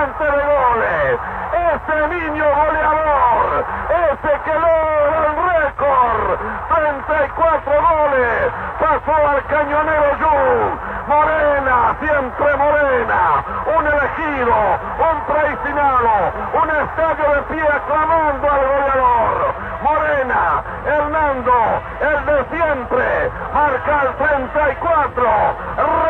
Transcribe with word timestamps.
Fabricante 0.00 0.24
de 0.24 0.30
goles. 0.30 1.20
Ese 1.52 2.08
niño 2.08 2.44
goleador. 2.44 3.64
Ese 3.90 4.40
que 4.44 4.54
logra 4.54 5.26
el 5.26 5.36
récord. 5.52 6.38
34 6.74 7.72
goles. 7.72 8.52
Pasó 8.78 9.28
al 9.28 9.44
cañonero 9.46 10.10
Jun. 10.20 10.80
Morena, 11.06 11.96
siempre 12.00 12.56
Morena. 12.56 13.44
Un 13.66 13.86
elegido, 13.86 14.56
un 14.98 15.26
traicionado, 15.26 16.32
un 16.54 16.70
estadio 16.70 17.34
de 17.34 17.42
pie 17.42 17.62
aclamando 17.62 18.50
al 18.50 18.66
goleador. 18.66 19.54
Morena, 19.82 20.62
Hernando, 20.86 21.82
el 22.00 22.26
de 22.26 22.56
siempre, 22.56 23.30
marca 23.54 24.02
el 24.02 24.14
34, 24.16 25.30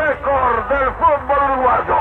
récord 0.01 0.67
del 0.69 0.91
fútbol 0.93 1.51
uruguayo. 1.51 2.00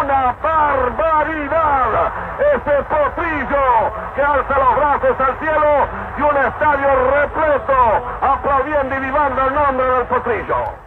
Una 0.00 0.34
barbaridad. 0.42 2.12
Ese 2.38 2.82
potrillo 2.84 3.92
que 4.14 4.22
alza 4.22 4.58
los 4.58 4.76
brazos 4.76 5.20
al 5.20 5.38
cielo 5.38 5.86
y 6.16 6.22
un 6.22 6.36
estadio 6.36 6.88
repleto 7.10 8.06
aplaudiendo 8.22 8.96
y 8.96 9.00
vivando 9.00 9.46
el 9.46 9.54
nombre 9.54 9.86
del 9.86 10.06
potrillo. 10.06 10.79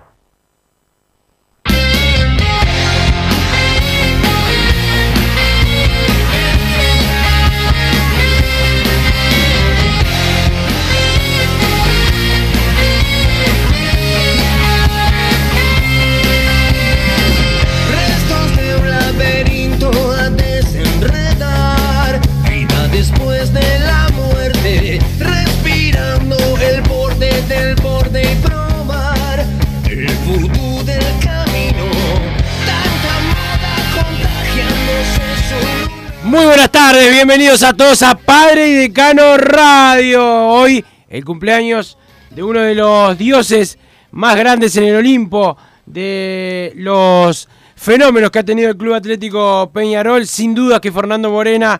Muy 36.34 36.46
buenas 36.46 36.72
tardes, 36.72 37.12
bienvenidos 37.12 37.62
a 37.62 37.74
todos 37.74 38.02
a 38.02 38.16
Padre 38.16 38.68
y 38.68 38.74
Decano 38.74 39.38
Radio. 39.38 40.48
Hoy 40.48 40.84
el 41.08 41.24
cumpleaños 41.24 41.96
de 42.32 42.42
uno 42.42 42.60
de 42.62 42.74
los 42.74 43.16
dioses 43.20 43.78
más 44.10 44.36
grandes 44.36 44.76
en 44.78 44.86
el 44.86 44.96
Olimpo, 44.96 45.56
de 45.86 46.74
los 46.76 47.48
fenómenos 47.76 48.32
que 48.32 48.40
ha 48.40 48.44
tenido 48.44 48.72
el 48.72 48.78
Club 48.78 48.96
Atlético 48.96 49.70
Peñarol. 49.72 50.26
Sin 50.26 50.56
duda 50.56 50.82
que 50.82 50.92
Fernando 50.92 51.30
Morena 51.30 51.80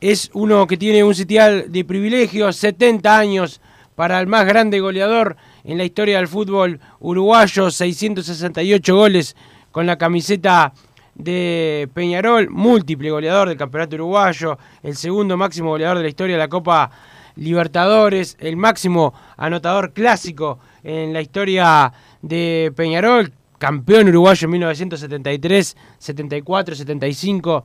es 0.00 0.30
uno 0.32 0.66
que 0.66 0.76
tiene 0.76 1.04
un 1.04 1.14
sitial 1.14 1.70
de 1.70 1.84
privilegios, 1.84 2.56
70 2.56 3.16
años 3.16 3.60
para 3.94 4.18
el 4.18 4.26
más 4.26 4.44
grande 4.46 4.80
goleador 4.80 5.36
en 5.62 5.78
la 5.78 5.84
historia 5.84 6.16
del 6.16 6.26
fútbol 6.26 6.80
uruguayo, 6.98 7.70
668 7.70 8.96
goles 8.96 9.36
con 9.70 9.86
la 9.86 9.96
camiseta 9.96 10.72
de 11.14 11.88
Peñarol, 11.94 12.48
múltiple 12.50 13.10
goleador 13.10 13.48
del 13.48 13.58
campeonato 13.58 13.96
uruguayo, 13.96 14.58
el 14.82 14.96
segundo 14.96 15.36
máximo 15.36 15.70
goleador 15.70 15.98
de 15.98 16.04
la 16.04 16.08
historia 16.08 16.36
de 16.36 16.40
la 16.40 16.48
Copa 16.48 16.90
Libertadores, 17.36 18.36
el 18.40 18.56
máximo 18.56 19.14
anotador 19.36 19.92
clásico 19.92 20.58
en 20.82 21.12
la 21.12 21.20
historia 21.20 21.92
de 22.20 22.72
Peñarol, 22.76 23.32
campeón 23.58 24.08
uruguayo 24.08 24.46
en 24.46 24.50
1973, 24.50 25.76
74, 25.98 26.74
75, 26.74 27.64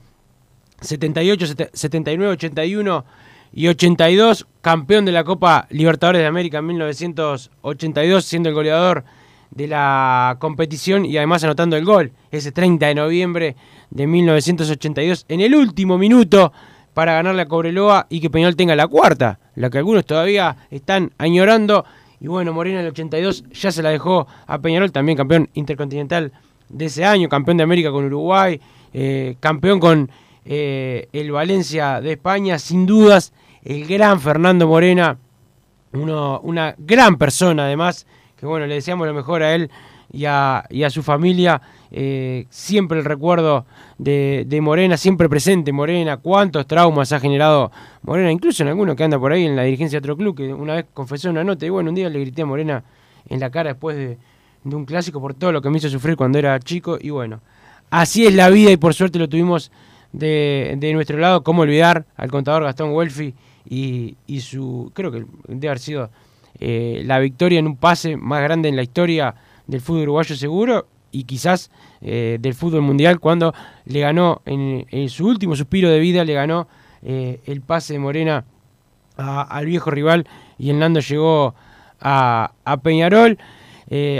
78, 0.79 1.47
79, 1.73 2.33
81 2.33 3.05
y 3.53 3.67
82, 3.67 4.47
campeón 4.61 5.05
de 5.05 5.11
la 5.11 5.23
Copa 5.23 5.67
Libertadores 5.69 6.21
de 6.21 6.27
América 6.27 6.59
en 6.59 6.67
1982, 6.67 8.25
siendo 8.25 8.49
el 8.49 8.55
goleador 8.55 9.03
de 9.51 9.67
la 9.67 10.37
competición 10.39 11.05
y 11.05 11.17
además 11.17 11.43
anotando 11.43 11.75
el 11.77 11.85
gol 11.85 12.11
ese 12.31 12.51
30 12.51 12.87
de 12.87 12.95
noviembre 12.95 13.55
de 13.89 14.07
1982 14.07 15.25
en 15.29 15.41
el 15.41 15.55
último 15.55 15.97
minuto 15.97 16.51
para 16.93 17.13
ganarle 17.13 17.43
a 17.43 17.47
Cobreloa 17.47 18.07
y 18.09 18.19
que 18.19 18.29
Peñarol 18.29 18.55
tenga 18.55 18.75
la 18.75 18.87
cuarta, 18.87 19.39
la 19.55 19.69
que 19.69 19.77
algunos 19.77 20.03
todavía 20.03 20.57
están 20.71 21.11
añorando. 21.19 21.85
Y 22.19 22.27
bueno, 22.27 22.53
Morena 22.53 22.79
en 22.79 22.85
el 22.85 22.91
82 22.91 23.43
ya 23.51 23.71
se 23.71 23.83
la 23.83 23.91
dejó 23.91 24.25
a 24.47 24.57
Peñarol, 24.57 24.91
también 24.91 25.15
campeón 25.15 25.47
intercontinental 25.53 26.31
de 26.69 26.85
ese 26.85 27.05
año, 27.05 27.29
campeón 27.29 27.57
de 27.57 27.63
América 27.63 27.91
con 27.91 28.05
Uruguay, 28.05 28.59
eh, 28.93 29.35
campeón 29.39 29.79
con 29.79 30.09
eh, 30.43 31.07
el 31.13 31.31
Valencia 31.31 32.01
de 32.01 32.13
España, 32.13 32.57
sin 32.57 32.87
dudas, 32.87 33.31
el 33.63 33.85
gran 33.85 34.19
Fernando 34.19 34.65
Morena, 34.67 35.19
una 35.93 36.73
gran 36.79 37.17
persona 37.17 37.65
además, 37.65 38.07
que 38.37 38.45
bueno, 38.45 38.65
le 38.67 38.75
deseamos 38.75 39.07
lo 39.07 39.13
mejor 39.13 39.43
a 39.43 39.53
él 39.55 39.69
y 40.11 40.25
a, 40.25 40.65
y 40.69 40.83
a 40.83 40.89
su 40.89 41.03
familia. 41.03 41.61
eh, 41.91 42.45
siempre 42.49 42.99
el 42.99 43.05
recuerdo 43.05 43.65
de, 43.97 44.43
de 44.47 44.61
Morena, 44.61 44.97
siempre 44.97 45.27
presente 45.29 45.71
Morena, 45.71 46.17
cuántos 46.17 46.65
traumas 46.67 47.11
ha 47.11 47.19
generado 47.19 47.71
Morena, 48.03 48.31
incluso 48.31 48.63
en 48.63 48.69
alguno 48.69 48.95
que 48.95 49.03
anda 49.03 49.17
por 49.19 49.31
ahí 49.31 49.45
en 49.45 49.55
la 49.55 49.63
dirigencia 49.63 49.99
de 49.99 50.05
otro 50.05 50.17
club, 50.17 50.35
que 50.35 50.53
una 50.53 50.75
vez 50.75 50.85
confesó 50.93 51.29
una 51.29 51.43
nota 51.43 51.65
y 51.65 51.69
bueno, 51.69 51.89
un 51.89 51.95
día 51.95 52.09
le 52.09 52.19
grité 52.19 52.41
a 52.43 52.45
Morena 52.45 52.83
en 53.29 53.39
la 53.39 53.49
cara 53.49 53.71
después 53.71 53.97
de, 53.97 54.17
de 54.63 54.75
un 54.75 54.85
clásico 54.85 55.19
por 55.19 55.33
todo 55.33 55.51
lo 55.51 55.61
que 55.61 55.69
me 55.69 55.77
hizo 55.77 55.89
sufrir 55.89 56.15
cuando 56.15 56.37
era 56.39 56.59
chico 56.59 56.97
y 56.99 57.09
bueno, 57.09 57.41
así 57.89 58.25
es 58.25 58.35
la 58.35 58.49
vida 58.49 58.71
y 58.71 58.77
por 58.77 58.93
suerte 58.93 59.17
lo 59.19 59.27
tuvimos 59.27 59.71
de, 60.11 60.75
de 60.77 60.93
nuestro 60.93 61.17
lado, 61.17 61.43
cómo 61.43 61.63
olvidar 61.63 62.05
al 62.15 62.29
contador 62.31 62.63
Gastón 62.63 62.91
Welfi 62.91 63.33
y, 63.69 64.15
y 64.27 64.41
su, 64.41 64.91
creo 64.93 65.11
que 65.11 65.25
debe 65.47 65.67
haber 65.67 65.79
sido 65.79 66.09
eh, 66.59 67.01
la 67.05 67.19
victoria 67.19 67.59
en 67.59 67.67
un 67.67 67.77
pase 67.77 68.17
más 68.17 68.41
grande 68.41 68.69
en 68.69 68.75
la 68.75 68.83
historia 68.83 69.35
del 69.67 69.81
fútbol 69.81 70.03
uruguayo 70.03 70.35
seguro 70.35 70.87
y 71.11 71.23
quizás 71.23 71.71
eh, 72.01 72.37
del 72.39 72.53
fútbol 72.53 72.81
mundial 72.81 73.19
cuando 73.19 73.53
le 73.85 73.99
ganó 73.99 74.41
en, 74.45 75.09
su 75.09 75.27
último 75.27 75.55
suspiro 75.55 75.89
de 75.89 75.99
vida 75.99 76.23
le 76.23 76.33
ganó 76.33 76.67
eh, 77.01 77.41
el 77.45 77.61
pase 77.61 77.93
de 77.93 77.99
Morena 77.99 78.45
al 79.17 79.65
viejo 79.65 79.89
rival 79.89 80.27
y 80.59 80.69
el 80.69 80.77
Nando 80.79 80.99
llegó 80.99 81.55
a, 81.99 82.51
Peñarol 82.83 83.39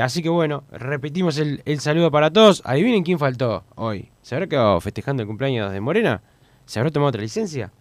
así 0.01 0.23
que 0.23 0.29
bueno 0.29 0.63
repetimos 0.71 1.37
el, 1.37 1.61
el 1.65 1.79
saludo 1.79 2.09
para 2.09 2.31
todos 2.31 2.63
adivinen 2.65 3.03
quién 3.03 3.19
faltó 3.19 3.63
hoy 3.75 4.09
se 4.23 4.33
habrá 4.33 4.47
quedado 4.47 4.81
festejando 4.81 5.21
el 5.21 5.27
cumpleaños 5.27 5.71
de 5.71 5.81
Morena 5.81 6.21
¿Se 6.67 6.79
habrá 6.79 6.91
tomado 6.91 7.09
otra 7.09 7.21
licencia? 7.21 7.71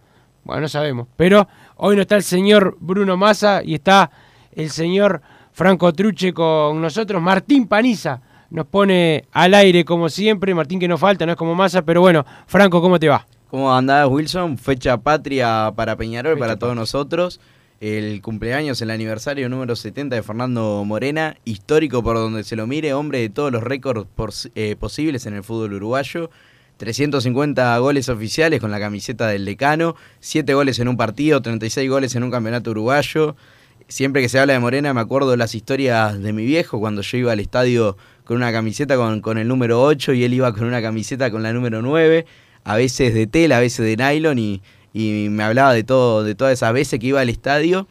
Bueno, 0.45 0.61
no 0.61 0.67
sabemos. 0.69 1.07
Pero 1.17 1.47
hoy 1.75 1.97
no 1.97 2.01
está 2.01 2.15
el 2.15 2.23
señor 2.23 2.77
Bruno 2.79 3.17
Massa 3.17 3.61
y 3.63 3.75
está 3.75 4.09
el 4.57 4.71
señor 4.71 5.21
Franco 5.53 5.93
Truche 5.93 6.33
con 6.33 6.81
nosotros. 6.81 7.21
Martín 7.21 7.67
Paniza 7.67 8.21
nos 8.49 8.65
pone 8.65 9.25
al 9.31 9.53
aire 9.53 9.85
como 9.85 10.09
siempre. 10.09 10.53
Martín 10.53 10.79
que 10.79 10.87
no 10.87 10.97
falta, 10.97 11.25
no 11.25 11.33
es 11.33 11.37
como 11.37 11.55
Massa, 11.55 11.83
pero 11.83 12.01
bueno, 12.01 12.25
Franco, 12.47 12.81
¿cómo 12.81 12.99
te 12.99 13.07
va? 13.07 13.25
¿Cómo 13.49 13.73
andás, 13.73 14.07
Wilson? 14.09 14.57
Fecha 14.57 14.97
patria 14.97 15.71
para 15.75 15.95
Peñarol, 15.95 16.37
para 16.37 16.57
todos 16.57 16.75
nosotros. 16.75 17.39
El 17.79 18.21
cumpleaños, 18.23 18.81
el 18.81 18.89
aniversario 18.89 19.47
número 19.47 19.75
70 19.75 20.15
de 20.15 20.23
Fernando 20.23 20.83
Morena, 20.83 21.37
histórico 21.45 22.01
por 22.01 22.17
donde 22.17 22.43
se 22.43 22.55
lo 22.55 22.65
mire, 22.65 22.93
hombre 22.95 23.19
de 23.19 23.29
todos 23.29 23.51
los 23.51 23.61
récords 23.61 24.49
eh, 24.55 24.75
posibles 24.75 25.27
en 25.27 25.35
el 25.35 25.43
fútbol 25.43 25.73
uruguayo. 25.73 26.31
350 26.77 27.77
goles 27.77 28.09
oficiales 28.09 28.59
con 28.59 28.71
la 28.71 28.79
camiseta 28.79 29.27
del 29.27 29.45
decano, 29.45 29.95
7 30.19 30.53
goles 30.55 30.79
en 30.79 30.87
un 30.87 30.97
partido, 30.97 31.41
36 31.41 31.89
goles 31.89 32.15
en 32.15 32.23
un 32.23 32.31
campeonato 32.31 32.71
uruguayo. 32.71 33.35
Siempre 33.89 34.21
que 34.21 34.27
se 34.27 34.37
habla 34.37 34.51
de 34.51 34.59
Morena 34.59 34.93
me 34.93 34.99
acuerdo 34.99 35.37
las 35.37 35.55
historias 35.55 36.21
de 36.21 36.33
mi 36.33 36.45
viejo 36.45 36.77
cuando 36.77 37.01
yo 37.01 37.17
iba 37.19 37.31
al 37.31 37.39
estadio 37.39 37.95
con 38.25 38.35
una 38.35 38.51
camiseta 38.51 38.97
con, 38.97 39.21
con 39.21 39.37
el 39.37 39.47
número 39.47 39.81
8 39.81 40.11
y 40.11 40.25
él 40.25 40.33
iba 40.33 40.53
con 40.53 40.65
una 40.65 40.81
camiseta 40.81 41.31
con 41.31 41.41
la 41.41 41.53
número 41.53 41.81
9, 41.81 42.25
a 42.65 42.75
veces 42.75 43.13
de 43.13 43.27
tela, 43.27 43.57
a 43.57 43.59
veces 43.61 43.85
de 43.85 43.95
nylon 43.95 44.39
y, 44.39 44.61
y 44.93 45.29
me 45.29 45.43
hablaba 45.43 45.73
de 45.73 45.85
todo, 45.85 46.25
de 46.25 46.35
todas 46.35 46.51
esas 46.51 46.73
veces 46.73 46.99
que 46.99 47.07
iba 47.07 47.21
al 47.21 47.29
estadio, 47.29 47.87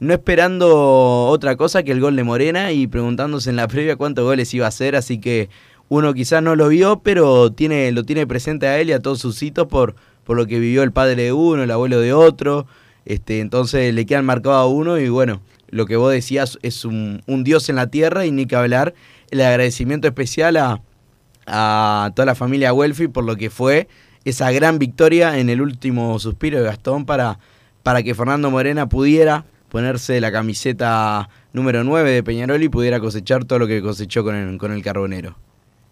no 0.00 0.12
esperando 0.12 1.28
otra 1.28 1.56
cosa 1.56 1.82
que 1.82 1.92
el 1.92 2.00
gol 2.00 2.14
de 2.16 2.24
Morena 2.24 2.72
y 2.72 2.86
preguntándose 2.86 3.48
en 3.48 3.56
la 3.56 3.68
previa 3.68 3.96
cuántos 3.96 4.26
goles 4.26 4.52
iba 4.52 4.66
a 4.66 4.68
hacer, 4.68 4.96
así 4.96 5.18
que 5.18 5.48
uno 5.88 6.12
quizás 6.12 6.42
no 6.42 6.56
lo 6.56 6.68
vio, 6.68 7.00
pero 7.02 7.52
tiene, 7.52 7.90
lo 7.92 8.04
tiene 8.04 8.26
presente 8.26 8.66
a 8.66 8.78
él 8.78 8.90
y 8.90 8.92
a 8.92 9.00
todos 9.00 9.20
sus 9.20 9.42
hitos 9.42 9.66
por, 9.66 9.94
por 10.24 10.36
lo 10.36 10.46
que 10.46 10.58
vivió 10.58 10.82
el 10.82 10.92
padre 10.92 11.22
de 11.22 11.32
uno, 11.32 11.62
el 11.62 11.70
abuelo 11.70 12.00
de 12.00 12.12
otro. 12.12 12.66
Este, 13.08 13.40
entonces 13.40 13.94
le 13.94 14.04
quedan 14.04 14.26
marcados 14.26 14.58
a 14.58 14.66
uno 14.66 14.98
y 14.98 15.08
bueno, 15.08 15.40
lo 15.70 15.86
que 15.86 15.96
vos 15.96 16.12
decías 16.12 16.58
es 16.60 16.84
un, 16.84 17.22
dios 17.42 17.70
en 17.70 17.76
la 17.76 17.86
tierra 17.86 18.26
y 18.26 18.30
ni 18.30 18.44
que 18.44 18.54
hablar 18.54 18.92
el 19.30 19.40
agradecimiento 19.40 20.06
especial 20.06 20.58
a, 20.58 22.12
toda 22.14 22.26
la 22.26 22.34
familia 22.34 22.74
Welfi 22.74 23.08
por 23.08 23.24
lo 23.24 23.36
que 23.36 23.48
fue 23.48 23.88
esa 24.26 24.52
gran 24.52 24.78
victoria 24.78 25.38
en 25.38 25.48
el 25.48 25.62
último 25.62 26.18
suspiro 26.18 26.58
de 26.58 26.64
Gastón 26.64 27.06
para, 27.06 27.38
para 27.82 28.02
que 28.02 28.14
Fernando 28.14 28.50
Morena 28.50 28.90
pudiera 28.90 29.46
ponerse 29.70 30.20
la 30.20 30.30
camiseta 30.30 31.30
número 31.54 31.84
9 31.84 32.10
de 32.10 32.22
Peñarol 32.22 32.62
y 32.62 32.68
pudiera 32.68 33.00
cosechar 33.00 33.46
todo 33.46 33.58
lo 33.58 33.66
que 33.66 33.80
cosechó 33.80 34.22
con 34.22 34.34
el, 34.34 34.58
con 34.58 34.70
el 34.70 34.82
carbonero. 34.82 35.34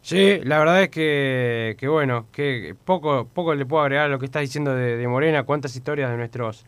Sí, 0.03 0.39
la 0.45 0.59
verdad 0.59 0.83
es 0.83 0.91
que, 0.91 1.77
que, 1.79 1.89
bueno, 1.89 2.27
que 2.31 2.75
poco, 2.85 3.27
poco 3.33 3.55
le 3.55 3.65
puedo 3.65 3.83
agregar 3.83 4.05
a 4.05 4.09
lo 4.09 4.19
que 4.19 4.27
estás 4.27 4.43
diciendo 4.43 4.75
de, 4.75 5.09
Morena, 5.09 5.45
cuántas 5.45 5.75
historias 5.75 6.11
de 6.11 6.19
nuestros 6.19 6.67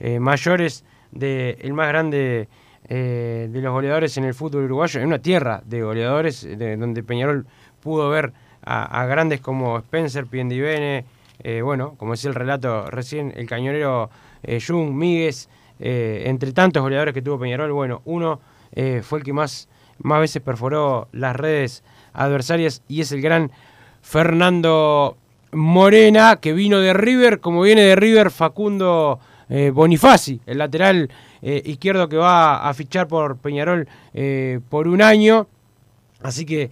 eh, 0.00 0.20
mayores, 0.20 0.84
de 1.10 1.58
el 1.60 1.72
más 1.72 1.88
grande 1.88 2.48
eh, 2.90 3.48
de 3.50 3.60
los 3.60 3.72
goleadores 3.72 4.16
en 4.16 4.24
el 4.24 4.32
fútbol 4.32 4.64
uruguayo, 4.64 5.00
en 5.00 5.08
una 5.08 5.18
tierra 5.18 5.62
de 5.66 5.82
goleadores, 5.82 6.42
de, 6.42 6.76
donde 6.78 7.02
Peñarol 7.02 7.46
pudo 7.82 8.08
ver 8.08 8.32
a, 8.64 9.04
grandes 9.06 9.40
como 9.40 9.78
Spencer, 9.78 10.26
Piendivene, 10.26 11.04
eh, 11.42 11.60
bueno, 11.62 11.94
como 11.98 12.12
decía 12.12 12.28
el 12.30 12.34
relato 12.34 12.90
recién, 12.90 13.32
el 13.36 13.46
cañonero 13.46 14.10
eh, 14.42 14.58
Jung, 14.66 14.90
Míguez, 14.92 15.48
entre 15.80 16.52
tantos 16.52 16.82
goleadores 16.82 17.14
que 17.14 17.22
tuvo 17.22 17.38
Peñarol, 17.38 17.72
bueno, 17.72 18.02
uno 18.04 18.40
fue 19.02 19.18
el 19.18 19.24
que 19.24 19.32
más, 19.32 19.68
más 19.98 20.20
veces 20.20 20.42
perforó 20.42 21.08
las 21.12 21.36
redes 21.36 21.84
adversarias 22.14 22.82
y 22.88 23.00
es 23.00 23.12
el 23.12 23.22
gran 23.22 23.52
Fernando 24.02 25.16
Morena, 25.52 26.36
que 26.40 26.52
vino 26.52 26.80
de 26.80 26.94
River, 26.94 27.38
como 27.40 27.62
viene 27.62 27.82
de 27.82 27.96
River 27.96 28.30
Facundo 28.30 29.20
eh, 29.48 29.70
Bonifaci, 29.70 30.40
el 30.46 30.58
lateral 30.58 31.10
eh, 31.42 31.62
izquierdo 31.64 32.08
que 32.08 32.16
va 32.16 32.68
a 32.68 32.74
fichar 32.74 33.08
por 33.08 33.38
Peñarol 33.38 33.88
eh, 34.14 34.60
por 34.68 34.88
un 34.88 35.02
año. 35.02 35.46
Así 36.22 36.44
que, 36.44 36.70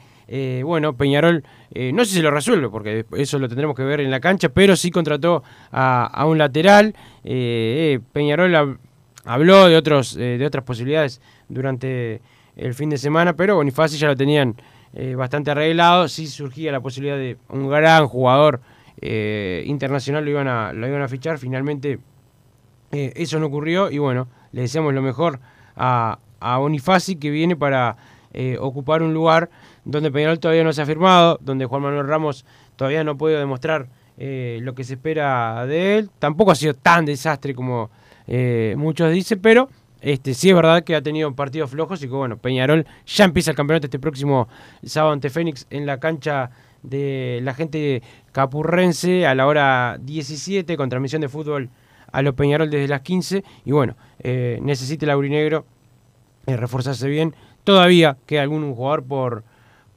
bueno, 0.65 0.97
Peñarol, 0.97 1.45
no 1.73 2.05
sé 2.05 2.15
si 2.15 2.21
lo 2.21 2.33
resuelve, 2.33 2.69
porque 2.69 3.07
eso 3.17 3.39
lo 3.39 3.49
tendremos 3.49 3.77
que 3.77 3.85
ver 3.85 4.01
en 4.01 4.11
la 4.11 4.19
cancha, 4.19 4.49
pero 4.49 4.75
sí 4.75 4.91
contrató 4.91 5.45
a, 5.71 6.25
un 6.27 6.37
lateral. 6.37 6.97
Peñarol 7.23 8.79
habló 9.25 9.69
de, 9.69 9.77
otros, 9.77 10.17
de 10.17 10.45
otras 10.45 10.65
posibilidades 10.65 11.21
durante 11.49 12.21
el 12.57 12.75
fin 12.75 12.91
de 12.91 12.99
semana, 12.99 13.37
pero 13.37 13.55
Bonifaci 13.55 13.99
ya 13.99 14.09
lo 14.09 14.17
tenían 14.17 14.57
eh, 14.99 15.15
bastante 15.15 15.51
arreglado. 15.51 16.09
Si 16.09 16.27
surgía 16.27 16.73
la 16.73 16.81
posibilidad 16.81 17.19
de 17.19 17.37
un 17.51 17.69
gran 17.69 18.07
jugador 18.07 18.61
eh, 19.01 19.63
internacional, 19.67 20.25
lo 20.25 20.31
iban, 20.31 20.49
a, 20.49 20.73
lo 20.73 20.89
iban 20.89 21.03
a 21.03 21.09
fichar. 21.09 21.37
Finalmente 21.39 21.99
eh, 23.05 23.13
eso 23.17 23.39
no 23.39 23.47
ocurrió 23.47 23.91
y 23.91 23.99
bueno, 23.99 24.29
le 24.53 24.63
deseamos 24.63 24.95
lo 24.95 25.03
mejor 25.03 25.41
a, 25.77 26.19
a 26.41 26.59
Bonifaci 26.59 27.17
que 27.17 27.31
viene 27.31 27.57
para 27.57 27.97
ocupar 28.61 29.03
un 29.03 29.15
lugar 29.15 29.49
donde 29.87 30.11
Peñarol 30.11 30.39
todavía 30.39 30.63
no 30.63 30.71
se 30.75 30.83
ha 30.83 30.85
firmado, 30.85 31.39
donde 31.41 31.65
Juan 31.65 31.81
Manuel 31.81 32.07
Ramos 32.07 32.45
todavía 32.77 33.03
no 33.03 33.17
puede 33.17 33.39
demostrar 33.39 33.89
lo 34.19 34.75
que 34.75 34.85
se 34.85 34.93
espera 34.93 35.65
de 35.65 35.97
él. 35.97 36.11
Tampoco 36.19 36.51
ha 36.51 36.55
sido 36.55 36.75
tan 36.75 37.07
desastre 37.07 37.55
como 37.55 37.89
muchos 38.77 39.11
dicen, 39.11 39.41
pero 39.41 39.71
este, 40.07 40.35
sí 40.35 40.51
es 40.51 40.55
verdad 40.55 40.85
que 40.85 40.95
ha 40.95 41.03
tenido 41.03 41.35
partidos 41.35 41.71
flojos 41.71 42.03
y 42.03 42.07
que 42.07 42.15
bueno, 42.15 42.37
Peñarol 42.37 42.87
ya 43.07 43.25
empieza 43.25 43.51
el 43.51 43.57
campeonato 43.57 43.87
este 43.87 43.99
próximo 43.99 44.47
sábado 44.85 45.13
ante 45.13 45.31
Fénix 45.31 45.67
en 45.71 45.87
la 45.87 45.99
cancha 45.99 46.51
de 46.83 47.41
la 47.43 47.55
gente 47.55 48.03
capurrense 48.31 49.27
a 49.27 49.35
la 49.35 49.47
hora 49.47 49.99
17 50.01 50.77
con 50.77 50.89
transmisión 50.89 51.23
de 51.23 51.29
fútbol 51.29 51.71
a 52.11 52.23
los 52.23 52.35
Peñarol 52.35 52.71
desde 52.71 52.89
las 52.89 53.03
15 53.03 53.45
y 53.65 53.73
bueno, 53.73 53.97
eh, 54.21 54.59
necesita 54.63 55.05
el 55.07 55.11
aurinegro 55.11 55.65
eh, 56.47 56.57
reforzarse 56.57 57.09
bien. 57.09 57.35
Todavía 57.65 58.17
queda 58.27 58.43
algún 58.43 58.75
jugador 58.75 59.05
por, 59.05 59.45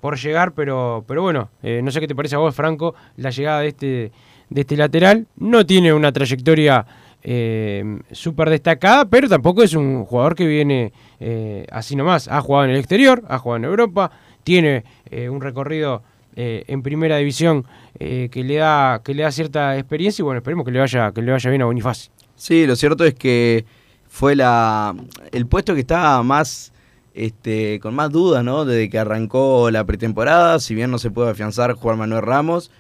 por 0.01 0.17
llegar, 0.17 0.53
pero, 0.53 1.03
pero 1.07 1.21
bueno, 1.21 1.49
eh, 1.61 1.81
no 1.83 1.91
sé 1.91 1.99
qué 1.99 2.07
te 2.07 2.15
parece 2.15 2.35
a 2.35 2.39
vos, 2.39 2.55
Franco, 2.55 2.95
la 3.17 3.29
llegada 3.29 3.61
de 3.61 3.67
este, 3.67 4.11
de 4.49 4.61
este 4.61 4.77
lateral. 4.77 5.27
No 5.37 5.65
tiene 5.65 5.93
una 5.93 6.11
trayectoria 6.11 6.85
eh, 7.21 7.99
súper 8.11 8.49
destacada, 8.49 9.05
pero 9.05 9.27
tampoco 9.27 9.61
es 9.61 9.73
un 9.73 10.05
jugador 10.05 10.35
que 10.35 10.47
viene 10.47 10.93
eh, 11.19 11.65
así 11.71 11.95
nomás. 11.95 12.27
Ha 12.27 12.41
jugado 12.41 12.65
en 12.65 12.71
el 12.71 12.77
exterior, 12.77 13.23
ha 13.27 13.37
jugado 13.39 13.57
en 13.57 13.65
Europa, 13.65 14.11
tiene 14.43 14.83
eh, 15.09 15.29
un 15.29 15.41
recorrido 15.41 16.01
eh, 16.39 16.63
en 16.67 16.81
primera 16.81 17.17
división 17.17 17.65
que, 17.97 18.29
le 18.33 18.55
da, 18.55 19.01
que 19.03 19.13
le 19.13 19.23
da 19.23 19.31
cierta 19.31 19.77
experiencia 19.77 20.21
y 20.21 20.23
bueno, 20.23 20.37
esperemos 20.37 20.65
que 20.65 20.71
le 20.71 20.79
vaya, 20.79 21.11
que 21.11 21.21
le 21.21 21.31
vaya 21.31 21.49
bien 21.49 21.61
a 21.61 21.65
Bonifacio. 21.65 22.11
Sí, 22.35 22.65
lo 22.65 22.77
cierto 22.77 23.03
es 23.03 23.13
que 23.13 23.65
fue 24.07 24.35
la 24.35 24.95
el 25.31 25.45
puesto 25.47 25.73
que 25.73 25.81
estaba 25.81 26.23
más 26.23 26.71
este, 27.13 27.79
con 27.81 27.95
más 27.95 28.11
dudas, 28.11 28.43
¿no? 28.43 28.63
Desde 28.63 28.89
que 28.89 28.97
arrancó 28.97 29.69
la 29.71 29.83
pretemporada, 29.83 30.59
si 30.59 30.73
bien 30.73 30.91
no 30.91 30.97
se 30.99 31.11
puede 31.11 31.31
afianzar 31.31 31.73
Juan 31.73 31.97
Manuel 31.97 32.21
Ramos, 32.21 32.71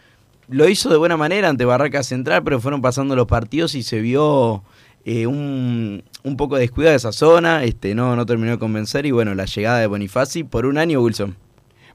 lo 0.47 0.67
hizo 0.69 0.89
de 0.89 0.97
buena 0.97 1.17
manera 1.17 1.49
ante 1.49 1.65
Barraca 1.65 2.03
Central, 2.03 2.43
pero 2.43 2.59
fueron 2.59 2.81
pasando 2.81 3.15
los 3.15 3.27
partidos 3.27 3.75
y 3.75 3.83
se 3.83 3.99
vio 3.99 4.63
eh, 5.05 5.27
un, 5.27 6.03
un, 6.23 6.37
poco 6.37 6.55
de 6.55 6.61
descuidado 6.61 6.91
de 6.91 6.97
esa 6.97 7.11
zona, 7.11 7.63
este, 7.63 7.93
no, 7.95 8.15
no 8.15 8.25
terminó 8.25 8.51
de 8.51 8.59
convencer 8.59 9.05
y 9.05 9.11
bueno, 9.11 9.35
la 9.35 9.45
llegada 9.45 9.79
de 9.79 9.87
Bonifaci 9.87 10.43
por 10.43 10.65
un 10.65 10.77
año, 10.77 11.01
Wilson. 11.01 11.35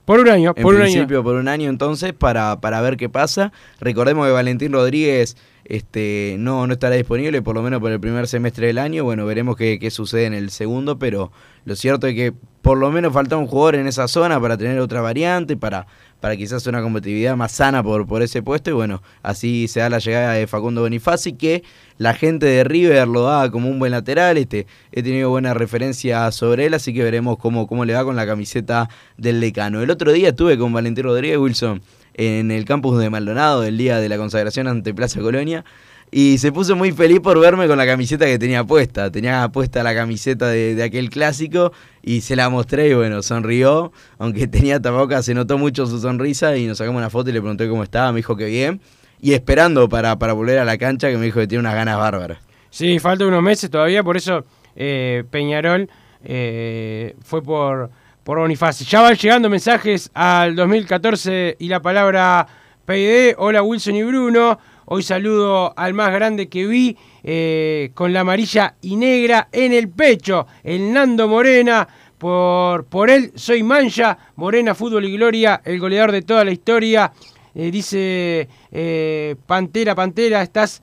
Por 0.04 0.20
un 0.20 0.28
año, 0.28 0.54
por 0.54 0.74
un 0.74 0.82
principio, 0.82 1.22
por 1.22 1.36
un 1.36 1.48
año 1.48 1.70
entonces, 1.70 2.12
para, 2.12 2.60
para 2.60 2.80
ver 2.82 2.96
qué 2.96 3.08
pasa. 3.08 3.52
Recordemos 3.80 4.26
que 4.26 4.32
Valentín 4.32 4.72
Rodríguez 4.72 5.36
este, 5.64 6.36
no, 6.38 6.66
no 6.66 6.74
estará 6.74 6.94
disponible, 6.96 7.40
por 7.40 7.54
lo 7.54 7.62
menos 7.62 7.80
por 7.80 7.90
el 7.90 8.00
primer 8.00 8.28
semestre 8.28 8.66
del 8.66 8.78
año. 8.78 9.04
Bueno, 9.04 9.24
veremos 9.24 9.56
qué, 9.56 9.78
qué 9.78 9.90
sucede 9.90 10.26
en 10.26 10.34
el 10.34 10.50
segundo, 10.50 10.98
pero 10.98 11.32
lo 11.64 11.74
cierto 11.74 12.06
es 12.06 12.14
que 12.14 12.34
por 12.60 12.76
lo 12.76 12.90
menos 12.90 13.12
falta 13.12 13.36
un 13.36 13.46
jugador 13.46 13.76
en 13.76 13.86
esa 13.86 14.08
zona 14.08 14.40
para 14.40 14.58
tener 14.58 14.78
otra 14.78 15.00
variante, 15.00 15.56
para, 15.56 15.86
para 16.24 16.38
quizás 16.38 16.66
una 16.66 16.80
competitividad 16.80 17.36
más 17.36 17.52
sana 17.52 17.82
por, 17.82 18.06
por 18.06 18.22
ese 18.22 18.42
puesto. 18.42 18.70
Y 18.70 18.72
bueno, 18.72 19.02
así 19.22 19.68
se 19.68 19.80
da 19.80 19.90
la 19.90 19.98
llegada 19.98 20.32
de 20.32 20.46
Facundo 20.46 20.80
Bonifaci, 20.80 21.34
que 21.34 21.62
la 21.98 22.14
gente 22.14 22.46
de 22.46 22.64
River 22.64 23.06
lo 23.06 23.24
da 23.24 23.50
como 23.50 23.68
un 23.68 23.78
buen 23.78 23.92
lateral. 23.92 24.38
Este, 24.38 24.66
he 24.90 25.02
tenido 25.02 25.28
buena 25.28 25.52
referencia 25.52 26.32
sobre 26.32 26.64
él, 26.64 26.72
así 26.72 26.94
que 26.94 27.04
veremos 27.04 27.36
cómo, 27.36 27.66
cómo 27.66 27.84
le 27.84 27.92
va 27.92 28.04
con 28.04 28.16
la 28.16 28.24
camiseta 28.24 28.88
del 29.18 29.38
decano. 29.38 29.82
El 29.82 29.90
otro 29.90 30.14
día 30.14 30.30
estuve 30.30 30.56
con 30.56 30.72
Valentín 30.72 31.04
Rodríguez 31.04 31.36
Wilson 31.36 31.82
en 32.14 32.50
el 32.50 32.64
campus 32.64 32.98
de 32.98 33.10
Maldonado, 33.10 33.62
el 33.62 33.76
día 33.76 33.98
de 33.98 34.08
la 34.08 34.16
consagración 34.16 34.66
ante 34.66 34.94
Plaza 34.94 35.20
Colonia 35.20 35.62
y 36.10 36.38
se 36.38 36.52
puso 36.52 36.76
muy 36.76 36.92
feliz 36.92 37.20
por 37.20 37.40
verme 37.40 37.66
con 37.66 37.76
la 37.76 37.86
camiseta 37.86 38.26
que 38.26 38.38
tenía 38.38 38.64
puesta. 38.64 39.10
Tenía 39.10 39.48
puesta 39.48 39.82
la 39.82 39.94
camiseta 39.94 40.48
de, 40.48 40.80
aquel 40.82 41.10
clásico 41.10 41.72
y 42.02 42.20
se 42.20 42.36
la 42.36 42.48
mostré 42.48 42.88
y 42.88 42.94
bueno, 42.94 43.22
sonrió. 43.22 43.92
Aunque 44.18 44.46
tenía 44.48 44.80
tapabocas, 44.80 45.24
se 45.24 45.34
notó 45.34 45.58
mucho 45.58 45.86
su 45.86 45.98
sonrisa 45.98 46.56
y 46.56 46.66
nos 46.66 46.78
sacamos 46.78 46.98
una 46.98 47.10
foto 47.10 47.30
y 47.30 47.32
le 47.32 47.40
pregunté 47.40 47.68
cómo 47.68 47.82
estaba. 47.82 48.12
Me 48.12 48.18
dijo 48.18 48.36
que 48.36 48.46
bien. 48.46 48.80
Y 49.20 49.32
esperando 49.32 49.88
para, 49.88 50.18
para 50.18 50.34
volver 50.34 50.58
a 50.58 50.64
la 50.64 50.76
cancha, 50.78 51.10
que 51.10 51.16
me 51.16 51.24
dijo 51.24 51.40
que 51.40 51.46
tiene 51.46 51.60
unas 51.60 51.74
ganas 51.74 51.96
bárbaras. 51.96 52.38
Sí, 52.70 52.98
falta 52.98 53.26
unos 53.26 53.42
meses 53.42 53.70
todavía, 53.70 54.02
por 54.02 54.16
eso 54.16 54.44
eh, 54.76 55.24
Peñarol 55.30 55.88
eh, 56.24 57.14
fue 57.22 57.42
por, 57.42 57.90
por 58.22 58.38
Bonifacio. 58.38 58.86
Ya 58.86 59.00
van 59.00 59.14
llegando 59.14 59.48
mensajes 59.48 60.10
al 60.14 60.56
2014 60.56 61.56
y 61.58 61.68
la 61.68 61.80
palabra 61.80 62.46
PID. 62.84 63.34
Hola 63.38 63.62
Wilson 63.62 63.94
y 63.94 64.02
Bruno. 64.02 64.58
Hoy 64.86 65.02
saludo 65.02 65.72
al 65.78 65.94
más 65.94 66.12
grande 66.12 66.48
que 66.48 66.66
vi 66.66 66.94
eh, 67.22 67.90
con 67.94 68.12
la 68.12 68.20
amarilla 68.20 68.74
y 68.82 68.96
negra 68.96 69.48
en 69.50 69.72
el 69.72 69.88
pecho, 69.88 70.46
el 70.62 70.92
Nando 70.92 71.26
Morena. 71.26 71.88
Por, 72.18 72.84
por 72.84 73.08
él 73.08 73.32
soy 73.34 73.62
Mancha, 73.62 74.18
Morena, 74.36 74.74
Fútbol 74.74 75.06
y 75.06 75.16
Gloria, 75.16 75.62
el 75.64 75.80
goleador 75.80 76.12
de 76.12 76.20
toda 76.20 76.44
la 76.44 76.50
historia. 76.50 77.12
Eh, 77.54 77.70
dice 77.70 78.46
eh, 78.70 79.36
Pantera, 79.46 79.94
Pantera, 79.94 80.42
estás 80.42 80.82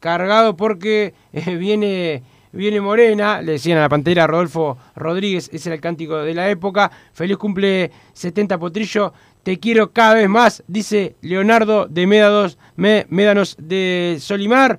cargado 0.00 0.54
porque 0.54 1.14
viene, 1.58 2.22
viene 2.52 2.80
Morena, 2.80 3.42
le 3.42 3.52
decían 3.52 3.78
a 3.78 3.82
la 3.82 3.88
Pantera 3.88 4.26
Rodolfo 4.26 4.78
Rodríguez, 4.94 5.50
ese 5.52 5.72
el 5.72 5.80
cántico 5.80 6.18
de 6.18 6.34
la 6.34 6.48
época. 6.48 6.92
Feliz 7.12 7.38
cumple 7.38 7.90
70 8.12 8.56
Potrillo, 8.58 9.12
te 9.48 9.58
quiero 9.58 9.92
cada 9.92 10.12
vez 10.12 10.28
más, 10.28 10.62
dice 10.68 11.16
Leonardo 11.22 11.86
de 11.86 12.06
Médanos, 12.06 12.58
Médanos 12.76 13.56
de 13.58 14.18
Solimar. 14.20 14.78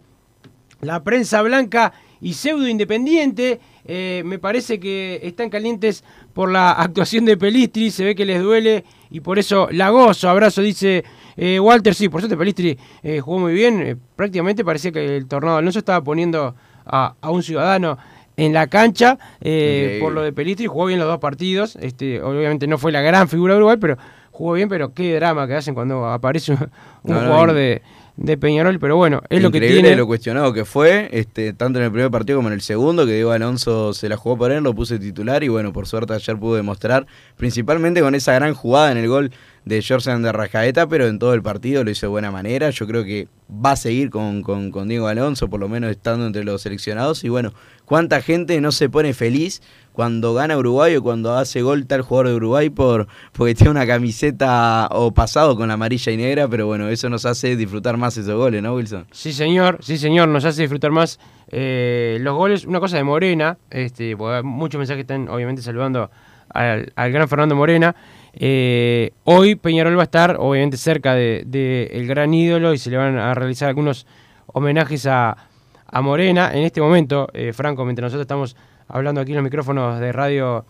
La 0.81 1.03
prensa 1.03 1.41
blanca 1.41 1.91
y 2.21 2.33
pseudo 2.33 2.67
independiente. 2.67 3.59
Eh, 3.83 4.21
me 4.25 4.38
parece 4.38 4.79
que 4.79 5.21
están 5.23 5.49
calientes 5.49 6.03
por 6.33 6.51
la 6.51 6.73
actuación 6.73 7.25
de 7.25 7.35
Pelistri, 7.35 7.89
se 7.89 8.03
ve 8.03 8.13
que 8.13 8.25
les 8.25 8.43
duele 8.43 8.83
y 9.09 9.21
por 9.21 9.39
eso 9.39 9.69
la 9.71 9.89
gozo. 9.89 10.29
Abrazo, 10.29 10.61
dice 10.61 11.03
eh, 11.35 11.59
Walter. 11.59 11.95
Sí, 11.95 12.07
por 12.07 12.21
suerte 12.21 12.38
Pelistri 12.38 12.77
eh, 13.01 13.21
jugó 13.21 13.39
muy 13.39 13.53
bien. 13.53 13.99
Prácticamente 14.15 14.63
parecía 14.63 14.91
que 14.91 15.17
el 15.17 15.27
Tornado 15.27 15.57
Alonso 15.57 15.79
estaba 15.79 16.03
poniendo 16.03 16.53
a, 16.85 17.15
a 17.19 17.31
un 17.31 17.41
ciudadano 17.41 17.97
en 18.38 18.53
la 18.53 18.67
cancha 18.67 19.17
eh, 19.41 19.97
por 19.99 20.13
lo 20.13 20.21
de 20.21 20.31
Pelistri. 20.31 20.67
Jugó 20.67 20.85
bien 20.85 20.99
los 20.99 21.07
dos 21.07 21.19
partidos. 21.19 21.75
Este, 21.81 22.21
obviamente 22.21 22.67
no 22.67 22.77
fue 22.77 22.91
la 22.91 23.01
gran 23.01 23.27
figura 23.27 23.55
de 23.55 23.57
Uruguay, 23.57 23.77
pero 23.81 23.97
jugó 24.39 24.53
bien. 24.53 24.69
Pero 24.69 24.93
qué 24.93 25.15
drama 25.15 25.46
que 25.48 25.55
hacen 25.55 25.75
cuando 25.75 26.08
aparece 26.08 26.53
un, 26.53 26.60
un 27.03 27.13
No, 27.13 27.22
no, 27.22 27.27
jugador 27.27 27.53
de, 27.53 27.81
de 28.15 28.38
Peñarol. 28.38 28.79
Pero 28.79 28.96
bueno, 28.98 29.22
es 29.29 29.41
lo 29.41 29.51
que 29.51 29.60
tiene. 29.60 29.96
lo 29.96 30.08
cuestionado 30.08 30.53
que 30.53 30.65
fue, 30.65 31.10
este, 31.12 31.53
tanto 31.53 31.79
en 31.79 31.86
el 31.86 31.91
primer 31.91 32.10
partido 32.10 32.39
como 32.39 32.50
en 32.50 32.53
el 32.53 32.62
segundo, 32.62 33.05
que 33.05 33.13
Diego 33.13 33.31
Alonso 33.31 33.93
se 33.93 34.10
la 34.10 34.17
jugó 34.17 34.38
por 34.38 34.51
él, 34.51 34.63
lo 34.63 34.74
puse 34.74 34.98
titular 35.00 35.43
y 35.43 35.48
bueno, 35.48 35.74
por 35.74 35.88
suerte 35.88 36.13
ayer 36.13 36.38
pudo 36.38 36.55
demostrar, 36.55 37.05
principalmente 37.38 38.01
con 38.01 38.15
esa 38.15 38.34
gran 38.34 38.53
jugada 38.53 38.91
en 38.91 38.98
el 38.98 39.08
gol 39.08 39.31
de 39.65 39.84
Jordan 39.88 40.22
de 40.22 40.31
Rascaeta, 40.31 40.88
pero 40.88 41.08
en 41.08 41.19
todo 41.19 41.34
el 41.34 41.41
partido 41.41 41.84
lo 41.84 41.91
hizo 41.91 42.08
de 42.08 42.12
buena 42.12 42.31
manera. 42.31 42.69
Yo 42.72 42.88
creo 42.88 43.03
que 43.03 43.27
va 43.50 43.72
a 43.72 43.75
seguir 43.75 44.10
con, 44.10 44.41
con, 44.41 44.72
con 44.72 44.88
Diego 44.88 45.08
Alonso, 45.08 45.50
por 45.50 45.60
lo 45.60 45.69
menos 45.69 45.91
estando 45.91 46.25
entre 46.25 46.43
los 46.43 46.62
seleccionados. 46.62 47.24
Y 47.24 47.29
bueno, 47.29 47.53
cuánta 47.89 48.22
gente 48.22 48.62
no 48.62 48.72
se 48.72 48.88
pone 48.88 49.15
feliz 49.15 49.63
cuando 49.93 50.36
gana 50.36 50.55
Uruguay 50.55 50.96
o 50.96 51.01
cuando 51.01 51.36
hace 51.36 51.63
gol 51.63 51.88
tal 51.88 52.03
jugador 52.03 52.27
de 52.27 52.36
Uruguay 52.36 52.69
por 52.69 53.08
porque 53.31 53.55
tiene 53.55 53.72
una 53.72 53.88
camiseta 53.88 54.88
o 54.91 55.12
pasado 55.12 55.58
con 55.58 55.69
la 55.69 55.74
amarilla 55.74 56.12
y 56.12 56.17
negra, 56.17 56.48
pero 56.48 56.67
bueno, 56.67 56.88
eso 56.88 57.10
nos 57.10 57.25
hace 57.25 57.55
disfrutar 57.55 57.98
más 57.98 58.15
esos 58.15 58.36
goles, 58.36 58.62
¿no, 58.62 58.75
Wilson? 58.75 59.08
Sí, 59.12 59.34
señor, 59.34 59.79
sí, 59.81 59.98
señor, 59.98 60.29
nos 60.29 60.46
hace 60.46 60.62
disfrutar 60.62 60.91
más 60.91 61.19
eh, 61.50 62.19
los 62.22 62.36
goles. 62.36 62.63
Una 62.65 62.79
cosa 62.79 62.98
de 62.98 63.03
Morena, 63.03 63.58
este, 63.72 64.15
muchos 64.43 64.77
mensajes 64.77 65.01
están 65.01 65.27
obviamente 65.27 65.63
saludando 65.63 66.12
al, 66.50 66.91
gran 66.96 67.27
Fernando 67.27 67.55
Morena. 67.55 67.96
Eh, 68.34 69.13
hoy 69.24 69.55
Peñarol 69.55 69.98
va 69.98 70.01
a 70.01 70.03
estar 70.03 70.36
obviamente 70.38 70.77
cerca 70.77 71.15
del 71.15 71.50
de, 71.50 72.05
gran 72.08 72.36
ídolo 72.36 72.72
y 72.75 72.77
se 72.77 72.91
le 72.91 72.98
van 72.98 73.17
a 73.17 73.34
realizar 73.34 73.67
algunos 73.67 74.05
homenajes 74.46 75.08
a, 75.08 75.49
a 75.91 76.01
Morena. 76.01 76.51
En 76.53 76.63
este 76.63 76.81
momento, 76.81 77.27
eh, 77.34 77.53
Franco, 77.53 77.86
mientras 77.86 78.05
nosotros 78.05 78.24
estamos 78.24 78.55
hablando 78.88 79.22
aquí 79.22 79.31
en 79.31 79.38
los 79.38 79.43
micrófonos 79.43 80.00
de 80.00 80.12
radio 80.12 80.65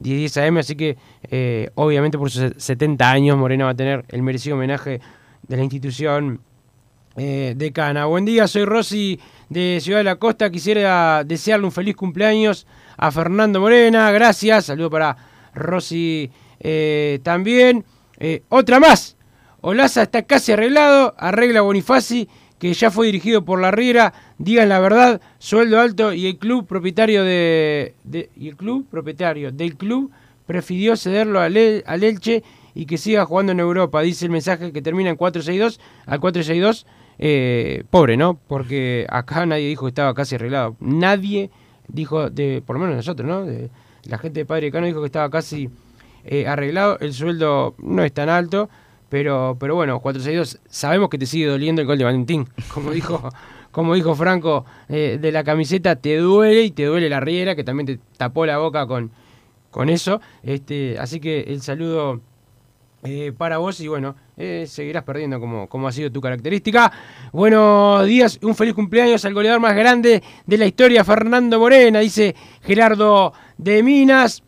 1010 0.00 0.36
AM, 0.38 0.58
así 0.58 0.76
que 0.76 0.96
eh, 1.30 1.70
obviamente 1.74 2.18
por 2.18 2.30
sus 2.30 2.52
70 2.56 3.10
años 3.10 3.36
Morena 3.36 3.64
va 3.64 3.70
a 3.70 3.74
tener 3.74 4.04
el 4.08 4.22
merecido 4.22 4.56
homenaje 4.56 5.00
de 5.46 5.56
la 5.56 5.62
institución 5.62 6.40
eh, 7.16 7.54
de 7.56 7.72
Cana. 7.72 8.06
Buen 8.06 8.24
día, 8.24 8.48
soy 8.48 8.64
Rosy 8.64 9.20
de 9.48 9.78
Ciudad 9.80 10.00
de 10.00 10.04
la 10.04 10.16
Costa. 10.16 10.50
Quisiera 10.50 11.22
desearle 11.24 11.66
un 11.66 11.72
feliz 11.72 11.94
cumpleaños 11.94 12.66
a 12.96 13.10
Fernando 13.12 13.60
Morena. 13.60 14.10
Gracias. 14.10 14.66
Saludo 14.66 14.90
para 14.90 15.16
Rosy 15.54 16.30
eh, 16.60 17.20
también. 17.22 17.84
Otra 18.48 18.80
más. 18.80 19.16
Olaza 19.60 20.02
está 20.02 20.22
casi 20.22 20.52
arreglado. 20.52 21.14
Arregla 21.18 21.60
Bonifaci, 21.60 22.28
que 22.64 22.72
ya 22.72 22.90
fue 22.90 23.04
dirigido 23.04 23.44
por 23.44 23.60
la 23.60 23.70
Riera. 23.70 24.14
Digan 24.38 24.70
la 24.70 24.80
verdad. 24.80 25.20
Sueldo 25.38 25.78
alto 25.78 26.14
y 26.14 26.28
el 26.28 26.38
club 26.38 26.66
propietario 26.66 27.22
de, 27.22 27.94
el 28.10 28.56
club 28.56 28.86
propietario 28.90 29.52
del 29.52 29.76
club 29.76 30.10
prefirió 30.46 30.96
cederlo 30.96 31.40
al, 31.40 31.82
al 31.84 32.02
Elche 32.02 32.42
y 32.74 32.86
que 32.86 32.96
siga 32.96 33.26
jugando 33.26 33.52
en 33.52 33.60
Europa. 33.60 34.00
Dice 34.00 34.24
el 34.24 34.30
mensaje 34.30 34.72
que 34.72 34.80
termina 34.80 35.10
en 35.10 35.16
462 35.16 35.78
al 36.06 36.20
462. 36.20 36.86
Eh, 37.18 37.84
pobre, 37.90 38.16
¿no? 38.16 38.38
Porque 38.48 39.06
acá 39.10 39.44
nadie 39.44 39.68
dijo 39.68 39.84
que 39.84 39.90
estaba 39.90 40.14
casi 40.14 40.36
arreglado. 40.36 40.74
Nadie 40.80 41.50
dijo, 41.88 42.30
de, 42.30 42.62
por 42.64 42.76
lo 42.76 42.80
menos 42.80 42.96
nosotros, 42.96 43.28
¿no? 43.28 43.44
De, 43.44 43.68
la 44.04 44.16
gente 44.16 44.40
de 44.40 44.46
Padre 44.46 44.72
Cano 44.72 44.86
dijo 44.86 45.00
que 45.00 45.06
estaba 45.08 45.28
casi 45.28 45.68
eh, 46.24 46.46
arreglado. 46.46 46.98
El 47.00 47.12
sueldo 47.12 47.74
no 47.76 48.02
es 48.04 48.12
tan 48.14 48.30
alto, 48.30 48.70
pero, 49.14 49.56
pero 49.60 49.76
bueno, 49.76 50.00
462, 50.00 50.58
sabemos 50.68 51.08
que 51.08 51.18
te 51.18 51.26
sigue 51.26 51.46
doliendo 51.46 51.80
el 51.80 51.86
gol 51.86 51.96
de 51.98 52.02
Valentín. 52.02 52.48
Como 52.74 52.90
dijo, 52.90 53.22
como 53.70 53.94
dijo 53.94 54.16
Franco 54.16 54.64
eh, 54.88 55.18
de 55.22 55.30
la 55.30 55.44
camiseta, 55.44 55.94
te 55.94 56.16
duele 56.16 56.62
y 56.62 56.72
te 56.72 56.86
duele 56.86 57.08
la 57.08 57.20
riera, 57.20 57.54
que 57.54 57.62
también 57.62 57.86
te 57.86 58.00
tapó 58.16 58.44
la 58.44 58.58
boca 58.58 58.88
con, 58.88 59.12
con 59.70 59.88
eso. 59.88 60.20
Este, 60.42 60.98
así 60.98 61.20
que 61.20 61.42
el 61.42 61.62
saludo 61.62 62.22
eh, 63.04 63.32
para 63.38 63.58
vos 63.58 63.78
y 63.78 63.86
bueno, 63.86 64.16
eh, 64.36 64.64
seguirás 64.66 65.04
perdiendo 65.04 65.38
como, 65.38 65.68
como 65.68 65.86
ha 65.86 65.92
sido 65.92 66.10
tu 66.10 66.20
característica. 66.20 66.90
Buenos 67.32 68.04
días, 68.06 68.40
un 68.42 68.56
feliz 68.56 68.74
cumpleaños 68.74 69.24
al 69.24 69.34
goleador 69.34 69.60
más 69.60 69.76
grande 69.76 70.24
de 70.44 70.58
la 70.58 70.66
historia, 70.66 71.04
Fernando 71.04 71.60
Morena, 71.60 72.00
dice 72.00 72.34
Gerardo 72.62 73.32
de 73.58 73.80
Minas. 73.84 74.42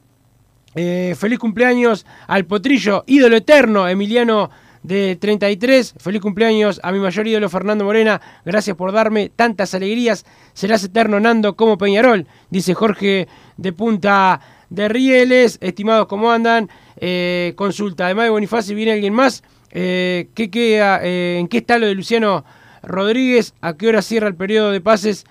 Eh, 0.78 1.14
feliz 1.18 1.38
cumpleaños 1.38 2.04
al 2.26 2.44
potrillo, 2.44 3.02
ídolo 3.06 3.36
eterno, 3.38 3.88
Emiliano 3.88 4.50
de 4.82 5.16
33. 5.16 5.94
Feliz 5.98 6.20
cumpleaños 6.20 6.78
a 6.82 6.92
mi 6.92 6.98
mayor 7.00 7.26
ídolo, 7.26 7.48
Fernando 7.48 7.84
Morena. 7.84 8.20
Gracias 8.44 8.76
por 8.76 8.92
darme 8.92 9.30
tantas 9.34 9.74
alegrías. 9.74 10.26
Serás 10.52 10.84
eterno, 10.84 11.18
Nando, 11.18 11.56
como 11.56 11.78
Peñarol, 11.78 12.26
dice 12.50 12.74
Jorge 12.74 13.26
de 13.56 13.72
Punta 13.72 14.40
de 14.68 14.88
Rieles. 14.88 15.58
Estimados, 15.62 16.06
¿cómo 16.08 16.30
andan? 16.30 16.68
Eh, 16.98 17.54
consulta, 17.56 18.04
además 18.04 18.26
de 18.26 18.30
Bonifacio, 18.30 18.76
¿viene 18.76 18.92
alguien 18.92 19.14
más? 19.14 19.42
Eh, 19.70 20.28
¿qué 20.34 20.50
queda, 20.50 21.00
¿En 21.02 21.48
qué 21.48 21.58
está 21.58 21.78
lo 21.78 21.86
de 21.86 21.94
Luciano 21.94 22.44
Rodríguez? 22.82 23.54
¿A 23.62 23.76
qué 23.76 23.88
hora 23.88 24.02
cierra 24.02 24.28
el 24.28 24.34
periodo 24.36 24.70
de 24.72 24.80
pases? 24.82 25.24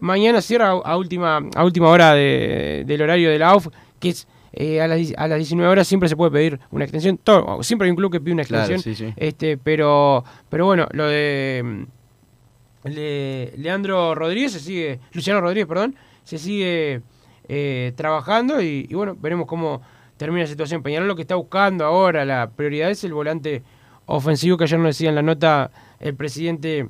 Mañana 0.00 0.42
cierra 0.42 0.72
a, 0.72 0.96
última, 0.98 1.40
a 1.54 1.64
última 1.64 1.88
hora 1.88 2.12
de- 2.12 2.82
del 2.86 3.00
horario 3.00 3.30
de 3.30 3.38
la 3.38 3.48
AUF, 3.48 3.68
que 3.98 4.10
es 4.10 4.26
eh, 4.56 4.80
a, 4.80 4.86
las, 4.88 5.12
a 5.16 5.28
las 5.28 5.38
19 5.38 5.70
horas 5.70 5.86
siempre 5.86 6.08
se 6.08 6.16
puede 6.16 6.30
pedir 6.30 6.60
una 6.70 6.84
extensión. 6.84 7.18
Todo, 7.22 7.62
siempre 7.62 7.86
hay 7.86 7.90
un 7.90 7.96
club 7.96 8.10
que 8.12 8.20
pide 8.20 8.34
una 8.34 8.44
Claro, 8.44 8.72
extensión. 8.72 8.94
sí, 8.96 9.04
sí. 9.06 9.12
Este, 9.16 9.56
pero, 9.58 10.24
pero 10.48 10.64
bueno, 10.66 10.86
lo 10.92 11.06
de 11.08 11.62
mm, 12.84 12.88
Le- 12.88 13.52
Leandro 13.56 14.14
Rodríguez 14.14 14.52
se 14.52 14.60
sigue, 14.60 15.00
Luciano 15.12 15.40
Rodríguez, 15.40 15.66
perdón, 15.66 15.94
se 16.22 16.38
sigue 16.38 17.00
eh, 17.48 17.92
trabajando 17.96 18.60
y, 18.62 18.86
y 18.88 18.94
bueno, 18.94 19.16
veremos 19.20 19.46
cómo 19.46 19.80
termina 20.16 20.42
la 20.42 20.48
situación. 20.50 20.82
Peñarol 20.82 21.08
lo 21.08 21.16
que 21.16 21.22
está 21.22 21.34
buscando 21.34 21.84
ahora, 21.84 22.24
la 22.24 22.50
prioridad 22.50 22.90
es 22.90 23.02
el 23.04 23.14
volante 23.14 23.62
ofensivo 24.06 24.56
que 24.56 24.64
ayer 24.64 24.78
nos 24.78 24.88
decía 24.88 25.08
en 25.08 25.14
la 25.14 25.22
nota 25.22 25.70
el 26.00 26.14
presidente 26.14 26.88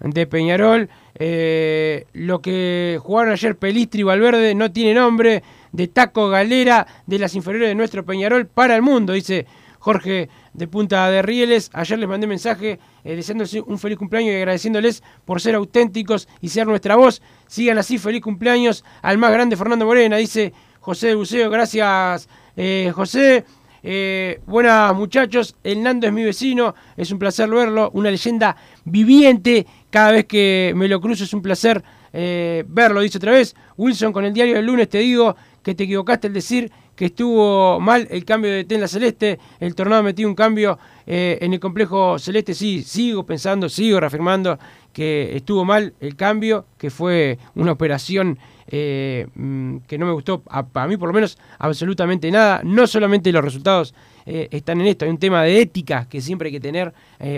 de 0.00 0.26
Peñarol. 0.26 0.88
Eh, 1.16 2.06
lo 2.14 2.40
que 2.40 2.98
jugaron 3.02 3.32
ayer 3.32 3.56
Pelistri 3.56 4.00
y 4.00 4.04
Valverde 4.04 4.54
no 4.54 4.72
tiene 4.72 4.94
nombre. 4.94 5.42
De 5.72 5.88
Taco 5.88 6.28
Galera 6.28 6.86
de 7.06 7.18
las 7.18 7.34
inferiores 7.34 7.68
de 7.68 7.74
nuestro 7.74 8.04
Peñarol 8.04 8.46
para 8.46 8.76
el 8.76 8.82
mundo, 8.82 9.12
dice 9.12 9.46
Jorge 9.78 10.28
de 10.52 10.68
Punta 10.68 11.10
de 11.10 11.22
Rieles. 11.22 11.70
Ayer 11.72 11.98
les 11.98 12.08
mandé 12.08 12.26
mensaje 12.26 12.78
eh, 13.02 13.16
deseándoles 13.16 13.54
un 13.54 13.78
feliz 13.78 13.98
cumpleaños 13.98 14.32
y 14.32 14.36
agradeciéndoles 14.36 15.02
por 15.24 15.40
ser 15.40 15.56
auténticos 15.56 16.28
y 16.40 16.50
ser 16.50 16.66
nuestra 16.66 16.94
voz. 16.94 17.20
Sigan 17.48 17.78
así, 17.78 17.98
feliz 17.98 18.22
cumpleaños 18.22 18.84
al 19.02 19.18
más 19.18 19.32
grande 19.32 19.56
Fernando 19.56 19.84
Morena, 19.84 20.16
dice 20.18 20.52
José 20.80 21.08
de 21.08 21.14
Buceo. 21.16 21.50
Gracias, 21.50 22.28
eh, 22.56 22.92
José. 22.94 23.44
Eh, 23.84 24.40
buenas 24.46 24.94
muchachos, 24.94 25.56
el 25.64 25.82
Nando 25.82 26.06
es 26.06 26.12
mi 26.12 26.22
vecino, 26.22 26.72
es 26.96 27.10
un 27.10 27.18
placer 27.18 27.48
verlo, 27.50 27.90
una 27.94 28.12
leyenda 28.12 28.56
viviente, 28.84 29.66
cada 29.90 30.12
vez 30.12 30.26
que 30.26 30.72
me 30.76 30.86
lo 30.86 31.00
cruzo 31.00 31.24
es 31.24 31.34
un 31.34 31.42
placer 31.42 31.82
eh, 32.12 32.62
verlo, 32.68 33.00
dice 33.00 33.18
otra 33.18 33.32
vez. 33.32 33.56
Wilson, 33.76 34.12
con 34.12 34.24
el 34.24 34.32
diario 34.32 34.54
del 34.54 34.66
lunes 34.66 34.88
te 34.88 34.98
digo 34.98 35.34
que 35.62 35.74
te 35.74 35.84
equivocaste 35.84 36.26
al 36.26 36.32
decir 36.32 36.70
que 36.96 37.06
estuvo 37.06 37.80
mal 37.80 38.06
el 38.10 38.24
cambio 38.24 38.50
de 38.50 38.64
T 38.64 38.74
en 38.74 38.80
la 38.80 38.88
Celeste, 38.88 39.38
el 39.60 39.74
Tornado 39.74 40.02
metió 40.02 40.28
un 40.28 40.34
cambio 40.34 40.78
eh, 41.06 41.38
en 41.40 41.52
el 41.52 41.60
complejo 41.60 42.18
Celeste, 42.18 42.54
sí, 42.54 42.82
sigo 42.82 43.24
pensando, 43.24 43.68
sigo 43.68 43.98
reafirmando 43.98 44.58
que 44.92 45.34
estuvo 45.34 45.64
mal 45.64 45.94
el 46.00 46.16
cambio, 46.16 46.66
que 46.76 46.90
fue 46.90 47.38
una 47.54 47.72
operación 47.72 48.38
eh, 48.68 49.26
mm, 49.34 49.78
que 49.88 49.96
no 49.96 50.06
me 50.06 50.12
gustó, 50.12 50.42
a, 50.48 50.66
a, 50.74 50.86
mí 50.86 50.96
por 50.96 51.08
lo 51.08 51.14
menos, 51.14 51.38
absolutamente 51.58 52.30
nada, 52.30 52.60
no 52.62 52.86
solamente 52.86 53.32
los 53.32 53.42
resultados 53.42 53.94
eh, 54.26 54.48
están 54.50 54.80
en 54.80 54.88
esto, 54.88 55.06
hay 55.06 55.10
un 55.10 55.18
tema 55.18 55.42
de 55.42 55.60
ética 55.60 56.06
que 56.10 56.20
siempre 56.20 56.48
hay 56.48 56.52
que 56.52 56.60
tener 56.60 56.92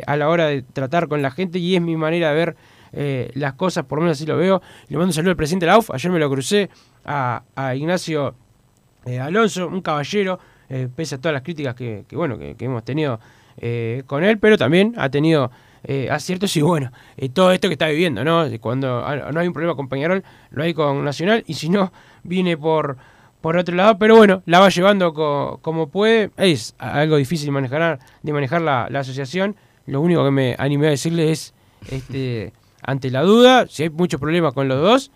a 0.06 0.16
la 0.16 0.28
hora 0.28 0.46
de 0.46 0.62
tratar 0.62 1.08
con 1.08 1.22
la 1.22 1.30
gente 1.30 1.58
y 1.58 1.76
es 1.76 1.82
mi 1.82 1.96
manera 1.96 2.30
de 2.30 2.34
ver 2.34 2.56
las 3.34 3.54
cosas, 3.54 3.84
por 3.84 3.98
lo 3.98 4.04
menos 4.04 4.16
así 4.16 4.24
lo 4.24 4.36
veo. 4.36 4.62
Le 4.88 4.96
mando 4.96 5.10
un 5.10 5.12
saludo 5.12 5.30
al 5.30 5.36
presidente 5.36 5.66
de 5.66 5.72
la 5.72 5.78
UF, 5.78 5.90
ayer 5.90 6.12
me 6.12 6.18
lo 6.18 6.30
crucé 6.30 6.70
a, 7.04 7.42
a 7.54 7.74
Ignacio 7.74 8.34
eh, 9.06 9.20
Alonso, 9.20 9.68
un 9.68 9.82
caballero, 9.82 10.38
eh, 10.68 10.88
pese 10.94 11.16
a 11.16 11.18
todas 11.18 11.34
las 11.34 11.42
críticas 11.42 11.74
que, 11.74 12.04
bueno, 12.12 12.38
que, 12.38 12.56
hemos 12.58 12.84
tenido 12.84 13.20
eh, 13.58 14.02
con 14.06 14.24
él, 14.24 14.38
pero 14.38 14.56
también 14.56 14.94
ha 14.96 15.08
tenido 15.08 15.50
aciertos 16.10 16.56
y 16.56 16.62
bueno, 16.62 16.90
todo 17.34 17.52
esto 17.52 17.68
que 17.68 17.74
está 17.74 17.88
viviendo, 17.88 18.24
¿no? 18.24 18.46
Cuando 18.58 19.04
no 19.32 19.38
hay 19.38 19.46
un 19.46 19.52
problema 19.52 19.76
con 19.76 19.86
Peñarol, 19.86 20.24
lo 20.50 20.62
hay 20.62 20.72
con 20.72 21.04
Nacional 21.04 21.44
y 21.46 21.52
si 21.52 21.68
no, 21.68 21.92
viene 22.22 22.56
por, 22.56 22.96
por 23.42 23.58
otro 23.58 23.76
lado, 23.76 23.98
pero 23.98 24.16
bueno, 24.16 24.42
la 24.46 24.60
va 24.60 24.70
llevando 24.70 25.12
como 25.60 25.88
puede. 25.90 26.30
Es 26.38 26.74
algo 26.78 27.18
difícil 27.18 27.52
manejar, 27.52 27.98
de 28.22 28.32
manejar 28.32 28.62
la, 28.62 28.88
la, 28.88 29.00
asociación. 29.00 29.56
Lo 29.84 30.00
único 30.00 30.24
que 30.24 30.30
me 30.30 30.56
animé 30.58 30.86
a 30.86 30.90
decirle 30.90 31.30
es, 31.30 31.52
este, 31.90 32.54
ante 32.80 33.10
la 33.10 33.20
duda, 33.20 33.66
si 33.68 33.82
hay 33.82 33.90
muchos 33.90 34.18
problemas 34.18 34.54
con 34.54 34.68
los 34.68 34.80
dos, 34.80 35.10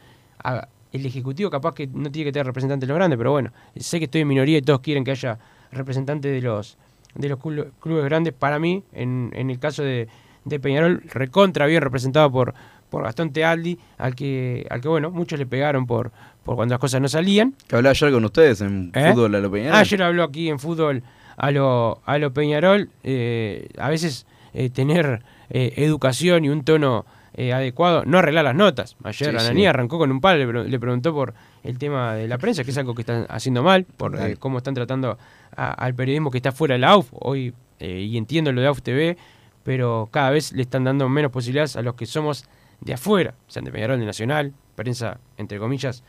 el 0.92 1.04
Ejecutivo 1.06 1.50
capaz 1.50 1.74
que 1.74 1.86
no 1.86 2.10
tiene 2.10 2.28
que 2.28 2.32
tener 2.32 2.46
representantes 2.46 2.86
de 2.86 2.92
los 2.92 2.96
grandes, 2.98 3.18
pero 3.18 3.32
bueno, 3.32 3.52
sé 3.76 3.98
que 3.98 4.06
estoy 4.06 4.22
en 4.22 4.28
minoría 4.28 4.58
y 4.58 4.62
todos 4.62 4.80
quieren 4.80 5.04
que 5.04 5.10
haya 5.10 5.38
representantes 5.72 6.32
de 6.32 6.40
los 6.40 6.78
de 7.14 7.28
los 7.28 7.38
clubes 7.40 8.04
grandes. 8.04 8.32
Para 8.32 8.58
mí, 8.58 8.82
en, 8.92 9.30
en 9.34 9.50
el 9.50 9.58
caso 9.58 9.82
de, 9.82 10.08
de, 10.44 10.60
Peñarol, 10.60 11.02
recontra 11.12 11.66
bien 11.66 11.82
representado 11.82 12.30
por, 12.30 12.54
por 12.90 13.02
Gastón 13.02 13.32
Tealdi, 13.32 13.78
al 13.96 14.14
que, 14.14 14.66
al 14.70 14.80
que 14.80 14.88
bueno, 14.88 15.10
muchos 15.10 15.38
le 15.38 15.46
pegaron 15.46 15.86
por, 15.86 16.12
por 16.44 16.56
cuando 16.56 16.74
las 16.74 16.80
cosas 16.80 17.00
no 17.00 17.08
salían. 17.08 17.54
Que 17.66 17.76
habló 17.76 17.90
ayer 17.90 18.12
con 18.12 18.24
ustedes 18.24 18.60
en 18.60 18.92
¿Eh? 18.94 19.12
fútbol 19.12 19.34
a 19.34 19.40
lo 19.40 19.50
Peñarol. 19.50 19.76
Ah, 19.76 19.80
ayer 19.80 20.02
habló 20.02 20.22
aquí 20.22 20.48
en 20.48 20.58
fútbol 20.58 21.02
a 21.36 21.50
lo, 21.50 22.00
a 22.04 22.18
lo 22.18 22.32
Peñarol. 22.32 22.88
Eh, 23.02 23.68
a 23.78 23.88
veces 23.88 24.26
eh, 24.54 24.70
tener 24.70 25.22
educación 25.50 26.44
y 26.44 26.50
un 26.50 26.62
tono 26.62 27.06
eh, 27.40 27.52
adecuado, 27.52 28.04
no 28.04 28.18
arreglar 28.18 28.44
las 28.44 28.56
notas. 28.56 28.96
Ayer 29.04 29.32
la 29.32 29.42
Ananí 29.42 29.64
arrancó 29.64 29.96
con 29.96 30.10
un 30.10 30.20
palo, 30.20 30.64
le, 30.64 30.80
preguntó 30.80 31.14
por 31.14 31.34
el 31.62 31.78
tema 31.78 32.14
de 32.14 32.26
la 32.26 32.36
prensa, 32.36 32.64
que 32.64 32.72
es 32.72 32.78
algo 32.78 32.96
que 32.96 33.02
están 33.02 33.26
haciendo 33.28 33.62
mal, 33.62 33.84
por 33.84 34.18
eh, 34.20 34.36
cómo 34.40 34.58
están 34.58 34.74
tratando 34.74 35.16
al 35.54 35.94
periodismo 35.94 36.32
que 36.32 36.38
está 36.38 36.50
fuera 36.50 36.74
de 36.74 36.80
la 36.80 36.88
AUF. 36.88 37.10
Hoy, 37.12 37.54
eh, 37.78 38.00
y 38.00 38.16
entiendo 38.16 38.50
lo 38.50 38.60
de 38.60 38.66
AUF 38.66 38.82
TV, 38.82 39.16
pero 39.62 40.08
cada 40.10 40.30
vez 40.30 40.52
le 40.52 40.62
están 40.62 40.82
dando 40.82 41.08
menos 41.08 41.30
posibilidades 41.30 41.76
a 41.76 41.82
los 41.82 41.94
que 41.94 42.06
somos 42.06 42.44
de 42.80 42.94
afuera, 42.94 43.34
sean 43.46 43.64
de 43.64 43.70
Peñarol, 43.70 44.00
de 44.00 44.06
Nacional, 44.06 44.52
prensa, 44.74 45.20
entre 45.36 45.60
comillas, 45.60 46.02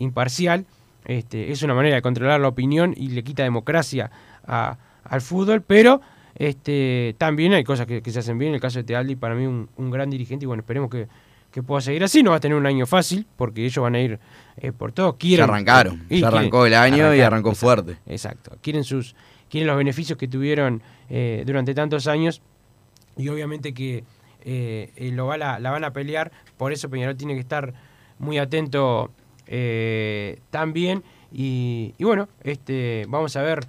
imparcial. 0.00 0.66
Este, 1.04 1.52
es 1.52 1.62
una 1.62 1.74
manera 1.74 1.94
de 1.94 2.02
controlar 2.02 2.40
la 2.40 2.48
opinión 2.48 2.92
y 2.96 3.10
le 3.10 3.22
quita 3.22 3.44
democracia 3.44 4.10
al 4.44 5.20
fútbol, 5.20 5.62
pero 5.62 6.00
este, 6.38 7.14
también 7.16 7.54
hay 7.54 7.64
cosas 7.64 7.86
que, 7.86 8.02
se 8.04 8.18
hacen 8.18 8.38
bien. 8.38 8.50
En 8.50 8.56
el 8.56 8.60
caso 8.60 8.78
de 8.78 8.84
Tealdi, 8.84 9.16
para 9.16 9.34
mí 9.34 9.46
un, 9.46 9.90
gran 9.90 10.10
dirigente 10.10 10.44
y 10.44 10.46
bueno, 10.46 10.60
esperemos 10.60 10.90
que, 10.90 11.08
pueda 11.62 11.80
seguir 11.80 12.04
así. 12.04 12.22
No 12.22 12.32
va 12.32 12.36
a 12.36 12.40
tener 12.40 12.56
un 12.56 12.66
año 12.66 12.84
fácil 12.86 13.26
porque 13.36 13.64
ellos 13.64 13.82
van 13.82 13.94
a 13.94 14.00
ir 14.00 14.18
eh, 14.58 14.72
por 14.72 14.92
todo. 14.92 15.16
Quieren, 15.16 15.46
ya 15.46 15.52
arrancaron, 15.52 16.06
ya 16.10 16.28
arrancó 16.28 16.66
el 16.66 16.74
año 16.74 17.14
y 17.14 17.20
arrancó 17.20 17.54
fuerte. 17.54 17.96
Exacto. 18.06 18.58
Quieren, 18.60 18.84
sus, 18.84 19.16
quieren 19.48 19.66
los 19.66 19.78
beneficios 19.78 20.18
que 20.18 20.28
tuvieron 20.28 20.82
eh, 21.08 21.44
durante 21.46 21.72
tantos 21.72 22.08
años 22.08 22.42
y 23.16 23.30
obviamente 23.30 23.72
que 23.72 24.04
eh, 24.42 25.10
lo 25.14 25.28
va 25.28 25.38
la, 25.38 25.58
van 25.58 25.84
a 25.84 25.94
pelear. 25.94 26.30
Por 26.58 26.74
eso 26.74 26.90
Peñarol 26.90 27.16
tiene 27.16 27.32
que 27.32 27.40
estar 27.40 27.72
muy 28.18 28.36
atento 28.36 29.10
también. 30.50 31.02
Y, 31.32 31.94
y, 31.96 32.04
bueno, 32.04 32.28
este, 32.42 33.06
vamos 33.08 33.34
a 33.36 33.40
ver 33.40 33.66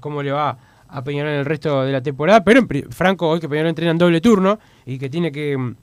cómo 0.00 0.24
le 0.24 0.32
va 0.32 0.58
a 0.92 1.02
Peñarol 1.02 1.32
el 1.32 1.44
resto 1.44 1.82
de 1.84 1.92
la 1.92 2.02
temporada, 2.02 2.42
pero 2.44 2.66
Franco 2.90 3.28
hoy 3.28 3.40
que 3.40 3.48
Peñarol 3.48 3.70
entrena 3.70 3.92
en 3.92 3.98
doble 3.98 4.20
turno 4.20 4.58
y 4.86 4.98
que 4.98 5.08
tiene 5.08 5.30
que 5.30 5.56
mm, 5.56 5.74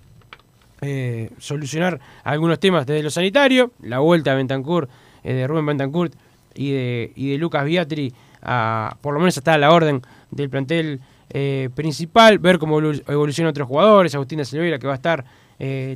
eh, 0.82 1.32
solucionar 1.40 2.00
algunos 2.24 2.60
temas 2.60 2.86
desde 2.86 3.02
lo 3.02 3.10
sanitario, 3.10 3.72
la 3.82 4.00
vuelta 4.00 4.32
de 4.32 4.38
Bentancur, 4.38 4.88
eh, 5.24 5.34
de 5.34 5.48
Rubén 5.48 5.66
Bentancur 5.66 6.12
y 6.54 6.72
de, 6.72 7.12
y 7.16 7.32
de 7.32 7.38
Lucas 7.38 7.66
Biatri, 7.66 8.14
a, 8.44 8.96
por 9.02 9.14
lo 9.14 9.20
menos 9.20 9.38
hasta 9.38 9.58
la 9.58 9.72
orden 9.72 10.02
del 10.30 10.50
plantel 10.50 11.00
eh, 11.30 11.70
principal, 11.74 12.38
ver 12.38 12.60
cómo 12.60 12.80
evolucionan 12.80 13.50
otros 13.50 13.68
jugadores, 13.68 14.14
Agustín 14.14 14.38
de 14.38 14.46
Silveira 14.46 14.78
que 14.78 14.88
va 14.88 14.94
a 14.94 14.98
estar 14.98 15.26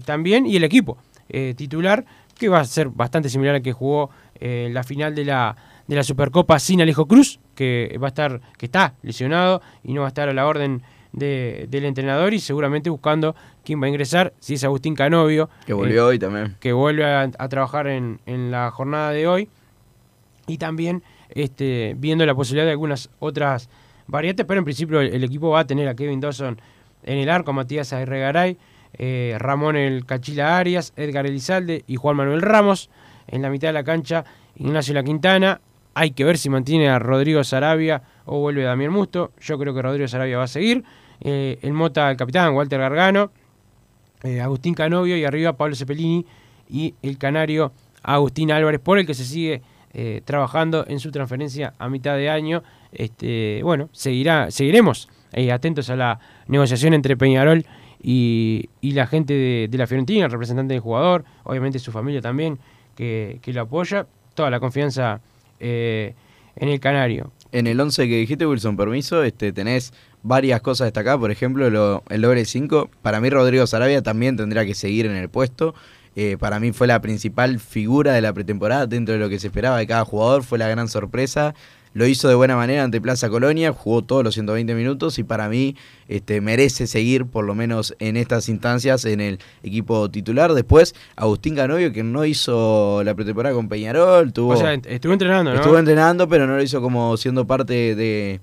también, 0.05 0.47
y 0.47 0.55
el 0.55 0.63
equipo 0.63 0.97
titular, 1.55 2.03
que 2.35 2.49
va 2.49 2.61
a 2.61 2.65
ser 2.65 2.89
bastante 2.89 3.29
similar 3.29 3.53
al 3.53 3.61
que 3.61 3.73
jugó 3.73 4.09
la 4.39 4.83
final 4.83 5.13
de 5.13 5.25
la 5.25 5.55
de 5.91 5.97
la 5.97 6.03
Supercopa 6.03 6.57
sin 6.57 6.81
Alejo 6.81 7.05
Cruz, 7.05 7.41
que 7.53 7.99
va 8.01 8.07
a 8.07 8.11
estar, 8.11 8.39
que 8.57 8.67
está 8.67 8.93
lesionado 9.01 9.61
y 9.83 9.91
no 9.91 9.99
va 9.99 10.07
a 10.07 10.11
estar 10.11 10.29
a 10.29 10.33
la 10.33 10.47
orden 10.47 10.83
del 11.11 11.83
entrenador 11.83 12.33
y 12.33 12.39
seguramente 12.39 12.89
buscando 12.89 13.35
quién 13.65 13.81
va 13.81 13.87
a 13.87 13.89
ingresar, 13.89 14.31
si 14.39 14.53
es 14.53 14.63
Agustín 14.63 14.95
Canovio. 14.95 15.49
Que 15.65 15.73
volvió 15.73 16.07
hoy 16.07 16.17
también. 16.17 16.55
Que 16.61 16.71
vuelve 16.71 17.03
a, 17.03 17.29
trabajar 17.49 17.87
en, 17.87 18.19
la 18.51 18.71
jornada 18.71 19.11
de 19.11 19.27
hoy. 19.27 19.49
Y 20.47 20.59
también 20.59 21.03
este, 21.27 21.93
viendo 21.97 22.25
la 22.25 22.35
posibilidad 22.35 22.67
de 22.67 22.71
algunas 22.71 23.09
otras 23.19 23.67
variantes, 24.07 24.45
pero 24.45 24.59
en 24.59 24.63
principio 24.63 25.01
el, 25.01 25.21
equipo 25.25 25.49
va 25.49 25.59
a 25.59 25.67
tener 25.67 25.89
a 25.89 25.93
Kevin 25.93 26.21
Dawson 26.21 26.57
en 27.03 27.17
el 27.17 27.29
arco, 27.29 27.51
Matías 27.51 27.91
Aguirregaray, 27.91 28.57
eh, 28.97 29.35
Ramón 29.39 29.75
el 29.75 30.05
Cachila 30.05 30.57
Arias, 30.57 30.93
Edgar 30.95 31.25
Elizalde 31.25 31.83
y 31.85 31.97
Juan 31.97 32.15
Manuel 32.15 32.41
Ramos. 32.41 32.89
En 33.27 33.41
la 33.41 33.49
mitad 33.49 33.67
de 33.67 33.73
la 33.73 33.83
cancha, 33.83 34.23
Ignacio 34.55 34.93
La 34.93 35.03
Quintana, 35.03 35.59
hay 35.93 36.11
que 36.11 36.23
ver 36.23 36.37
si 36.37 36.49
mantiene 36.49 36.89
a 36.89 36.99
Rodrigo 36.99 37.43
Sarabia 37.43 38.01
o 38.25 38.39
vuelve 38.39 38.63
Damián 38.63 38.91
Musto. 38.91 39.31
Yo 39.39 39.57
creo 39.57 39.73
que 39.73 39.81
Rodrigo 39.81 40.07
Sarabia 40.07 40.37
va 40.37 40.43
a 40.43 40.47
seguir. 40.47 40.83
Eh, 41.19 41.59
el 41.61 41.73
Mota, 41.73 42.09
el 42.09 42.17
capitán, 42.17 42.53
Walter 42.53 42.79
Gargano. 42.79 43.31
Eh, 44.23 44.39
Agustín 44.39 44.73
Canovio 44.73 45.17
y 45.17 45.25
arriba 45.25 45.53
Pablo 45.53 45.75
Cepelini 45.75 46.25
y 46.69 46.93
el 47.01 47.17
canario 47.17 47.71
Agustín 48.03 48.51
Álvarez, 48.51 48.79
por 48.79 48.99
el 48.99 49.05
que 49.05 49.13
se 49.13 49.25
sigue 49.25 49.61
eh, 49.93 50.21
trabajando 50.23 50.85
en 50.87 50.99
su 50.99 51.11
transferencia 51.11 51.73
a 51.79 51.89
mitad 51.89 52.15
de 52.15 52.29
año. 52.29 52.63
Este, 52.91 53.61
bueno, 53.63 53.89
seguirá, 53.91 54.51
seguiremos 54.51 55.09
atentos 55.51 55.89
a 55.89 55.95
la 55.95 56.19
negociación 56.47 56.93
entre 56.93 57.17
Peñarol 57.17 57.65
y, 58.03 58.69
la 58.81 59.07
gente 59.07 59.33
de, 59.69 59.77
la 59.77 59.87
Fiorentina, 59.87 60.25
el 60.25 60.31
representante 60.31 60.73
del 60.73 60.81
jugador, 60.81 61.23
obviamente 61.43 61.79
su 61.79 61.91
familia 61.91 62.21
también, 62.21 62.59
que, 62.95 63.39
que 63.41 63.53
lo 63.53 63.61
apoya. 63.61 64.07
Toda 64.33 64.49
la 64.49 64.59
confianza 64.59 65.21
eh, 65.61 66.13
en 66.55 66.69
el 66.69 66.79
Canario. 66.79 67.31
En 67.51 67.67
el 67.67 67.79
11 67.79 68.07
que 68.07 68.17
dijiste, 68.17 68.45
Wilson, 68.45 68.77
permiso, 68.77 69.23
este, 69.23 69.53
tenés 69.53 69.93
varias 70.23 70.61
cosas 70.61 70.85
destacadas. 70.85 71.19
Por 71.19 71.31
ejemplo, 71.31 71.69
lo, 71.69 72.03
el 72.09 72.21
doble 72.21 72.45
5. 72.45 72.89
Para 73.01 73.21
mí, 73.21 73.29
Rodrigo 73.29 73.67
Sarabia 73.67 74.01
también 74.01 74.37
tendrá 74.37 74.65
que 74.65 74.73
seguir 74.73 75.05
en 75.05 75.15
el 75.15 75.29
puesto. 75.29 75.73
Eh, 76.15 76.37
para 76.39 76.59
mí 76.59 76.71
fue 76.71 76.87
la 76.87 77.01
principal 77.01 77.59
figura 77.59 78.13
de 78.13 78.21
la 78.21 78.33
pretemporada 78.33 78.85
dentro 78.85 79.13
de 79.13 79.19
lo 79.19 79.29
que 79.29 79.39
se 79.39 79.47
esperaba 79.47 79.77
de 79.77 79.87
cada 79.87 80.05
jugador. 80.05 80.43
Fue 80.43 80.57
la 80.57 80.67
gran 80.67 80.87
sorpresa 80.87 81.53
lo 81.93 82.07
hizo 82.07 82.27
de 82.29 82.35
buena 82.35 82.55
manera 82.55 82.83
ante 82.83 83.01
Plaza 83.01 83.29
Colonia, 83.29 83.73
jugó 83.73 84.01
todos 84.01 84.23
los 84.23 84.33
120 84.33 84.73
minutos 84.75 85.19
y 85.19 85.23
para 85.23 85.49
mí 85.49 85.75
este, 86.07 86.39
merece 86.41 86.87
seguir 86.87 87.25
por 87.25 87.45
lo 87.45 87.55
menos 87.55 87.95
en 87.99 88.17
estas 88.17 88.49
instancias 88.49 89.05
en 89.05 89.19
el 89.19 89.39
equipo 89.63 90.09
titular. 90.09 90.53
Después, 90.53 90.95
Agustín 91.15 91.55
Canovio, 91.55 91.91
que 91.91 92.03
no 92.03 92.25
hizo 92.25 93.03
la 93.03 93.13
pretemporada 93.13 93.55
con 93.55 93.67
Peñarol, 93.67 94.31
tuvo... 94.31 94.53
O 94.53 94.57
sea, 94.57 94.73
estuvo 94.73 95.13
entrenando, 95.13 95.51
¿no? 95.51 95.57
Estuvo 95.57 95.77
entrenando, 95.77 96.27
pero 96.29 96.47
no 96.47 96.55
lo 96.55 96.63
hizo 96.63 96.81
como 96.81 97.17
siendo 97.17 97.45
parte 97.45 97.95
de 97.95 98.39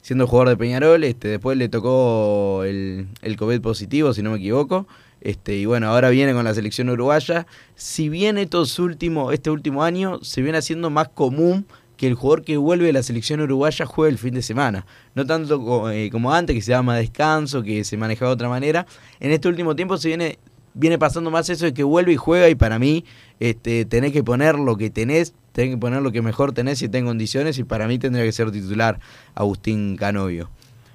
siendo 0.00 0.26
jugador 0.26 0.48
de 0.48 0.56
Peñarol, 0.56 1.04
este, 1.04 1.28
después 1.28 1.58
le 1.58 1.68
tocó 1.68 2.64
el, 2.64 3.08
el 3.20 3.36
COVID 3.36 3.60
positivo, 3.60 4.14
si 4.14 4.22
no 4.22 4.30
me 4.30 4.38
equivoco. 4.38 4.86
Este, 5.20 5.56
y 5.56 5.66
bueno, 5.66 5.88
ahora 5.88 6.10
viene 6.10 6.32
con 6.32 6.44
la 6.44 6.54
selección 6.54 6.88
uruguaya. 6.88 7.46
Si 7.74 8.08
bien 8.08 8.38
estos 8.38 8.78
últimos, 8.78 9.34
este 9.34 9.50
último 9.50 9.82
año 9.82 10.20
se 10.22 10.42
viene 10.42 10.58
haciendo 10.58 10.90
más 10.90 11.08
común 11.08 11.66
que 11.98 12.06
el 12.06 12.14
jugador 12.14 12.44
que 12.44 12.56
vuelve 12.56 12.88
a 12.88 12.92
la 12.92 13.02
selección 13.02 13.40
uruguaya 13.40 13.84
juegue 13.84 14.12
el 14.12 14.18
fin 14.18 14.32
de 14.32 14.40
semana. 14.40 14.86
No 15.14 15.26
tanto 15.26 15.90
eh, 15.90 16.08
como, 16.10 16.32
antes, 16.32 16.54
que 16.54 16.62
se 16.62 16.70
daba 16.70 16.84
más 16.84 16.98
descanso, 16.98 17.62
que 17.62 17.84
se 17.84 17.96
manejaba 17.96 18.30
de 18.30 18.34
otra 18.34 18.48
manera. 18.48 18.86
En 19.20 19.32
este 19.32 19.48
último 19.48 19.74
tiempo 19.74 19.98
se 19.98 20.08
viene, 20.08 20.38
viene 20.74 20.96
pasando 20.96 21.30
más 21.30 21.50
eso 21.50 21.66
de 21.66 21.74
que 21.74 21.82
vuelve 21.82 22.12
y 22.12 22.16
juega 22.16 22.48
y 22.48 22.54
para 22.54 22.78
mí 22.78 23.04
este, 23.40 23.84
tenés 23.84 24.12
que 24.12 24.22
poner 24.22 24.54
lo 24.54 24.76
que 24.76 24.90
tenés, 24.90 25.34
tenés 25.50 25.74
que 25.74 25.76
poner 25.78 26.00
lo 26.00 26.12
que 26.12 26.22
mejor 26.22 26.52
tenés 26.52 26.80
y 26.82 26.88
tenés 26.88 27.08
condiciones 27.08 27.58
y 27.58 27.64
para 27.64 27.88
mí 27.88 27.98
tendría 27.98 28.24
que 28.24 28.32
ser 28.32 28.52
titular 28.52 29.00
Agustín 29.34 29.96
Canovio. 29.96 30.48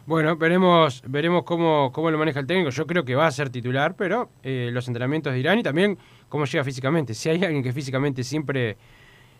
Bueno, 0.06 0.38
veremos, 0.38 1.04
veremos 1.06 1.44
cómo, 1.44 1.92
cómo 1.94 2.12
lo 2.12 2.18
maneja 2.18 2.40
el 2.40 2.48
técnico. 2.48 2.70
Yo 2.70 2.88
creo 2.88 3.04
que 3.04 3.16
va 3.16 3.28
a 3.28 3.32
ser 3.32 3.50
titular, 3.50 3.96
pero 3.96 4.30
eh, 4.42 4.70
los 4.72 4.88
entrenamientos 4.88 5.34
dirán 5.34 5.60
y 5.60 5.64
también 5.64 5.98
cómo 6.30 6.46
llega 6.46 6.64
físicamente. 6.64 7.14
Si 7.14 7.30
hay 7.30 7.44
alguien 7.44 7.62
que 7.62 7.74
físicamente 7.74 8.24
siempre 8.24 8.78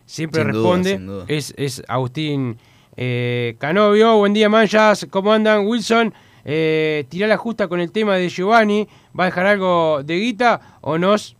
siempre 0.06 0.42
Sin 0.42 0.52
responde 0.52 0.98
duda. 0.98 1.24
es, 1.28 1.54
es 1.56 1.82
Agustín 1.88 2.56
eh, 2.96 3.56
Canovio. 3.58 4.16
Buen 4.18 4.32
día, 4.34 4.48
Manchas. 4.48 5.06
¿Cómo 5.10 5.32
andan, 5.32 5.66
Wilson? 5.66 6.12
Eh, 6.44 7.04
tirá 7.08 7.26
la 7.26 7.36
justa 7.36 7.68
con 7.68 7.80
el 7.80 7.90
tema 7.90 8.16
de 8.16 8.28
Giovanni. 8.28 8.86
¿Va 9.18 9.24
a 9.24 9.26
dejar 9.26 9.46
algo 9.46 10.02
de 10.04 10.16
guita 10.18 10.78
o 10.82 10.98
nos 10.98 11.36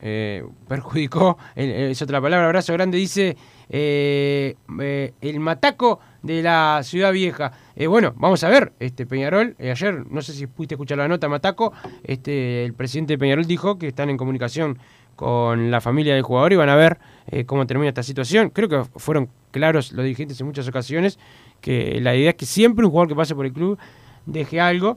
eh, 0.00 0.44
perjudicó? 0.68 1.38
El- 1.54 1.70
es 1.70 2.02
otra 2.02 2.20
palabra. 2.20 2.46
Abrazo 2.46 2.72
grande. 2.72 2.98
Dice 2.98 3.36
eh, 3.68 4.56
eh, 4.80 5.12
el 5.20 5.40
mataco 5.40 6.00
de 6.22 6.42
la 6.42 6.80
ciudad 6.82 7.12
vieja. 7.12 7.52
Eh, 7.76 7.86
bueno, 7.86 8.12
vamos 8.16 8.42
a 8.44 8.48
ver. 8.48 8.72
Este 8.80 9.06
Peñarol, 9.06 9.54
eh, 9.58 9.70
ayer, 9.70 10.04
no 10.10 10.20
sé 10.20 10.32
si 10.32 10.46
pudiste 10.46 10.74
escuchar 10.74 10.98
la 10.98 11.08
nota, 11.08 11.28
Mataco. 11.28 11.72
Este, 12.02 12.64
el 12.64 12.74
presidente 12.74 13.14
de 13.14 13.18
Peñarol 13.18 13.46
dijo 13.46 13.78
que 13.78 13.88
están 13.88 14.10
en 14.10 14.16
comunicación 14.16 14.78
con 15.20 15.70
la 15.70 15.82
familia 15.82 16.14
del 16.14 16.22
jugador 16.22 16.54
y 16.54 16.56
van 16.56 16.70
a 16.70 16.76
ver 16.76 16.96
eh, 17.30 17.44
cómo 17.44 17.66
termina 17.66 17.90
esta 17.90 18.02
situación. 18.02 18.48
Creo 18.48 18.70
que 18.70 18.84
fueron 18.96 19.28
claros 19.50 19.92
los 19.92 20.02
dirigentes 20.02 20.40
en 20.40 20.46
muchas 20.46 20.66
ocasiones 20.66 21.18
que 21.60 22.00
la 22.00 22.16
idea 22.16 22.30
es 22.30 22.36
que 22.36 22.46
siempre 22.46 22.86
un 22.86 22.90
jugador 22.90 23.08
que 23.10 23.14
pase 23.14 23.34
por 23.34 23.44
el 23.44 23.52
club 23.52 23.78
deje 24.24 24.62
algo 24.62 24.96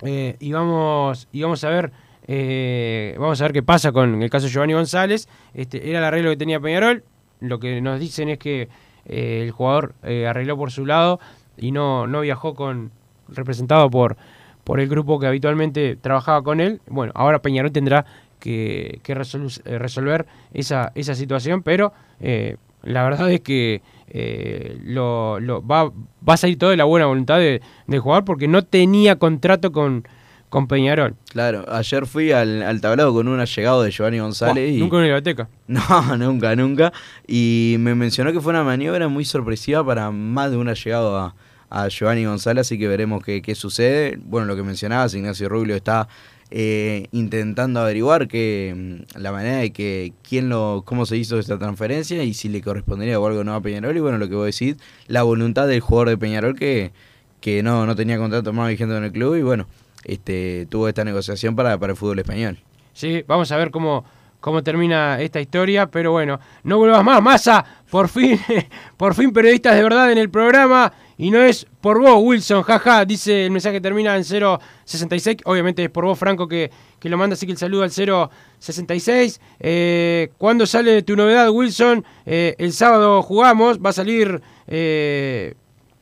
eh, 0.00 0.36
y 0.40 0.50
vamos 0.52 1.28
y 1.30 1.42
vamos 1.42 1.62
a 1.62 1.68
ver 1.68 1.92
eh, 2.26 3.14
vamos 3.18 3.38
a 3.38 3.44
ver 3.44 3.52
qué 3.52 3.62
pasa 3.62 3.92
con 3.92 4.22
el 4.22 4.30
caso 4.30 4.46
de 4.46 4.52
Giovanni 4.52 4.72
González. 4.72 5.28
Este, 5.52 5.90
era 5.90 5.98
el 5.98 6.06
arreglo 6.06 6.30
que 6.30 6.38
tenía 6.38 6.58
Peñarol. 6.58 7.04
Lo 7.40 7.58
que 7.58 7.82
nos 7.82 8.00
dicen 8.00 8.30
es 8.30 8.38
que 8.38 8.70
el 9.04 9.50
jugador 9.50 9.92
arregló 10.02 10.56
por 10.56 10.70
su 10.70 10.86
lado 10.86 11.20
y 11.58 11.70
no, 11.70 12.06
no 12.06 12.22
viajó 12.22 12.54
con 12.54 12.92
representado 13.28 13.90
por, 13.90 14.16
por 14.64 14.80
el 14.80 14.88
grupo 14.88 15.20
que 15.20 15.26
habitualmente 15.26 15.96
trabajaba 15.96 16.42
con 16.42 16.60
él. 16.60 16.80
Bueno, 16.86 17.12
ahora 17.14 17.42
Peñarol 17.42 17.72
tendrá 17.72 18.06
que, 18.44 19.00
que 19.02 19.16
resolu- 19.16 19.62
eh, 19.64 19.78
resolver 19.78 20.26
esa, 20.52 20.92
esa 20.94 21.14
situación, 21.14 21.62
pero 21.62 21.94
eh, 22.20 22.56
la 22.82 23.02
verdad 23.04 23.32
es 23.32 23.40
que 23.40 23.80
eh, 24.08 24.78
lo, 24.84 25.40
lo- 25.40 25.66
va, 25.66 25.84
va 25.86 26.34
a 26.34 26.36
salir 26.36 26.58
todo 26.58 26.68
de 26.68 26.76
la 26.76 26.84
buena 26.84 27.06
voluntad 27.06 27.38
de- 27.38 27.62
del 27.86 28.00
jugador 28.00 28.26
porque 28.26 28.46
no 28.46 28.62
tenía 28.62 29.16
contrato 29.18 29.72
con, 29.72 30.06
con 30.50 30.68
Peñarol. 30.68 31.14
Claro, 31.32 31.64
ayer 31.72 32.04
fui 32.06 32.32
al, 32.32 32.62
al 32.62 32.82
tablado 32.82 33.14
con 33.14 33.26
un 33.28 33.40
allegado 33.40 33.82
de 33.82 33.90
Giovanni 33.90 34.18
González 34.18 34.72
y... 34.74 34.78
Nunca 34.78 34.96
en 34.96 35.02
la 35.02 35.06
biblioteca. 35.16 35.48
No, 35.66 36.16
nunca, 36.18 36.54
nunca. 36.54 36.92
Y 37.26 37.76
me 37.78 37.94
mencionó 37.94 38.30
que 38.32 38.40
fue 38.42 38.50
una 38.50 38.62
maniobra 38.64 39.08
muy 39.08 39.24
sorpresiva 39.24 39.84
para 39.84 40.10
más 40.10 40.50
de 40.50 40.58
un 40.58 40.68
allegado 40.68 41.16
a, 41.18 41.34
a 41.70 41.88
Giovanni 41.88 42.26
González, 42.26 42.60
así 42.66 42.78
que 42.78 42.86
veremos 42.88 43.24
qué, 43.24 43.40
qué 43.40 43.54
sucede. 43.54 44.18
Bueno, 44.22 44.46
lo 44.46 44.54
que 44.54 44.62
mencionabas, 44.62 45.14
Ignacio 45.14 45.48
Rubio 45.48 45.74
está 45.74 46.06
eh, 46.56 47.08
intentando 47.10 47.80
averiguar 47.80 48.28
que 48.28 49.02
mm, 49.16 49.20
la 49.20 49.32
manera 49.32 49.56
de 49.56 49.72
que 49.72 50.12
quién 50.22 50.48
lo, 50.48 50.84
cómo 50.86 51.04
se 51.04 51.16
hizo 51.16 51.40
esta 51.40 51.58
transferencia 51.58 52.22
y 52.22 52.32
si 52.32 52.48
le 52.48 52.62
correspondería 52.62 53.18
o 53.18 53.26
algo 53.26 53.42
no 53.42 53.56
a 53.56 53.60
Peñarol. 53.60 53.96
Y 53.96 53.98
bueno, 53.98 54.18
lo 54.18 54.28
que 54.28 54.36
vos 54.36 54.46
decís, 54.46 54.76
la 55.08 55.24
voluntad 55.24 55.66
del 55.66 55.80
jugador 55.80 56.10
de 56.10 56.16
Peñarol 56.16 56.54
que, 56.54 56.92
que 57.40 57.64
no, 57.64 57.86
no 57.86 57.96
tenía 57.96 58.18
contrato 58.18 58.52
más 58.52 58.68
vigente 58.68 58.94
con 58.94 59.02
el 59.02 59.10
club 59.10 59.34
y 59.34 59.42
bueno, 59.42 59.66
este 60.04 60.68
tuvo 60.70 60.86
esta 60.86 61.02
negociación 61.02 61.56
para, 61.56 61.76
para 61.76 61.94
el 61.94 61.96
fútbol 61.96 62.20
español. 62.20 62.56
Sí, 62.92 63.24
vamos 63.26 63.50
a 63.50 63.56
ver 63.56 63.72
cómo, 63.72 64.04
cómo 64.44 64.62
termina 64.62 65.18
esta 65.22 65.40
historia, 65.40 65.86
pero 65.86 66.12
bueno, 66.12 66.38
no 66.64 66.76
vuelvas 66.76 67.02
más, 67.02 67.22
masa, 67.22 67.64
por 67.90 68.10
fin, 68.10 68.38
por 68.98 69.14
fin 69.14 69.32
periodistas 69.32 69.74
de 69.74 69.82
verdad 69.82 70.12
en 70.12 70.18
el 70.18 70.28
programa, 70.28 70.92
y 71.16 71.30
no 71.30 71.40
es 71.40 71.66
por 71.80 71.98
vos, 71.98 72.18
Wilson, 72.22 72.62
jaja, 72.62 73.06
dice 73.06 73.46
el 73.46 73.52
mensaje 73.52 73.76
que 73.76 73.80
termina 73.80 74.14
en 74.14 74.22
066, 74.22 75.38
obviamente 75.46 75.84
es 75.84 75.88
por 75.88 76.04
vos, 76.04 76.18
Franco, 76.18 76.46
que, 76.46 76.70
que 77.00 77.08
lo 77.08 77.16
manda, 77.16 77.32
así 77.32 77.46
que 77.46 77.52
el 77.52 77.58
saludo 77.58 77.84
al 77.84 77.90
066. 77.90 79.40
Eh, 79.60 80.30
¿Cuándo 80.36 80.66
sale 80.66 81.02
tu 81.04 81.16
novedad, 81.16 81.48
Wilson? 81.48 82.04
Eh, 82.26 82.54
el 82.58 82.74
sábado 82.74 83.22
jugamos, 83.22 83.78
va 83.78 83.90
a 83.90 83.94
salir 83.94 84.42
eh, 84.66 85.54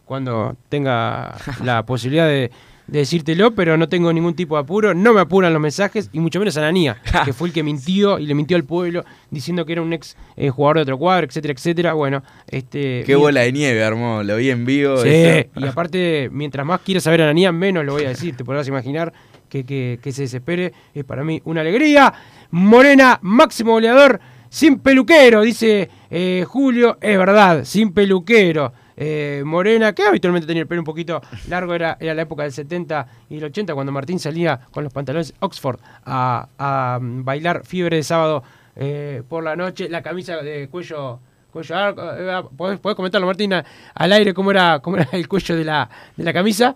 cuando 0.04 0.56
tenga 0.68 1.36
la 1.62 1.86
posibilidad 1.86 2.26
de, 2.26 2.40
de 2.40 2.50
decírtelo, 2.92 3.54
pero 3.54 3.76
no 3.76 3.88
tengo 3.88 4.12
ningún 4.12 4.34
tipo 4.34 4.54
de 4.56 4.62
apuro, 4.62 4.94
no 4.94 5.12
me 5.14 5.20
apuran 5.20 5.52
los 5.52 5.60
mensajes, 5.62 6.10
y 6.12 6.20
mucho 6.20 6.38
menos 6.38 6.56
Ananía, 6.56 6.98
que 7.24 7.32
fue 7.32 7.48
el 7.48 7.54
que 7.54 7.62
mintió 7.62 8.18
y 8.18 8.26
le 8.26 8.34
mintió 8.34 8.56
al 8.56 8.64
pueblo 8.64 9.04
diciendo 9.30 9.64
que 9.66 9.72
era 9.72 9.82
un 9.82 9.92
ex 9.92 10.16
eh, 10.36 10.50
jugador 10.50 10.76
de 10.76 10.82
otro 10.82 10.98
cuadro, 10.98 11.26
etcétera, 11.26 11.54
etcétera. 11.54 11.92
Bueno, 11.94 12.22
este. 12.48 13.02
Qué 13.06 13.14
bola 13.16 13.40
de 13.40 13.52
nieve, 13.52 13.82
armó, 13.82 14.22
lo 14.22 14.36
vi 14.36 14.50
en 14.50 14.64
vivo. 14.64 14.98
Sí, 14.98 15.08
y 15.56 15.66
aparte, 15.66 16.28
mientras 16.30 16.64
más 16.66 16.80
quieras 16.82 17.04
saber 17.04 17.22
a 17.22 17.24
Ananía, 17.24 17.50
menos 17.52 17.84
lo 17.84 17.92
voy 17.94 18.04
a 18.04 18.10
decir. 18.10 18.36
Te 18.36 18.44
podrás 18.44 18.68
imaginar 18.68 19.12
que, 19.48 19.64
que- 19.64 19.98
que 20.02 20.12
se 20.12 20.22
desespere. 20.22 20.72
Es 20.94 21.04
para 21.04 21.24
mí 21.24 21.40
una 21.44 21.62
alegría. 21.62 22.12
Morena, 22.50 23.18
máximo 23.22 23.72
goleador, 23.72 24.20
sin 24.50 24.78
peluquero, 24.80 25.40
dice 25.40 25.88
eh, 26.10 26.44
Julio. 26.46 26.98
Es 27.00 27.16
verdad, 27.18 27.64
sin 27.64 27.92
peluquero. 27.92 28.72
Eh, 28.96 29.42
Morena, 29.44 29.94
que 29.94 30.02
habitualmente 30.04 30.46
tenía 30.46 30.62
el 30.62 30.68
pelo 30.68 30.80
un 30.80 30.84
poquito 30.84 31.20
largo, 31.48 31.74
era, 31.74 31.96
era 32.00 32.14
la 32.14 32.22
época 32.22 32.42
del 32.42 32.52
70 32.52 33.06
y 33.30 33.38
el 33.38 33.44
80, 33.44 33.74
cuando 33.74 33.92
Martín 33.92 34.18
salía 34.18 34.60
con 34.70 34.84
los 34.84 34.92
pantalones 34.92 35.34
Oxford 35.40 35.78
a, 36.04 36.48
a, 36.58 36.98
bailar 37.00 37.64
fiebre 37.64 37.96
de 37.96 38.02
sábado 38.02 38.42
eh, 38.76 39.22
por 39.28 39.44
la 39.44 39.56
noche, 39.56 39.88
la 39.88 40.02
camisa 40.02 40.36
de 40.36 40.68
cuello 40.68 41.20
cuello 41.52 41.74
largo, 41.74 42.02
eh, 42.16 42.48
¿podés, 42.56 42.80
podés 42.80 42.96
comentarlo, 42.96 43.26
Martina, 43.26 43.64
al 43.94 44.12
aire 44.12 44.32
cómo 44.32 44.50
era, 44.50 44.80
cómo 44.80 44.96
era 44.96 45.08
el 45.12 45.28
cuello 45.28 45.56
de 45.56 45.64
la, 45.64 45.88
de 46.16 46.24
la 46.24 46.32
camisa? 46.32 46.74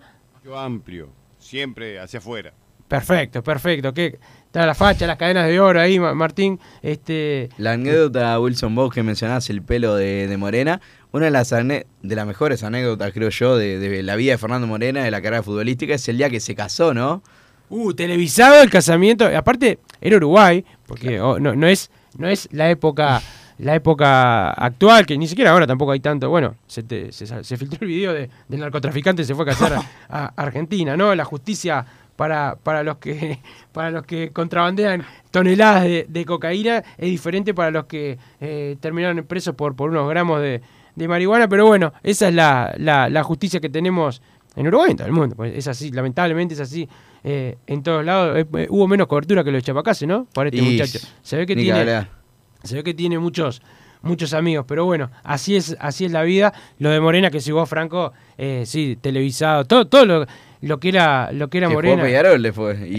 amplio, 0.55 1.09
siempre 1.39 1.99
hacia 1.99 2.19
afuera. 2.19 2.53
Perfecto, 2.87 3.43
perfecto. 3.43 3.93
Que 3.93 4.17
está 4.45 4.65
la 4.65 4.73
facha, 4.73 5.05
las 5.07 5.17
cadenas 5.17 5.47
de 5.47 5.59
oro 5.59 5.79
ahí, 5.81 5.99
Ma- 5.99 6.13
Martín. 6.13 6.59
Este, 6.81 7.49
La 7.57 7.73
anécdota, 7.73 8.39
Wilson, 8.39 8.73
vos 8.75 8.93
que 8.93 9.03
mencionás 9.03 9.49
el 9.49 9.61
pelo 9.61 9.95
de, 9.95 10.27
de 10.27 10.37
Morena, 10.37 10.79
una 11.11 11.25
de 11.25 11.31
las, 11.31 11.51
ane- 11.53 11.85
de 12.01 12.15
las 12.15 12.27
mejores 12.27 12.63
anécdotas, 12.63 13.11
creo 13.13 13.29
yo, 13.29 13.57
de, 13.57 13.79
de 13.79 14.03
la 14.03 14.15
vida 14.15 14.33
de 14.33 14.37
Fernando 14.37 14.67
Morena, 14.67 15.03
de 15.03 15.11
la 15.11 15.21
carrera 15.21 15.43
futbolística, 15.43 15.93
es 15.93 16.07
el 16.09 16.17
día 16.17 16.29
que 16.29 16.39
se 16.39 16.55
casó, 16.55 16.93
¿no? 16.93 17.21
uh, 17.69 17.93
televisado 17.93 18.61
el 18.61 18.69
casamiento. 18.69 19.25
Aparte, 19.35 19.79
era 20.01 20.17
Uruguay, 20.17 20.63
porque 20.85 21.19
oh, 21.19 21.39
no, 21.39 21.55
no 21.55 21.67
es, 21.67 21.89
no 22.17 22.27
es 22.27 22.47
la 22.51 22.69
época, 22.69 23.21
la 23.57 23.75
época 23.75 24.51
actual, 24.51 25.05
que 25.05 25.17
ni 25.17 25.27
siquiera 25.27 25.51
ahora 25.51 25.67
tampoco 25.67 25.91
hay 25.91 25.99
tanto. 25.99 26.29
Bueno, 26.29 26.55
se, 26.67 26.83
te- 26.83 27.11
se, 27.11 27.57
filtró 27.57 27.79
el 27.81 27.87
video 27.87 28.13
de, 28.13 28.29
del 28.47 28.59
narcotraficante 28.59 29.23
se 29.23 29.33
fue 29.35 29.43
a 29.43 29.47
casar 29.47 29.73
a, 29.73 29.81
a 30.09 30.33
Argentina, 30.35 30.95
¿no? 30.95 31.13
La 31.15 31.25
justicia 31.25 31.85
para, 32.15 32.55
para 32.61 32.83
los 32.83 32.97
que 32.97 33.39
para 33.71 33.91
los 33.91 34.03
que 34.05 34.31
contrabandean 34.31 35.03
toneladas 35.31 35.83
de, 35.83 36.05
de 36.09 36.25
cocaína 36.25 36.77
es 36.97 37.09
diferente 37.09 37.53
para 37.53 37.69
los 37.71 37.85
que 37.85 38.17
eh, 38.41 38.75
terminaron 38.79 39.23
presos 39.25 39.53
por, 39.55 39.75
por 39.75 39.89
unos 39.91 40.09
gramos 40.09 40.41
de, 40.41 40.61
de 40.97 41.07
marihuana, 41.07 41.47
pero 41.47 41.67
bueno, 41.67 41.93
esa 42.01 42.27
es 42.27 42.33
la, 42.33 42.73
la, 42.77 43.07
la 43.09 43.23
justicia 43.23 43.59
que 43.59 43.69
tenemos 43.69 44.21
en 44.55 44.67
Uruguay, 44.67 44.91
en 44.91 44.97
todo 44.97 45.07
el 45.07 45.13
mundo. 45.13 45.35
Pues 45.35 45.55
es 45.55 45.67
así, 45.67 45.91
lamentablemente 45.91 46.55
es 46.55 46.59
así 46.59 46.89
eh, 47.23 47.57
en 47.67 47.83
todos 47.83 48.03
lados. 48.03 48.35
Eh, 48.37 48.45
eh, 48.57 48.67
hubo 48.69 48.87
menos 48.87 49.05
cobertura 49.05 49.43
que 49.43 49.51
los 49.51 49.61
chapacases, 49.63 50.07
¿no? 50.07 50.25
Por 50.33 50.47
este 50.47 50.57
Y 50.57 50.61
muchacho. 50.61 50.99
Se 51.21 51.37
ve 51.37 51.45
que 51.45 51.55
tiene, 51.55 52.07
se 52.63 52.75
ve 52.75 52.83
que 52.83 52.95
tiene 52.95 53.19
muchos 53.19 53.61
muchos 54.01 54.33
amigos, 54.33 54.65
pero 54.67 54.85
bueno, 54.85 55.11
así 55.23 55.55
es 55.55 55.77
así 55.79 56.05
es 56.05 56.11
la 56.11 56.23
vida. 56.23 56.51
Lo 56.79 56.89
de 56.89 56.99
Morena 56.99 57.29
que 57.29 57.41
si 57.41 57.51
vos 57.51 57.69
Franco, 57.69 58.13
eh, 58.37 58.63
sí, 58.65 58.97
televisado, 58.99 59.65
todo 59.65 59.85
todo 59.85 60.05
lo, 60.05 60.25
lo 60.61 60.79
que 60.79 60.89
era 60.89 61.31
lo 61.31 61.47
que 61.49 61.59
era 61.59 61.67
que 61.67 61.75
Morena. 61.75 61.95
jugó 61.97 62.05
Peñarol 62.07 62.41
después. 62.41 62.79
Y. 62.81 62.97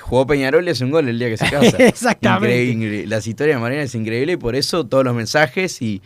Jugó 0.00 0.26
Peñarol 0.26 0.66
y 0.66 0.70
hace 0.70 0.84
un 0.84 0.90
gol 0.92 1.08
el 1.08 1.18
día 1.18 1.28
que 1.28 1.36
se 1.36 1.50
casa. 1.50 1.76
Exactamente. 1.78 2.64
Increíble. 2.66 3.06
Las 3.06 3.26
historias 3.26 3.56
de 3.56 3.60
Morena 3.60 3.82
es 3.82 3.94
increíble 3.94 4.34
y 4.34 4.36
por 4.36 4.54
eso 4.54 4.86
todos 4.86 5.04
los 5.04 5.14
mensajes 5.14 5.82
y 5.82 6.02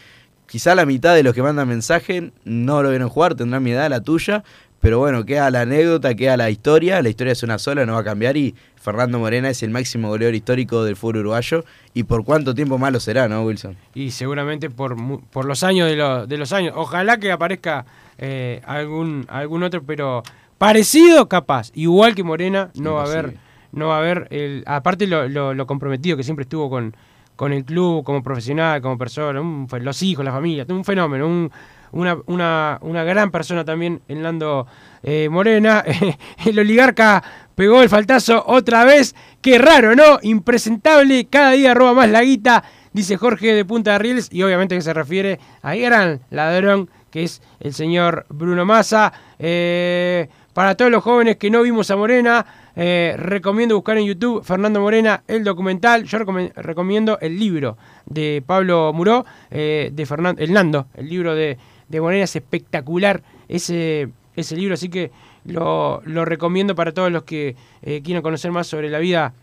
quizá 0.52 0.74
la 0.74 0.84
mitad 0.84 1.14
de 1.14 1.22
los 1.22 1.32
que 1.34 1.42
mandan 1.42 1.66
mensaje 1.66 2.30
no 2.44 2.82
lo 2.82 2.90
vieron 2.90 3.08
jugar, 3.08 3.34
tendrán 3.34 3.62
mi 3.62 3.70
edad, 3.70 3.88
la 3.88 4.02
tuya. 4.02 4.44
Pero 4.80 4.98
bueno, 4.98 5.24
queda 5.24 5.48
la 5.50 5.62
anécdota, 5.62 6.14
queda 6.14 6.36
la 6.36 6.50
historia. 6.50 7.00
La 7.00 7.08
historia 7.08 7.32
es 7.32 7.42
una 7.42 7.56
sola, 7.58 7.86
no 7.86 7.94
va 7.94 8.00
a 8.00 8.04
cambiar. 8.04 8.36
Y 8.36 8.54
Fernando 8.76 9.18
Morena 9.18 9.48
es 9.48 9.62
el 9.62 9.70
máximo 9.70 10.08
goleador 10.08 10.34
histórico 10.34 10.84
del 10.84 10.96
fútbol 10.96 11.18
uruguayo. 11.18 11.64
¿Y 11.94 12.02
por 12.02 12.22
cuánto 12.24 12.52
tiempo 12.54 12.76
más 12.78 12.92
lo 12.92 13.00
será, 13.00 13.28
no, 13.28 13.42
Wilson? 13.44 13.76
y 13.94 14.10
seguramente 14.10 14.68
por, 14.68 14.96
por 15.30 15.44
los 15.46 15.62
años 15.62 15.88
de, 15.88 15.96
los 15.96 16.28
de 16.28 16.36
los 16.36 16.52
años. 16.52 16.74
Ojalá 16.76 17.18
que 17.18 17.32
aparezca 17.32 17.86
eh, 18.18 18.60
algún 18.66 19.24
algún 19.28 19.62
otro, 19.62 19.82
pero 19.84 20.22
parecido 20.58 21.28
capaz, 21.28 21.70
igual 21.74 22.14
que 22.14 22.22
Morena, 22.24 22.70
no 22.74 22.94
va 22.94 23.02
a 23.04 23.06
haber, 23.06 23.36
no 23.72 23.88
va 23.88 23.96
a 23.96 23.98
haber 24.00 24.26
el, 24.30 24.64
aparte 24.66 25.06
lo, 25.06 25.28
lo- 25.28 25.54
lo 25.54 25.66
comprometido 25.66 26.16
que 26.16 26.22
siempre 26.24 26.42
estuvo 26.42 26.68
con, 26.70 26.94
con 27.42 27.52
el 27.52 27.64
club, 27.64 28.04
como 28.04 28.22
profesional, 28.22 28.80
como 28.80 28.96
persona, 28.96 29.40
un 29.40 29.66
los 29.80 30.00
hijos, 30.04 30.24
la 30.24 30.30
familia, 30.30 30.64
un 30.68 30.84
fenómeno, 30.84 31.26
un- 31.26 31.50
una, 31.90 32.16
una, 32.26 32.78
una 32.82 33.02
gran 33.02 33.32
persona 33.32 33.64
también 33.64 34.00
en 34.06 34.22
Lando 34.22 34.64
eh, 35.02 35.28
Morena. 35.28 35.82
el 36.46 36.58
oligarca 36.60 37.20
pegó 37.56 37.82
el 37.82 37.88
faltazo 37.88 38.44
otra 38.46 38.84
vez. 38.84 39.16
Qué 39.40 39.58
raro, 39.58 39.96
¿no? 39.96 40.20
Impresentable, 40.22 41.26
cada 41.28 41.50
día 41.50 41.74
roba 41.74 41.94
más 41.94 42.10
la 42.10 42.22
guita, 42.22 42.62
dice 42.92 43.16
Jorge 43.16 43.54
de 43.54 43.64
Punta 43.64 43.94
de 43.94 43.98
Rieles, 43.98 44.28
y 44.30 44.44
obviamente 44.44 44.76
que 44.76 44.82
se 44.82 44.94
refiere 44.94 45.40
a 45.62 45.74
gran 45.74 46.20
ladrón, 46.30 46.90
que 47.10 47.24
es 47.24 47.42
el 47.58 47.74
señor 47.74 48.24
Bruno 48.28 48.64
Massa. 48.64 49.12
Eh, 49.40 50.28
para 50.54 50.76
todos 50.76 50.92
los 50.92 51.02
jóvenes 51.02 51.38
que 51.38 51.50
no 51.50 51.62
vimos 51.62 51.90
a 51.90 51.96
Morena, 51.96 52.46
eh, 52.76 53.14
recomiendo 53.18 53.74
buscar 53.74 53.98
en 53.98 54.06
YouTube 54.06 54.44
Fernando 54.44 54.80
Morena 54.80 55.22
el 55.28 55.44
documental. 55.44 56.04
Yo 56.04 56.18
recomiendo 56.18 57.18
el 57.20 57.38
libro 57.38 57.76
de 58.06 58.42
Pablo 58.44 58.92
Muró, 58.92 59.24
eh, 59.50 59.90
de 59.92 60.06
Fernando, 60.06 60.42
el 60.42 60.52
Nando, 60.52 60.86
el 60.94 61.08
libro 61.08 61.34
de, 61.34 61.58
de 61.88 62.00
Morena 62.00 62.24
es 62.24 62.36
espectacular 62.36 63.22
ese, 63.48 64.08
ese 64.36 64.56
libro, 64.56 64.74
así 64.74 64.88
que 64.88 65.10
lo, 65.44 66.02
lo 66.04 66.24
recomiendo 66.24 66.74
para 66.74 66.92
todos 66.92 67.10
los 67.10 67.24
que 67.24 67.56
eh, 67.82 68.00
quieran 68.02 68.22
conocer 68.22 68.52
más 68.52 68.66
sobre 68.66 68.88
la 68.90 68.98
vida 68.98 69.34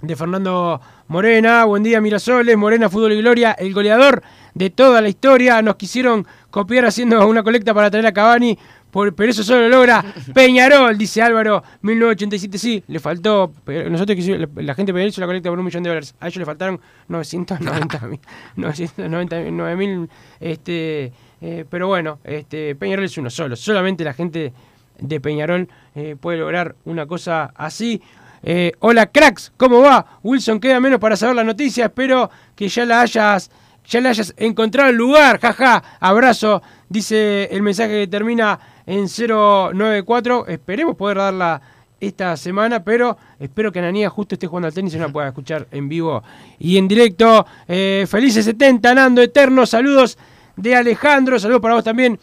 de 0.00 0.14
Fernando 0.14 0.80
Morena. 1.08 1.64
Buen 1.64 1.82
día, 1.82 2.00
Mirasoles. 2.00 2.56
Morena, 2.56 2.90
Fútbol 2.90 3.12
y 3.12 3.18
Gloria, 3.18 3.52
el 3.52 3.72
goleador 3.72 4.22
de 4.54 4.70
toda 4.70 5.00
la 5.00 5.08
historia. 5.08 5.62
Nos 5.62 5.76
quisieron 5.76 6.26
copiar 6.50 6.84
haciendo 6.86 7.26
una 7.26 7.42
colecta 7.42 7.72
para 7.72 7.90
traer 7.90 8.06
a 8.06 8.12
Cavani, 8.12 8.58
por- 8.96 9.14
pero 9.14 9.30
eso 9.30 9.42
solo 9.44 9.68
lo 9.68 9.68
logra 9.68 10.02
Peñarol, 10.32 10.96
dice 10.96 11.20
Álvaro, 11.20 11.62
1987. 11.82 12.56
Sí, 12.56 12.82
le 12.88 12.98
faltó. 12.98 13.52
Nosotros 13.90 14.16
la 14.54 14.74
gente 14.74 14.92
de 14.92 14.94
Peñarol 14.94 15.08
hizo 15.10 15.20
la 15.20 15.26
colecta 15.26 15.50
por 15.50 15.58
un 15.58 15.66
millón 15.66 15.82
de 15.82 15.90
dólares. 15.90 16.14
A 16.18 16.28
ellos 16.28 16.38
le 16.38 16.46
faltaron 16.46 16.80
990 17.08 18.06
mil. 18.06 18.20
999 18.56 19.76
mil. 19.76 20.08
Este, 20.40 21.12
eh, 21.42 21.64
pero 21.68 21.88
bueno, 21.88 22.20
este, 22.24 22.74
Peñarol 22.74 23.04
es 23.04 23.18
uno 23.18 23.28
solo. 23.28 23.54
Solamente 23.54 24.02
la 24.02 24.14
gente 24.14 24.54
de 24.98 25.20
Peñarol 25.20 25.68
eh, 25.94 26.16
puede 26.18 26.38
lograr 26.38 26.74
una 26.86 27.04
cosa 27.04 27.52
así. 27.54 28.00
Eh, 28.42 28.72
hola 28.80 29.06
cracks, 29.06 29.52
¿cómo 29.58 29.82
va? 29.82 30.06
Wilson, 30.22 30.58
queda 30.58 30.80
menos 30.80 31.00
para 31.00 31.16
saber 31.16 31.36
la 31.36 31.44
noticia, 31.44 31.86
espero 31.86 32.30
que 32.54 32.68
ya 32.68 32.86
la 32.86 33.00
hayas, 33.02 33.50
ya 33.86 34.00
la 34.00 34.10
hayas 34.10 34.32
encontrado 34.36 34.88
el 34.90 34.96
lugar, 34.96 35.40
jaja, 35.40 35.82
abrazo, 36.00 36.62
dice 36.88 37.48
el 37.50 37.62
mensaje 37.62 38.02
que 38.02 38.06
termina 38.06 38.58
en 38.86 39.06
094, 39.08 40.46
esperemos 40.46 40.96
poder 40.96 41.18
darla 41.18 41.60
esta 41.98 42.36
semana, 42.36 42.84
pero 42.84 43.16
espero 43.40 43.72
que 43.72 43.78
Ananía 43.78 44.08
justo 44.10 44.34
esté 44.34 44.46
jugando 44.46 44.68
al 44.68 44.74
tenis 44.74 44.94
y 44.94 44.98
no 44.98 45.06
la 45.06 45.12
pueda 45.12 45.28
escuchar 45.28 45.66
en 45.70 45.88
vivo 45.88 46.22
y 46.58 46.76
en 46.76 46.86
directo. 46.86 47.46
Eh, 47.66 48.06
felices 48.08 48.44
70, 48.44 48.94
Nando 48.94 49.22
Eterno, 49.22 49.66
saludos 49.66 50.18
de 50.56 50.76
Alejandro, 50.76 51.38
saludos 51.38 51.60
para 51.60 51.74
vos 51.74 51.84
también, 51.84 52.18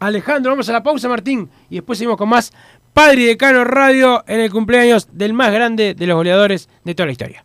Alejandro, 0.00 0.52
vamos 0.52 0.68
a 0.68 0.72
la 0.72 0.82
pausa, 0.82 1.08
Martín, 1.08 1.48
y 1.70 1.76
después 1.76 1.98
seguimos 1.98 2.18
con 2.18 2.28
más 2.28 2.52
Padre 2.92 3.22
y 3.22 3.24
Decano 3.26 3.64
Radio 3.64 4.24
en 4.26 4.40
el 4.40 4.50
cumpleaños 4.50 5.08
del 5.12 5.32
más 5.32 5.52
grande 5.52 5.94
de 5.94 6.06
los 6.06 6.16
goleadores 6.16 6.68
de 6.84 6.94
toda 6.94 7.06
la 7.06 7.12
historia. 7.12 7.44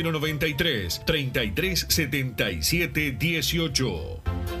093 0.03 1.01
33 1.05 1.85
77 1.89 3.17
18. 3.17 4.60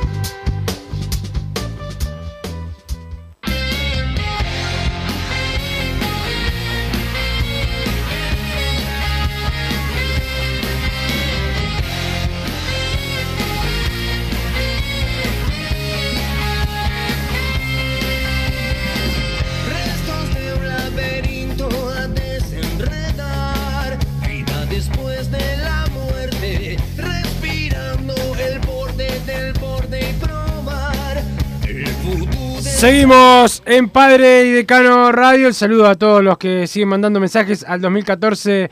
Seguimos 32.81 33.61
en 33.67 33.89
Padre 33.89 34.45
y 34.45 34.51
Decano 34.53 35.11
Radio. 35.11 35.47
El 35.47 35.53
saludo 35.53 35.85
a 35.85 35.93
todos 35.93 36.23
los 36.23 36.39
que 36.39 36.65
siguen 36.65 36.89
mandando 36.89 37.19
mensajes 37.19 37.63
al 37.63 37.79
2014 37.79 38.71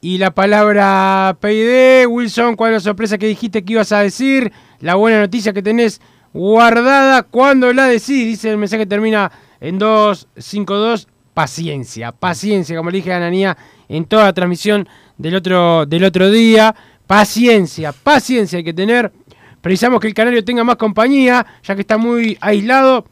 y 0.00 0.16
la 0.16 0.30
palabra 0.30 1.36
PID. 1.38 2.06
Wilson, 2.08 2.56
¿cuál 2.56 2.70
es 2.70 2.76
la 2.76 2.90
sorpresa 2.90 3.18
que 3.18 3.26
dijiste 3.26 3.62
que 3.62 3.74
ibas 3.74 3.92
a 3.92 3.98
decir? 3.98 4.50
La 4.80 4.94
buena 4.94 5.20
noticia 5.20 5.52
que 5.52 5.62
tenés 5.62 6.00
guardada. 6.32 7.22
cuando 7.24 7.70
la 7.74 7.84
decís? 7.84 8.08
Dice 8.08 8.48
el 8.48 8.56
mensaje 8.56 8.86
termina 8.86 9.30
en 9.60 9.78
252. 9.78 11.06
Paciencia, 11.34 12.12
paciencia, 12.12 12.74
como 12.78 12.90
le 12.90 12.96
dije 12.96 13.12
a 13.12 13.18
Ananía 13.18 13.58
en 13.90 14.06
toda 14.06 14.24
la 14.24 14.32
transmisión 14.32 14.88
del 15.18 15.34
otro, 15.34 15.84
del 15.84 16.04
otro 16.04 16.30
día. 16.30 16.74
Paciencia, 17.06 17.92
paciencia 17.92 18.56
hay 18.56 18.64
que 18.64 18.72
tener. 18.72 19.12
Precisamos 19.60 20.00
que 20.00 20.06
el 20.06 20.14
canario 20.14 20.42
tenga 20.46 20.64
más 20.64 20.76
compañía, 20.76 21.44
ya 21.62 21.74
que 21.74 21.82
está 21.82 21.98
muy 21.98 22.38
aislado. 22.40 23.04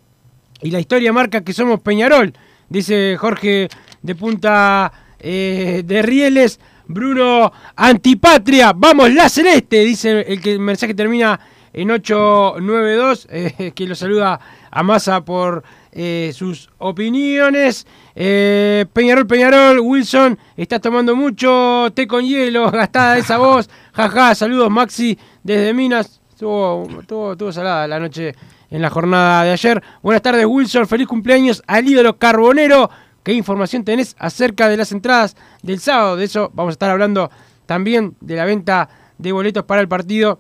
Y 0.63 0.71
la 0.71 0.81
historia 0.81 1.13
marca 1.13 1.43
que 1.43 1.53
somos 1.53 1.81
Peñarol, 1.81 2.33
dice 2.69 3.17
Jorge 3.17 3.69
de 4.03 4.15
Punta 4.15 4.93
eh, 5.19 5.83
de 5.85 6.03
Rieles. 6.03 6.61
Bruno 6.91 7.53
Antipatria, 7.77 8.73
vamos 8.75 9.13
la 9.13 9.29
celeste, 9.29 9.85
dice 9.85 10.23
el 10.23 10.41
que 10.41 10.53
el 10.53 10.59
mensaje 10.59 10.95
termina 10.95 11.39
en 11.73 11.91
892, 11.91 13.29
eh, 13.31 13.73
que 13.75 13.87
lo 13.87 13.95
saluda 13.95 14.41
a 14.71 14.83
Massa 14.83 15.25
por 15.25 15.63
eh, 15.93 16.33
sus 16.35 16.71
opiniones. 16.79 17.87
Eh, 18.15 18.87
Peñarol, 18.93 19.27
Peñarol, 19.27 19.81
Wilson, 19.81 20.39
estás 20.57 20.81
tomando 20.81 21.15
mucho 21.15 21.89
té 21.95 22.07
con 22.07 22.25
hielo, 22.25 22.71
gastada 22.73 23.19
esa 23.19 23.39
voz. 23.39 23.69
Jaja, 23.93 24.35
saludos 24.35 24.71
Maxi 24.71 25.19
desde 25.43 25.75
Minas. 25.75 26.21
Estuvo, 26.31 26.87
estuvo, 27.01 27.33
estuvo 27.33 27.53
salada 27.53 27.87
la 27.87 27.99
noche 27.99 28.35
en 28.71 28.83
la 28.83 28.91
jornada 28.91 29.45
de 29.45 29.53
ayer. 29.53 29.83
Buenas 30.03 30.23
tardes 30.23 30.47
Wilson, 30.47 30.87
feliz 30.87 31.07
cumpleaños 31.07 31.63
al 31.67 31.87
ídolo 31.89 32.19
carbonero. 32.19 32.91
¿Qué 33.23 33.33
información 33.33 33.85
tenés 33.85 34.17
acerca 34.19 34.69
de 34.69 34.77
las 34.77 34.93
entradas 34.93 35.37
del 35.63 35.81
sábado? 35.81 36.17
De 36.17 36.25
eso 36.25 36.51
vamos 36.55 36.73
a 36.73 36.77
estar 36.77 36.91
hablando 36.91 37.31
también 37.67 38.17
de 38.21 38.37
la 38.37 38.45
venta 38.45 38.89
de 39.19 39.33
boletos 39.33 39.65
para 39.65 39.81
el 39.81 39.89
partido 39.89 40.39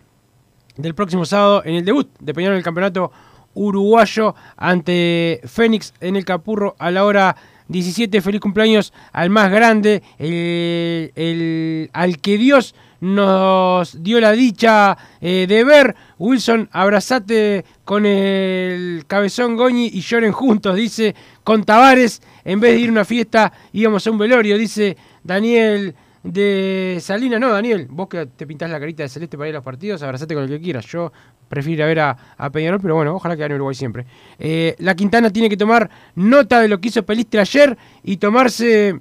del 0.76 0.94
próximo 0.94 1.24
sábado 1.24 1.62
en 1.64 1.74
el 1.74 1.84
debut 1.84 2.08
de 2.20 2.32
Peñarol 2.32 2.54
en 2.54 2.58
el 2.58 2.64
campeonato 2.64 3.12
uruguayo 3.54 4.34
ante 4.56 5.40
Fénix 5.44 5.92
en 6.00 6.16
el 6.16 6.24
Capurro 6.24 6.76
a 6.78 6.90
la 6.90 7.04
hora 7.04 7.36
17. 7.68 8.20
Feliz 8.20 8.40
cumpleaños 8.40 8.92
al 9.12 9.30
más 9.30 9.50
grande, 9.50 10.02
el, 10.18 11.90
al 11.92 12.18
que 12.18 12.38
Dios 12.38 12.74
nos 13.00 14.02
dio 14.02 14.20
la 14.20 14.32
dicha 14.32 14.96
eh, 15.20 15.46
de 15.48 15.64
ver. 15.64 15.94
Wilson, 16.18 16.68
abrazate 16.72 17.64
con 17.84 18.04
el 18.06 19.04
cabezón 19.06 19.56
Goñi 19.56 19.90
y 19.92 20.00
lloren 20.00 20.32
juntos, 20.32 20.74
dice 20.76 21.14
con 21.44 21.64
Tavares. 21.64 22.20
En 22.44 22.60
vez 22.60 22.74
de 22.74 22.80
ir 22.80 22.88
a 22.88 22.92
una 22.92 23.04
fiesta, 23.04 23.52
íbamos 23.72 24.06
a 24.06 24.10
un 24.10 24.18
velorio, 24.18 24.58
dice 24.58 24.96
Daniel 25.22 25.94
de 26.22 26.98
Salina. 27.00 27.38
No, 27.38 27.50
Daniel, 27.52 27.86
vos 27.90 28.08
que 28.08 28.26
te 28.26 28.46
pintás 28.46 28.70
la 28.70 28.80
carita 28.80 29.02
de 29.02 29.08
celeste 29.08 29.36
para 29.36 29.48
ir 29.48 29.54
a 29.54 29.58
los 29.58 29.64
partidos, 29.64 30.02
abrazate 30.02 30.34
con 30.34 30.44
el 30.44 30.48
que 30.48 30.60
quieras. 30.60 30.86
Yo 30.86 31.12
prefiero 31.48 31.84
a 31.84 31.86
ver 31.86 32.00
a, 32.00 32.16
a 32.36 32.50
Peñarol, 32.50 32.80
pero 32.80 32.94
bueno, 32.96 33.14
ojalá 33.14 33.36
que 33.36 33.42
gane 33.42 33.54
Uruguay 33.54 33.74
siempre. 33.74 34.06
Eh, 34.38 34.74
la 34.78 34.94
Quintana 34.94 35.30
tiene 35.30 35.48
que 35.48 35.56
tomar 35.56 35.88
nota 36.16 36.60
de 36.60 36.68
lo 36.68 36.80
que 36.80 36.88
hizo 36.88 37.04
Pelistre 37.04 37.40
ayer 37.40 37.76
y 38.02 38.16
tomarse 38.16 39.00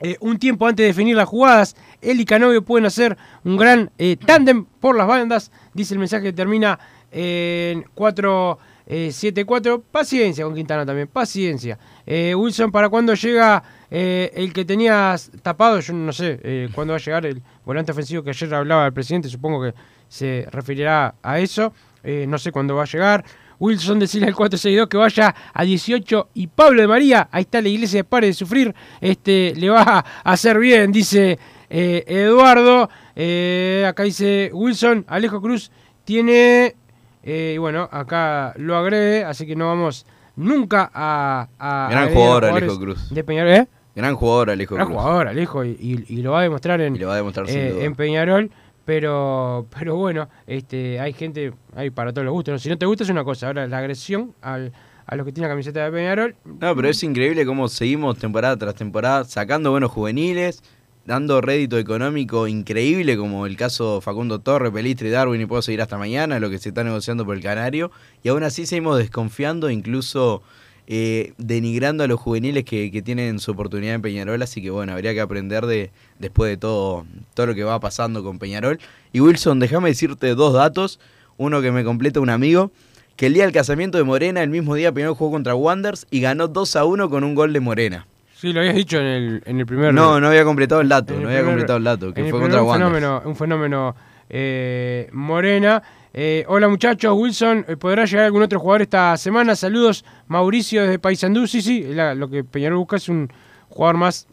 eh, 0.00 0.16
un 0.20 0.38
tiempo 0.38 0.66
antes 0.66 0.84
de 0.84 0.88
definir 0.88 1.16
las 1.16 1.28
jugadas. 1.28 1.76
Él 2.00 2.20
y 2.20 2.24
Canovio 2.24 2.62
pueden 2.62 2.86
hacer 2.86 3.16
un 3.44 3.56
gran 3.56 3.90
eh, 3.98 4.16
tándem 4.16 4.64
por 4.64 4.96
las 4.96 5.06
bandas. 5.06 5.50
Dice 5.74 5.94
el 5.94 6.00
mensaje 6.00 6.24
que 6.24 6.32
termina 6.32 6.78
en 7.10 7.84
4-7-4. 7.94 9.82
Paciencia 9.90 10.44
con 10.44 10.54
Quintana 10.54 10.84
también, 10.84 11.08
paciencia. 11.08 11.78
Eh, 12.04 12.34
Wilson, 12.34 12.70
¿para 12.70 12.88
cuándo 12.88 13.14
llega 13.14 13.62
eh, 13.90 14.30
el 14.34 14.52
que 14.52 14.64
tenías 14.64 15.30
tapado? 15.42 15.80
Yo 15.80 15.92
no 15.94 16.12
sé 16.12 16.40
eh, 16.42 16.68
cuándo 16.74 16.92
va 16.92 16.98
a 16.98 17.00
llegar 17.00 17.26
el 17.26 17.42
volante 17.64 17.92
ofensivo 17.92 18.22
que 18.22 18.30
ayer 18.30 18.54
hablaba 18.54 18.86
el 18.86 18.92
presidente. 18.92 19.28
Supongo 19.28 19.62
que 19.62 19.74
se 20.08 20.46
referirá 20.50 21.14
a 21.22 21.38
eso. 21.38 21.72
Eh, 22.02 22.26
no 22.28 22.38
sé 22.38 22.52
cuándo 22.52 22.76
va 22.76 22.82
a 22.82 22.86
llegar. 22.86 23.24
Wilson 23.58 23.98
decirle 23.98 24.28
al 24.28 24.34
462 24.34 24.88
que 24.88 24.96
vaya 24.96 25.34
a 25.52 25.62
18 25.64 26.28
y 26.34 26.46
Pablo 26.48 26.80
de 26.82 26.88
María, 26.88 27.28
ahí 27.30 27.42
está 27.42 27.60
la 27.60 27.68
iglesia 27.68 28.00
de 28.00 28.04
Pare 28.04 28.26
de 28.28 28.32
Sufrir, 28.34 28.74
este, 29.00 29.54
le 29.56 29.70
va 29.70 29.82
a 29.82 30.04
hacer 30.32 30.58
bien, 30.58 30.92
dice 30.92 31.38
eh, 31.70 32.04
Eduardo. 32.06 32.88
Eh, 33.14 33.84
acá 33.88 34.02
dice 34.02 34.50
Wilson, 34.52 35.04
Alejo 35.08 35.40
Cruz 35.40 35.70
tiene, 36.04 36.76
eh, 37.22 37.52
y 37.54 37.58
bueno, 37.58 37.88
acá 37.90 38.52
lo 38.56 38.76
agregue, 38.76 39.24
así 39.24 39.46
que 39.46 39.56
no 39.56 39.66
vamos 39.68 40.06
nunca 40.36 40.90
a... 40.92 41.48
a 41.58 41.88
Gran 41.90 42.08
a 42.08 42.12
jugador 42.12 42.44
Alejo 42.44 42.78
Cruz. 42.78 43.08
De 43.14 43.24
Peñarol, 43.24 43.52
¿eh? 43.52 43.68
Gran 43.94 44.14
jugador 44.14 44.50
Alejo 44.50 44.74
Gran 44.74 44.88
Cruz. 44.88 45.00
jugador, 45.00 45.28
Alejo, 45.28 45.64
y, 45.64 45.70
y- 45.80 46.04
y 46.18 46.22
lo 46.22 46.32
va 46.32 46.40
a 46.40 46.42
demostrar 46.42 46.80
en, 46.82 47.00
lo 47.00 47.06
va 47.08 47.14
a 47.14 47.16
demostrar 47.16 47.48
sin 47.48 47.70
duda. 47.70 47.84
en 47.84 47.94
Peñarol. 47.94 48.50
Pero, 48.86 49.66
pero 49.76 49.96
bueno, 49.96 50.28
este, 50.46 51.00
hay 51.00 51.12
gente, 51.12 51.52
hay 51.74 51.90
para 51.90 52.12
todos 52.12 52.24
los 52.24 52.32
gustos. 52.32 52.52
¿no? 52.52 52.58
Si 52.58 52.68
no 52.68 52.78
te 52.78 52.86
gusta 52.86 53.04
es 53.04 53.10
una 53.10 53.24
cosa, 53.24 53.48
ahora 53.48 53.66
la 53.66 53.78
agresión 53.78 54.32
al, 54.40 54.72
a 55.06 55.16
los 55.16 55.26
que 55.26 55.32
tienen 55.32 55.48
la 55.48 55.54
camiseta 55.54 55.84
de 55.84 55.90
Peñarol. 55.90 56.36
No, 56.44 56.74
pero 56.74 56.88
es 56.88 57.02
increíble 57.02 57.44
cómo 57.44 57.68
seguimos 57.68 58.16
temporada 58.16 58.56
tras 58.56 58.76
temporada 58.76 59.24
sacando 59.24 59.72
buenos 59.72 59.90
juveniles, 59.90 60.62
dando 61.04 61.40
rédito 61.40 61.78
económico 61.78 62.46
increíble, 62.46 63.16
como 63.16 63.46
el 63.46 63.56
caso 63.56 64.00
Facundo 64.00 64.38
Torre, 64.38 64.70
Pelistre 64.70 65.10
Darwin, 65.10 65.40
y 65.40 65.46
puedo 65.46 65.62
seguir 65.62 65.82
hasta 65.82 65.98
mañana, 65.98 66.38
lo 66.38 66.48
que 66.48 66.58
se 66.58 66.68
está 66.68 66.84
negociando 66.84 67.26
por 67.26 67.36
el 67.36 67.42
Canario, 67.42 67.90
y 68.22 68.28
aún 68.28 68.44
así 68.44 68.66
seguimos 68.66 68.98
desconfiando, 68.98 69.68
incluso 69.68 70.42
eh, 70.86 71.32
denigrando 71.38 72.04
a 72.04 72.06
los 72.06 72.20
juveniles 72.20 72.64
que, 72.64 72.90
que 72.92 73.02
tienen 73.02 73.38
su 73.40 73.50
oportunidad 73.52 73.94
en 73.94 74.02
Peñarol, 74.02 74.40
así 74.42 74.62
que 74.62 74.70
bueno, 74.70 74.92
habría 74.92 75.12
que 75.14 75.20
aprender 75.20 75.66
de 75.66 75.90
después 76.18 76.50
de 76.50 76.56
todo, 76.56 77.04
todo 77.34 77.46
lo 77.46 77.54
que 77.54 77.64
va 77.64 77.80
pasando 77.80 78.22
con 78.22 78.38
Peñarol. 78.38 78.78
Y 79.12 79.20
Wilson, 79.20 79.58
déjame 79.58 79.88
decirte 79.88 80.34
dos 80.34 80.54
datos, 80.54 81.00
uno 81.38 81.60
que 81.60 81.72
me 81.72 81.82
completa 81.84 82.20
un 82.20 82.30
amigo, 82.30 82.70
que 83.16 83.26
el 83.26 83.34
día 83.34 83.44
del 83.44 83.52
casamiento 83.52 83.98
de 83.98 84.04
Morena, 84.04 84.42
el 84.42 84.50
mismo 84.50 84.74
día 84.74 84.92
Peñarol 84.92 85.16
jugó 85.16 85.32
contra 85.32 85.54
Wanders 85.54 86.06
y 86.10 86.20
ganó 86.20 86.48
2 86.48 86.76
a 86.76 86.84
1 86.84 87.10
con 87.10 87.24
un 87.24 87.34
gol 87.34 87.52
de 87.52 87.60
Morena. 87.60 88.06
Sí, 88.36 88.52
lo 88.52 88.60
habías 88.60 88.74
dicho 88.76 88.98
en 88.98 89.06
el, 89.06 89.42
en 89.46 89.58
el 89.60 89.64
primer... 89.66 89.94
No, 89.94 90.20
no 90.20 90.28
había 90.28 90.44
completado 90.44 90.82
el 90.82 90.88
dato, 90.90 91.14
no 91.14 91.20
había 91.20 91.38
primer- 91.38 91.44
completado 91.46 91.78
el 91.78 91.84
dato, 91.84 92.12
que 92.12 92.20
el 92.20 92.28
fue 92.30 92.38
primer 92.38 92.42
contra 92.58 92.62
un 92.62 92.68
Wanders. 92.68 92.92
fenómeno, 92.92 93.22
un 93.24 93.36
fenómeno 93.36 93.96
eh, 94.28 95.08
Morena. 95.12 95.82
Eh, 96.18 96.46
hola 96.48 96.66
muchachos, 96.66 97.14
Wilson, 97.14 97.66
eh, 97.68 97.76
¿podrá 97.76 98.06
llegar 98.06 98.24
algún 98.24 98.40
otro 98.42 98.58
jugador 98.58 98.80
esta 98.80 99.18
semana? 99.18 99.54
Saludos, 99.54 100.02
Mauricio 100.28 100.80
desde 100.80 100.98
Paysandú. 100.98 101.46
Sí, 101.46 101.60
sí, 101.60 101.84
lo 101.92 102.30
que 102.30 102.42
Peñarol 102.42 102.78
busca 102.78 102.96
es 102.96 103.10
un 103.10 103.30
jugador 103.68 103.98
más 103.98 104.26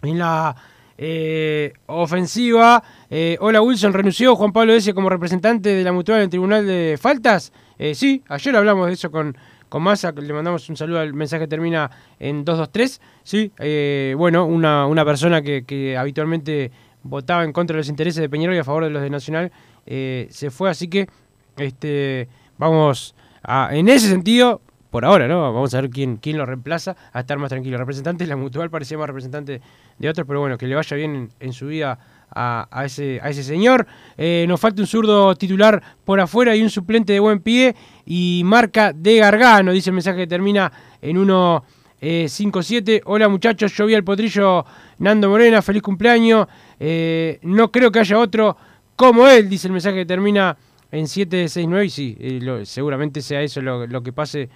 en 0.00 0.18
la 0.18 0.56
eh, 0.96 1.74
ofensiva. 1.84 2.82
Eh, 3.10 3.36
hola 3.38 3.60
Wilson, 3.60 3.92
renunció 3.92 4.34
Juan 4.34 4.50
Pablo 4.50 4.72
Dese 4.72 4.94
como 4.94 5.10
representante 5.10 5.68
de 5.68 5.84
la 5.84 5.92
mutual 5.92 6.20
en 6.20 6.24
el 6.24 6.30
Tribunal 6.30 6.66
de 6.66 6.96
Faltas. 6.98 7.52
Sí, 7.92 8.22
ayer 8.26 8.56
hablamos 8.56 8.86
de 8.86 8.94
eso 8.94 9.10
con, 9.10 9.36
con 9.68 9.82
Massa, 9.82 10.12
le 10.12 10.32
mandamos 10.32 10.70
un 10.70 10.76
saludo, 10.78 11.02
el 11.02 11.12
mensaje 11.12 11.46
termina 11.46 11.90
en 12.18 12.46
223. 12.46 12.98
Sí, 13.24 13.52
eh, 13.58 14.14
bueno, 14.16 14.46
una, 14.46 14.86
una 14.86 15.04
persona 15.04 15.42
que, 15.42 15.64
que 15.66 15.98
habitualmente 15.98 16.72
votaba 17.02 17.44
en 17.44 17.52
contra 17.52 17.74
de 17.74 17.78
los 17.78 17.88
intereses 17.88 18.20
de 18.20 18.28
Peñarol 18.28 18.56
y 18.56 18.58
a 18.58 18.64
favor 18.64 18.84
de 18.84 18.90
los 18.90 19.02
de 19.02 19.10
Nacional, 19.10 19.52
eh, 19.86 20.28
se 20.30 20.50
fue, 20.50 20.70
así 20.70 20.88
que 20.88 21.08
este 21.56 22.28
vamos 22.58 23.14
a, 23.42 23.70
en 23.72 23.88
ese 23.88 24.08
sentido, 24.08 24.60
por 24.90 25.04
ahora, 25.04 25.28
¿no? 25.28 25.40
Vamos 25.52 25.72
a 25.74 25.80
ver 25.80 25.90
quién, 25.90 26.16
quién 26.16 26.36
lo 26.36 26.44
reemplaza, 26.44 26.96
a 27.12 27.20
estar 27.20 27.38
más 27.38 27.48
tranquilo. 27.48 27.78
Representante 27.78 28.24
de 28.24 28.28
la 28.28 28.36
mutual 28.36 28.70
parecía 28.70 28.98
más 28.98 29.06
representante 29.06 29.60
de 29.98 30.08
otros, 30.08 30.26
pero 30.26 30.40
bueno, 30.40 30.58
que 30.58 30.66
le 30.66 30.74
vaya 30.74 30.96
bien 30.96 31.30
en, 31.38 31.52
su 31.52 31.68
vida 31.68 31.98
a, 32.30 32.68
a 32.70 32.84
ese, 32.84 33.20
a 33.22 33.30
ese 33.30 33.44
señor. 33.44 33.86
Eh, 34.18 34.44
nos 34.48 34.60
falta 34.60 34.82
un 34.82 34.88
zurdo 34.88 35.34
titular 35.36 35.80
por 36.04 36.20
afuera 36.20 36.56
y 36.56 36.62
un 36.62 36.70
suplente 36.70 37.12
de 37.12 37.20
buen 37.20 37.40
pie 37.40 37.76
y 38.04 38.42
marca 38.44 38.92
de 38.92 39.18
Gargano, 39.18 39.70
dice 39.72 39.90
el 39.90 39.94
mensaje 39.94 40.18
que 40.18 40.26
termina 40.26 40.72
en 41.00 41.16
1.57. 41.16 43.02
Hola 43.04 43.28
muchachos, 43.28 43.72
yo 43.74 43.86
vi 43.86 43.94
al 43.94 44.02
potrillo 44.02 44.64
Nando 44.98 45.28
Morena, 45.28 45.62
feliz 45.62 45.82
cumpleaños. 45.82 46.48
Eh, 46.80 47.38
no 47.42 47.70
creo 47.70 47.92
que 47.92 48.00
haya 48.00 48.18
otro 48.18 48.56
como 49.00 49.26
él, 49.26 49.48
dice 49.48 49.66
el 49.66 49.72
mensaje 49.72 49.96
que 49.96 50.04
termina 50.04 50.58
en 50.92 51.08
769 51.08 51.86
y 51.86 51.88
sí, 51.88 52.16
eh, 52.20 52.62
seguramente 52.66 53.22
sea 53.22 53.40
eso 53.40 53.62
lo, 53.62 54.02
que 54.02 54.12
pase 54.12 54.50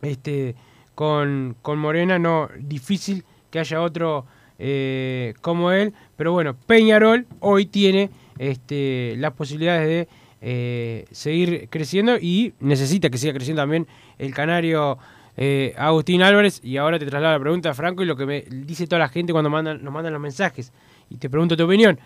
este 0.00 0.54
con, 0.94 1.54
con 1.60 1.78
Morena, 1.78 2.18
no 2.18 2.48
difícil 2.58 3.22
que 3.50 3.58
haya 3.58 3.82
otro 3.82 4.24
eh, 4.58 5.34
como 5.42 5.70
él, 5.70 5.92
pero 6.16 6.32
bueno, 6.32 6.56
Peñarol 6.66 7.26
hoy 7.40 7.66
tiene 7.66 8.08
este, 8.38 9.16
las 9.18 9.34
posibilidades 9.34 9.86
de 9.86 10.08
eh, 10.40 11.04
seguir 11.10 11.68
creciendo 11.68 12.16
y 12.16 12.54
necesita 12.58 13.10
que 13.10 13.18
siga 13.18 13.34
creciendo 13.34 13.60
también 13.60 13.86
el 14.16 14.32
canario 14.32 14.96
Agustín 15.76 16.22
Álvarez. 16.22 16.62
Y 16.64 16.78
ahora 16.78 16.98
te 16.98 17.04
traslado 17.04 17.34
la 17.34 17.40
pregunta 17.40 17.74
Franco 17.74 18.02
y 18.02 18.06
lo 18.06 18.16
que 18.16 18.24
me 18.24 18.44
dice 18.48 18.86
toda 18.86 19.00
la 19.00 19.08
gente 19.08 19.32
cuando 19.32 19.50
mandan, 19.50 19.84
nos 19.84 19.92
mandan 19.92 20.14
los 20.14 20.22
mensajes. 20.22 20.72
Y 21.10 21.18
te 21.18 21.28
pregunto 21.28 21.54
tu 21.54 21.64
opinión. 21.64 21.98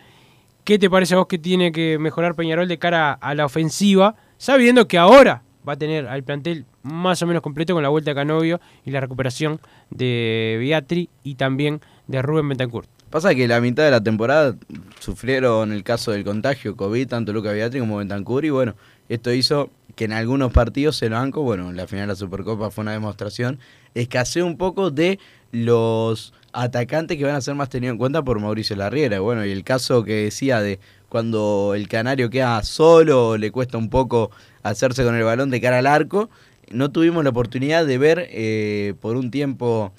¿Qué 0.67 0.81
te 0.81 0.91
parece 0.91 1.15
a 1.15 1.19
vos 1.19 1.29
que 1.29 1.39
tiene 1.39 1.71
que 1.71 1.97
mejorar 1.97 2.35
Peñarol 2.35 2.67
de 2.67 2.77
cara 2.77 3.13
a 3.13 3.37
la 3.37 3.45
ofensiva, 3.45 4.17
sabiendo 4.37 4.89
que 4.89 4.99
ahora 4.99 5.45
va 5.67 5.75
a 5.75 5.77
tener 5.77 6.09
al 6.09 6.25
plantel 6.25 6.65
más 6.83 7.23
o 7.23 7.27
menos 7.29 7.41
completo 7.41 7.73
con 7.73 7.85
la 7.85 7.89
vuelta 7.89 8.11
de 8.11 8.17
Canovio 8.17 8.61
y 8.85 8.91
la 8.91 8.99
recuperación 8.99 9.61
de 9.91 10.57
Beatri 10.59 11.09
y 11.23 11.37
también 11.37 11.81
de 12.09 12.21
Rubén 12.21 12.49
Bentancur? 12.49 12.87
Pasa 13.11 13.33
que 13.37 13.47
la 13.47 13.61
mitad 13.61 13.85
de 13.85 13.93
la 13.93 14.03
temporada 14.03 14.57
sufrieron 14.99 15.71
el 15.71 15.85
caso 15.85 16.11
del 16.11 16.25
contagio 16.25 16.75
COVID, 16.75 17.07
tanto 17.07 17.33
Luca 17.33 17.53
Beatri 17.53 17.79
como 17.79 17.99
Bentancur, 17.99 18.45
y 18.45 18.51
bueno, 18.51 18.75
esto 19.09 19.33
hizo 19.33 19.71
que 19.95 20.07
en 20.07 20.15
algunos 20.15 20.53
partidos 20.53 21.01
el 21.03 21.11
banco, 21.11 21.43
bueno, 21.43 21.71
la 21.71 21.87
final 21.87 22.09
de 22.09 22.15
la 22.15 22.17
Supercopa 22.17 22.73
fue 22.73 22.83
una 22.83 22.91
demostración, 22.91 23.61
escaseó 23.95 24.45
un 24.45 24.57
poco 24.57 24.91
de 24.91 25.21
los 25.53 26.35
atacantes 26.57 27.19
que 27.19 27.25
van 27.25 27.35
a 27.35 27.41
ser 27.41 27.55
más 27.55 27.69
tenidos 27.69 27.93
en 27.93 27.99
cuenta 27.99 28.23
por 28.23 28.41
Mauricio 28.41 28.77
Larriera. 28.77 29.21
Bueno, 29.21 29.45
y 29.45 29.51
el 29.51 29.63
caso 29.63 30.05
que 30.05 30.25
decía 30.25 30.61
de 30.61 30.81
cuando 31.09 31.75
el 31.75 31.87
canario 31.87 32.31
queda 32.31 32.63
solo, 32.63 33.37
le 33.37 33.51
cuesta 33.51 33.77
un 33.79 33.91
poco 33.91 34.31
hacerse 34.63 35.05
con 35.05 35.15
el 35.15 35.23
balón 35.23 35.51
de 35.51 35.61
cara 35.61 35.79
al 35.79 35.87
arco, 35.87 36.31
no 36.71 36.91
tuvimos 36.91 37.23
la 37.25 37.31
oportunidad 37.31 37.87
de 37.87 37.99
ver 37.99 38.27
eh, 38.31 38.95
por 39.01 39.17
un 39.17 39.31
tiempo 39.31 39.93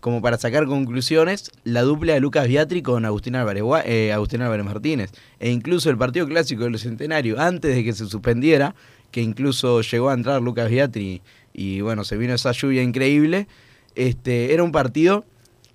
como 0.00 0.22
para 0.22 0.38
sacar 0.38 0.66
conclusiones, 0.66 1.50
la 1.64 1.82
dupla 1.82 2.14
de 2.14 2.20
Lucas 2.20 2.46
Biatri 2.46 2.80
con 2.80 3.04
Agustín 3.04 3.34
Álvarez, 3.34 3.64
eh, 3.86 4.12
Agustín 4.12 4.40
Álvarez 4.40 4.64
Martínez. 4.64 5.10
E 5.40 5.50
incluso 5.50 5.90
el 5.90 5.98
partido 5.98 6.26
clásico 6.28 6.62
del 6.62 6.78
Centenario, 6.78 7.40
antes 7.40 7.74
de 7.74 7.82
que 7.82 7.92
se 7.92 8.06
suspendiera, 8.06 8.76
que 9.10 9.20
incluso 9.20 9.80
llegó 9.80 10.10
a 10.10 10.14
entrar 10.14 10.40
Lucas 10.40 10.70
Biatri 10.70 11.22
y 11.52 11.80
bueno, 11.80 12.04
se 12.04 12.16
vino 12.16 12.34
esa 12.34 12.52
lluvia 12.52 12.82
increíble, 12.82 13.48
este, 13.96 14.54
era 14.54 14.62
un 14.62 14.70
partido 14.70 15.24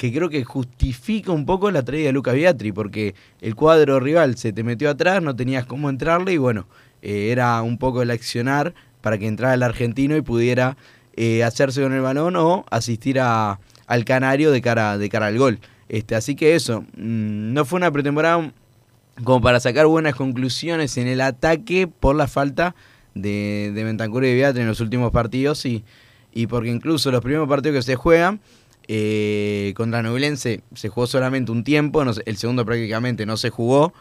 que 0.02 0.12
creo 0.12 0.30
que 0.30 0.44
justifica 0.44 1.32
un 1.32 1.46
poco 1.46 1.70
la 1.70 1.84
traída 1.84 2.08
de 2.08 2.14
Lucas 2.14 2.34
Biatri, 2.34 2.72
porque 2.72 3.14
el 3.40 3.54
cuadro 3.54 4.00
rival 4.00 4.36
se 4.36 4.52
te 4.52 4.64
metió 4.64 4.90
atrás, 4.90 5.22
no 5.22 5.36
tenías 5.36 5.68
cómo 5.68 5.92
entrarle 5.92 6.34
y 6.34 6.38
bueno, 6.38 6.66
eh, 7.04 7.30
era 7.32 7.62
un 7.62 7.78
poco 7.78 8.02
el 8.02 8.10
accionar 8.10 8.74
para 9.02 9.20
que 9.20 9.28
entrara 9.28 9.54
el 9.54 9.62
argentino 9.62 10.18
y 10.18 10.22
pudiera 10.22 10.76
eh, 11.16 11.44
hacerse 11.44 11.84
con 11.84 11.94
el 11.94 12.02
balón 12.02 12.36
o 12.36 12.66
asistir 12.72 13.20
a, 13.20 13.60
al 13.86 14.04
canario 14.04 14.50
de 14.50 14.60
cara, 14.60 14.98
de 14.98 15.08
cara 15.08 15.28
al 15.28 15.38
gol. 15.38 15.60
Este, 15.88 16.16
así 16.16 16.34
que 16.34 16.56
eso, 16.56 16.82
mm, 16.98 17.54
no 17.54 17.64
fue 17.64 17.78
una 17.78 17.92
pretemporada 17.92 18.52
como 19.24 19.40
para 19.40 19.60
sacar 19.60 19.86
buenas 19.86 20.16
conclusiones 20.16 20.98
en 20.98 21.06
el 21.06 21.22
ataque 21.22 21.86
por 21.86 22.16
la 22.16 22.26
falta 22.26 22.74
de, 23.14 23.72
de 23.76 23.84
Bentancur 23.84 24.26
y 24.26 24.34
de 24.34 24.48
en 24.48 24.66
los 24.66 24.80
últimos 24.80 25.12
partidos 25.12 25.64
y, 25.68 25.84
y 26.34 26.48
porque 26.48 26.70
incluso 26.70 27.12
los 27.12 27.22
primeros 27.22 27.48
partidos 27.48 27.76
que 27.76 27.92
se 27.92 27.96
juegan 27.96 28.40
eh, 28.94 29.74
contra 29.78 30.04
Nublense 30.04 30.64
se 30.76 30.90
jugó 30.90 31.08
solamente 31.08 31.50
un 31.50 31.64
tiempo, 31.64 32.04
no 32.04 32.12
el 32.26 32.36
segundo 32.36 32.66
prácticamente 32.66 33.26
no 33.26 33.38
se 33.38 33.50
jugó 33.50 33.94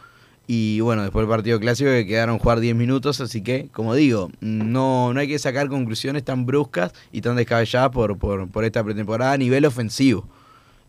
y 0.47 0.81
bueno, 0.81 1.03
después 1.03 1.23
el 1.23 1.29
partido 1.29 1.61
clásico 1.61 1.89
que 1.91 2.05
quedaron 2.05 2.39
jugar 2.39 2.59
10 2.59 2.75
minutos, 2.75 3.21
así 3.21 3.41
que 3.41 3.69
como 3.71 3.95
digo, 3.95 4.31
no, 4.41 5.13
no 5.13 5.19
hay 5.21 5.29
que 5.29 5.39
sacar 5.39 5.69
conclusiones 5.69 6.25
tan 6.25 6.45
bruscas 6.45 6.91
y 7.13 7.21
tan 7.21 7.37
descabelladas 7.37 7.91
por, 7.91 8.17
por, 8.17 8.49
por 8.49 8.65
esta 8.65 8.83
pretemporada 8.83 9.31
a 9.31 9.37
nivel 9.37 9.63
ofensivo. 9.63 10.27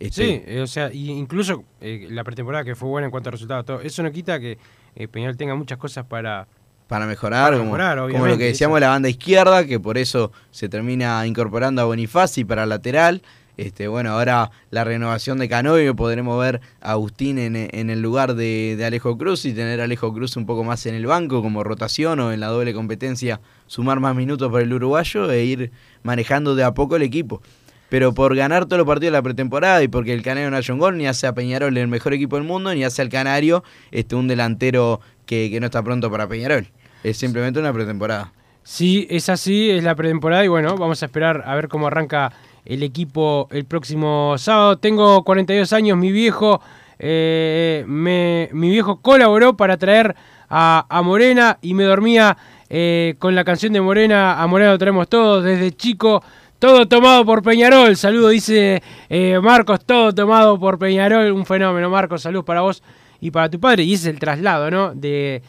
Este, 0.01 0.25
Sí, 0.25 0.43
eh, 0.47 0.61
o 0.63 0.67
sea, 0.67 0.93
y 0.93 1.13
incluso 1.13 1.63
eh, 1.81 2.09
la 2.11 2.25
pretemporada 2.25 2.65
que 2.65 2.75
fue 2.75 2.89
buena 2.89 3.07
en 3.07 3.13
cuanto 3.13 3.29
a 3.29 3.31
resultados, 3.31 3.65
todo, 3.65 3.81
eso 3.83 4.03
no 4.03 4.11
quita 4.11 4.41
que 4.41 4.59
eh, 4.97 5.07
Peñarol 5.07 5.37
tenga 5.37 5.55
muchas 5.55 5.79
cosas 5.79 6.07
para, 6.07 6.49
para 6.89 7.07
mejorar, 7.07 7.53
Para 7.53 7.59
como, 7.59 7.71
mejorar, 7.71 8.11
como 8.11 8.27
lo 8.27 8.37
que 8.37 8.47
decíamos 8.47 8.79
de 8.79 8.81
la 8.81 8.89
banda 8.89 9.09
izquierda, 9.09 9.65
que 9.65 9.79
por 9.79 9.97
eso 9.97 10.33
se 10.51 10.69
termina 10.69 11.25
incorporando 11.25 11.83
a 11.83 11.85
Bonifaci 11.85 12.45
para 12.45 12.67
lateral. 12.67 13.23
Este, 13.57 13.87
bueno, 13.87 14.11
ahora 14.13 14.51
la 14.71 14.83
renovación 14.85 15.39
de 15.39 15.49
Canovio, 15.49 15.95
podremos 15.95 16.41
ver 16.41 16.61
a 16.81 16.93
Agustín 16.93 17.39
en, 17.39 17.91
el 17.91 18.01
lugar 18.01 18.35
de, 18.35 18.83
Alejo 18.85 19.19
Cruz 19.19 19.45
y 19.45 19.53
tener 19.53 19.81
a 19.81 19.85
Alejo 19.85 20.13
Cruz 20.15 20.37
un 20.37 20.47
poco 20.47 20.65
más 20.65 20.87
en 20.87 20.95
el 20.95 21.07
banco 21.07 21.43
como 21.43 21.63
rotación 21.63 22.19
o 22.21 22.33
en 22.33 22.41
la 22.41 22.47
doble 22.47 22.73
competencia, 22.73 23.41
sumar 23.67 24.01
más 24.01 24.17
minutos 24.17 24.51
para 24.51 24.65
el 24.65 24.73
uruguayo 24.73 25.31
e 25.31 25.45
ir 25.45 25.71
manejando 26.03 26.55
de 26.55 26.65
a 26.65 26.73
poco 26.73 26.97
el 26.97 27.03
equipo. 27.03 27.43
Pero 27.91 28.15
por 28.15 28.35
ganar 28.35 28.65
todos 28.65 28.79
los 28.79 28.87
partidos 28.87 29.13
de 29.13 29.19
la 29.19 29.23
pretemporada 29.23 29.83
y 29.83 29.89
porque 29.89 30.15
el 30.15 30.23
Canario 30.23 30.51
no 30.51 30.59
un 30.73 30.79
gol, 30.79 30.97
ni 30.97 31.07
hace 31.07 31.27
a 31.27 31.35
Peñarol 31.35 31.77
el 31.77 31.89
mejor 31.89 32.15
equipo 32.15 32.37
del 32.37 32.47
mundo, 32.47 32.75
ni 32.75 32.85
hace 32.85 33.03
al 33.03 33.11
Canario 33.11 33.65
este, 33.91 34.15
un 34.15 34.29
delantero 34.29 35.01
que, 35.27 35.51
que 35.51 35.61
no 35.61 35.67
está 35.67 35.83
pronto 35.83 36.11
para 36.11 36.27
Peñarol. 36.27 36.69
Es 37.05 37.19
simplemente 37.19 37.61
una 37.61 37.71
pretemporada. 37.71 38.33
Sí, 38.65 39.07
es 39.11 39.29
así, 39.29 39.71
es 39.71 39.83
la 39.83 39.95
pretemporada 39.95 40.45
y 40.45 40.49
bueno, 40.49 40.77
vamos 40.77 41.03
a 41.03 41.07
esperar 41.07 41.43
a 41.45 41.55
ver 41.55 41.69
cómo 41.69 41.89
arranca 41.89 42.33
el 42.65 42.83
equipo 42.83 43.49
el 43.51 43.65
próximo 43.65 44.35
sábado. 44.39 44.79
Tengo 44.79 45.23
42 45.25 45.73
años, 45.73 45.97
mi 45.99 46.13
viejo, 46.13 46.61
eh, 46.99 47.85
me- 47.87 48.49
mi 48.53 48.71
viejo 48.71 49.01
colaboró 49.01 49.57
para 49.57 49.77
traer 49.77 50.15
a, 50.49 51.01
Morena 51.05 51.59
y 51.63 51.75
me 51.75 51.85
dormía 51.85 52.37
eh, 52.69 53.15
con 53.19 53.35
la 53.35 53.43
canción 53.45 53.73
de 53.73 53.81
Morena, 53.81 54.41
a 54.43 54.47
Morena 54.47 54.73
lo 54.73 54.79
traemos 54.79 55.09
todos 55.09 55.43
desde 55.45 55.73
chico. 55.73 56.23
Todo 56.59 56.87
tomado 56.87 57.25
por 57.25 57.43
Peñarol, 57.43 57.97
saludo, 57.97 58.29
dice 58.29 58.81
eh, 59.09 59.41
Marcos, 59.43 59.85
todo 59.85 60.13
tomado 60.15 60.61
por 60.61 60.79
Peñarol, 60.79 61.33
un 61.33 61.45
fenómeno, 61.45 61.91
Marcos, 61.91 62.23
saludos 62.23 62.45
para 62.45 62.61
vos 62.61 62.83
y 63.21 63.33
para 63.33 63.51
tu 63.51 63.59
padre. 63.59 63.83
Y 63.83 63.95
es 63.95 64.07
el 64.07 64.21
traslado, 64.21 64.71
¿no? 64.71 64.95
De 64.95 65.43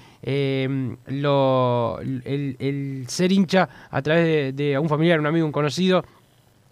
lo, 1.07 1.99
el, 2.01 3.05
ser 3.07 3.31
hincha 3.31 3.69
a 3.91 4.01
través 4.01 4.55
de 4.55 4.79
un 4.79 4.89
familiar, 4.89 5.19
un 5.19 5.27
amigo, 5.27 5.45
un 5.45 5.51
conocido. 5.51 6.03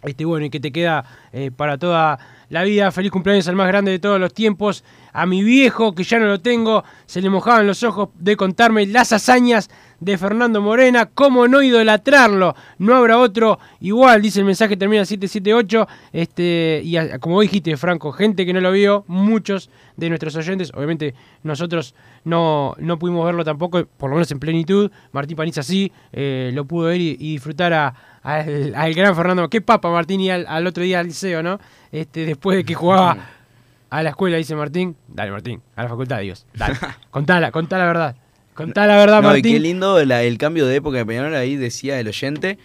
Este, 0.03 0.25
bueno, 0.25 0.45
y 0.45 0.49
que 0.49 0.59
te 0.59 0.71
queda 0.71 1.05
eh, 1.31 1.51
para 1.51 1.77
toda 1.77 2.19
la 2.51 2.63
vida. 2.63 2.91
Feliz 2.91 3.11
cumpleaños 3.11 3.47
al 3.47 3.55
más 3.55 3.67
grande 3.67 3.89
de 3.91 3.99
todos 3.99 4.19
los 4.19 4.33
tiempos, 4.33 4.83
a 5.13 5.25
mi 5.25 5.43
viejo, 5.43 5.93
que 5.95 6.03
ya 6.03 6.19
no 6.19 6.27
lo 6.27 6.39
tengo, 6.39 6.83
se 7.05 7.21
le 7.21 7.29
mojaban 7.29 7.65
los 7.67 7.81
ojos 7.83 8.09
de 8.19 8.37
contarme 8.37 8.85
las 8.85 9.11
hazañas 9.11 9.69
de 9.99 10.17
Fernando 10.17 10.61
Morena, 10.61 11.05
cómo 11.07 11.47
no 11.47 11.61
idolatrarlo, 11.61 12.55
no 12.77 12.95
habrá 12.95 13.17
otro. 13.19 13.59
Igual, 13.81 14.21
dice 14.21 14.39
el 14.39 14.45
mensaje, 14.45 14.77
termina 14.77 15.03
778, 15.05 15.87
este, 16.13 16.81
y 16.83 16.95
como 17.19 17.41
dijiste, 17.41 17.75
Franco, 17.77 18.11
gente 18.11 18.45
que 18.45 18.53
no 18.53 18.61
lo 18.61 18.71
vio, 18.71 19.03
muchos 19.07 19.69
de 19.97 20.09
nuestros 20.09 20.35
oyentes, 20.35 20.71
obviamente 20.73 21.13
nosotros 21.43 21.93
no, 22.23 22.75
no 22.79 22.97
pudimos 22.97 23.25
verlo 23.25 23.43
tampoco, 23.43 23.85
por 23.97 24.09
lo 24.09 24.15
menos 24.15 24.31
en 24.31 24.39
plenitud, 24.39 24.89
Martín 25.11 25.37
Paniza 25.37 25.61
sí, 25.63 25.91
eh, 26.13 26.51
lo 26.53 26.65
pudo 26.65 26.87
ver 26.87 27.01
y, 27.01 27.15
disfrutar 27.17 27.73
a- 27.73 27.93
al, 28.23 28.73
al 28.75 28.93
gran 28.93 29.15
Fernando, 29.15 29.49
qué 29.49 29.61
papa 29.61 29.89
Martín 29.91 30.21
y 30.21 30.29
al, 30.29 30.45
al 30.47 30.65
otro 30.67 30.83
día 30.83 30.99
al 30.99 31.07
liceo, 31.07 31.41
¿no? 31.43 31.59
Este, 31.91 32.25
después 32.25 32.57
de 32.57 32.63
que 32.65 32.73
jugaba 32.73 33.17
a 33.89 34.03
la 34.03 34.09
escuela, 34.09 34.37
dice 34.37 34.55
Martín, 34.55 34.95
dale 35.07 35.31
Martín, 35.31 35.61
a 35.75 35.83
la 35.83 35.89
facultad, 35.89 36.19
Dios, 36.21 36.45
dale, 36.53 36.75
contala, 37.11 37.51
contá 37.51 37.77
la 37.77 37.85
verdad. 37.85 38.15
Contá 38.53 38.85
la 38.85 38.97
verdad, 38.97 39.21
No, 39.21 39.29
y 39.29 39.33
Martín. 39.33 39.53
qué 39.53 39.59
lindo 39.59 40.03
la- 40.05 40.23
el 40.23 40.37
cambio 40.37 40.67
de 40.67 40.75
época 40.75 40.97
de 40.97 41.05
Peñarol, 41.05 41.35
ahí 41.35 41.55
decía 41.55 41.99
el 41.99 42.07
oyente, 42.07 42.57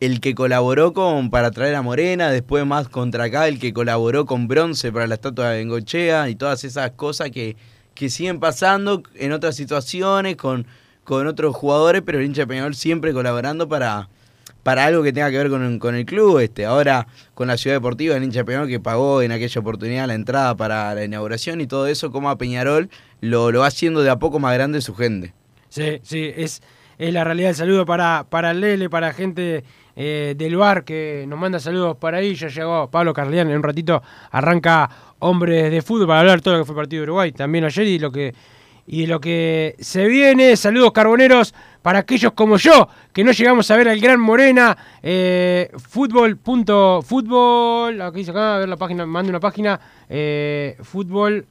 el 0.00 0.20
que 0.20 0.34
colaboró 0.34 0.92
con 0.92 1.30
para 1.30 1.50
traer 1.50 1.74
a 1.76 1.82
Morena, 1.82 2.30
después 2.30 2.66
más 2.66 2.88
contra 2.88 3.24
acá, 3.24 3.46
el 3.46 3.58
que 3.58 3.72
colaboró 3.72 4.26
con 4.26 4.48
bronce 4.48 4.90
para 4.90 5.06
la 5.06 5.14
estatua 5.14 5.50
de 5.50 5.58
Bengochea 5.58 6.28
y 6.28 6.34
todas 6.34 6.64
esas 6.64 6.90
cosas 6.92 7.30
que, 7.30 7.56
que 7.94 8.08
siguen 8.10 8.40
pasando 8.40 9.02
en 9.14 9.32
otras 9.32 9.54
situaciones, 9.54 10.36
con, 10.36 10.66
con 11.04 11.26
otros 11.26 11.54
jugadores, 11.54 12.02
pero 12.04 12.18
el 12.18 12.24
hincha 12.26 12.42
de 12.42 12.46
Peñarol 12.48 12.74
siempre 12.74 13.12
colaborando 13.12 13.68
para, 13.68 14.08
para 14.64 14.86
algo 14.86 15.04
que 15.04 15.12
tenga 15.12 15.30
que 15.30 15.38
ver 15.38 15.50
con, 15.50 15.78
con 15.78 15.94
el 15.94 16.04
club. 16.04 16.40
Este, 16.40 16.64
ahora 16.66 17.06
con 17.34 17.46
la 17.46 17.56
ciudad 17.56 17.76
deportiva, 17.76 18.16
el 18.16 18.24
hincha 18.24 18.42
Peñarol 18.42 18.66
que 18.66 18.80
pagó 18.80 19.22
en 19.22 19.30
aquella 19.30 19.60
oportunidad 19.60 20.08
la 20.08 20.14
entrada 20.14 20.56
para 20.56 20.92
la 20.96 21.04
inauguración 21.04 21.60
y 21.60 21.68
todo 21.68 21.86
eso, 21.86 22.10
como 22.10 22.28
a 22.30 22.36
Peñarol 22.36 22.90
lo, 23.20 23.52
lo 23.52 23.60
va 23.60 23.68
haciendo 23.68 24.02
de 24.02 24.10
a 24.10 24.18
poco 24.18 24.40
más 24.40 24.52
grande 24.54 24.80
su 24.80 24.96
gente. 24.96 25.32
Sí, 25.68 26.00
sí, 26.02 26.32
es, 26.34 26.62
es 26.98 27.12
la 27.12 27.22
realidad. 27.22 27.50
El 27.50 27.56
saludo 27.56 27.86
para, 27.86 28.26
para 28.28 28.54
Lele, 28.54 28.90
para 28.90 29.12
gente 29.12 29.64
eh, 29.96 30.34
del 30.36 30.56
bar 30.56 30.84
que 30.84 31.24
nos 31.28 31.38
manda 31.38 31.60
saludos 31.60 31.96
para 31.98 32.18
ahí. 32.18 32.34
Ya 32.34 32.48
llegó 32.48 32.90
Pablo 32.90 33.12
Carlián, 33.12 33.48
en 33.50 33.56
un 33.56 33.62
ratito 33.62 34.02
arranca 34.30 34.88
Hombres 35.20 35.70
de 35.70 35.82
Fútbol 35.82 36.06
para 36.06 36.20
hablar 36.20 36.40
todo 36.40 36.54
lo 36.54 36.60
que 36.60 36.66
fue 36.66 36.74
el 36.74 36.80
partido 36.80 37.00
de 37.00 37.04
Uruguay 37.04 37.32
también 37.32 37.64
ayer 37.64 37.86
y 37.86 37.98
lo 37.98 38.10
que 38.12 38.34
y 38.86 39.02
de 39.02 39.06
lo 39.08 39.20
que 39.20 39.76
se 39.78 40.06
viene. 40.06 40.56
Saludos 40.56 40.92
carboneros 40.92 41.54
para 41.82 42.00
aquellos 42.00 42.32
como 42.32 42.56
yo 42.56 42.88
que 43.12 43.24
no 43.24 43.32
llegamos 43.32 43.70
a 43.70 43.76
ver 43.76 43.88
al 43.88 44.00
Gran 44.00 44.20
Morena. 44.20 44.76
Eh, 45.02 45.70
fútbol. 45.88 46.38
Fútbol. 47.04 48.00
Aquí 48.02 48.18
dice 48.18 48.30
acá, 48.30 48.56
a 48.56 48.58
ver 48.60 48.68
la 48.68 48.76
página, 48.76 49.06
manda 49.06 49.30
una 49.30 49.40
página. 49.40 49.80
Eh, 50.08 50.76
fútbol. 50.82 51.46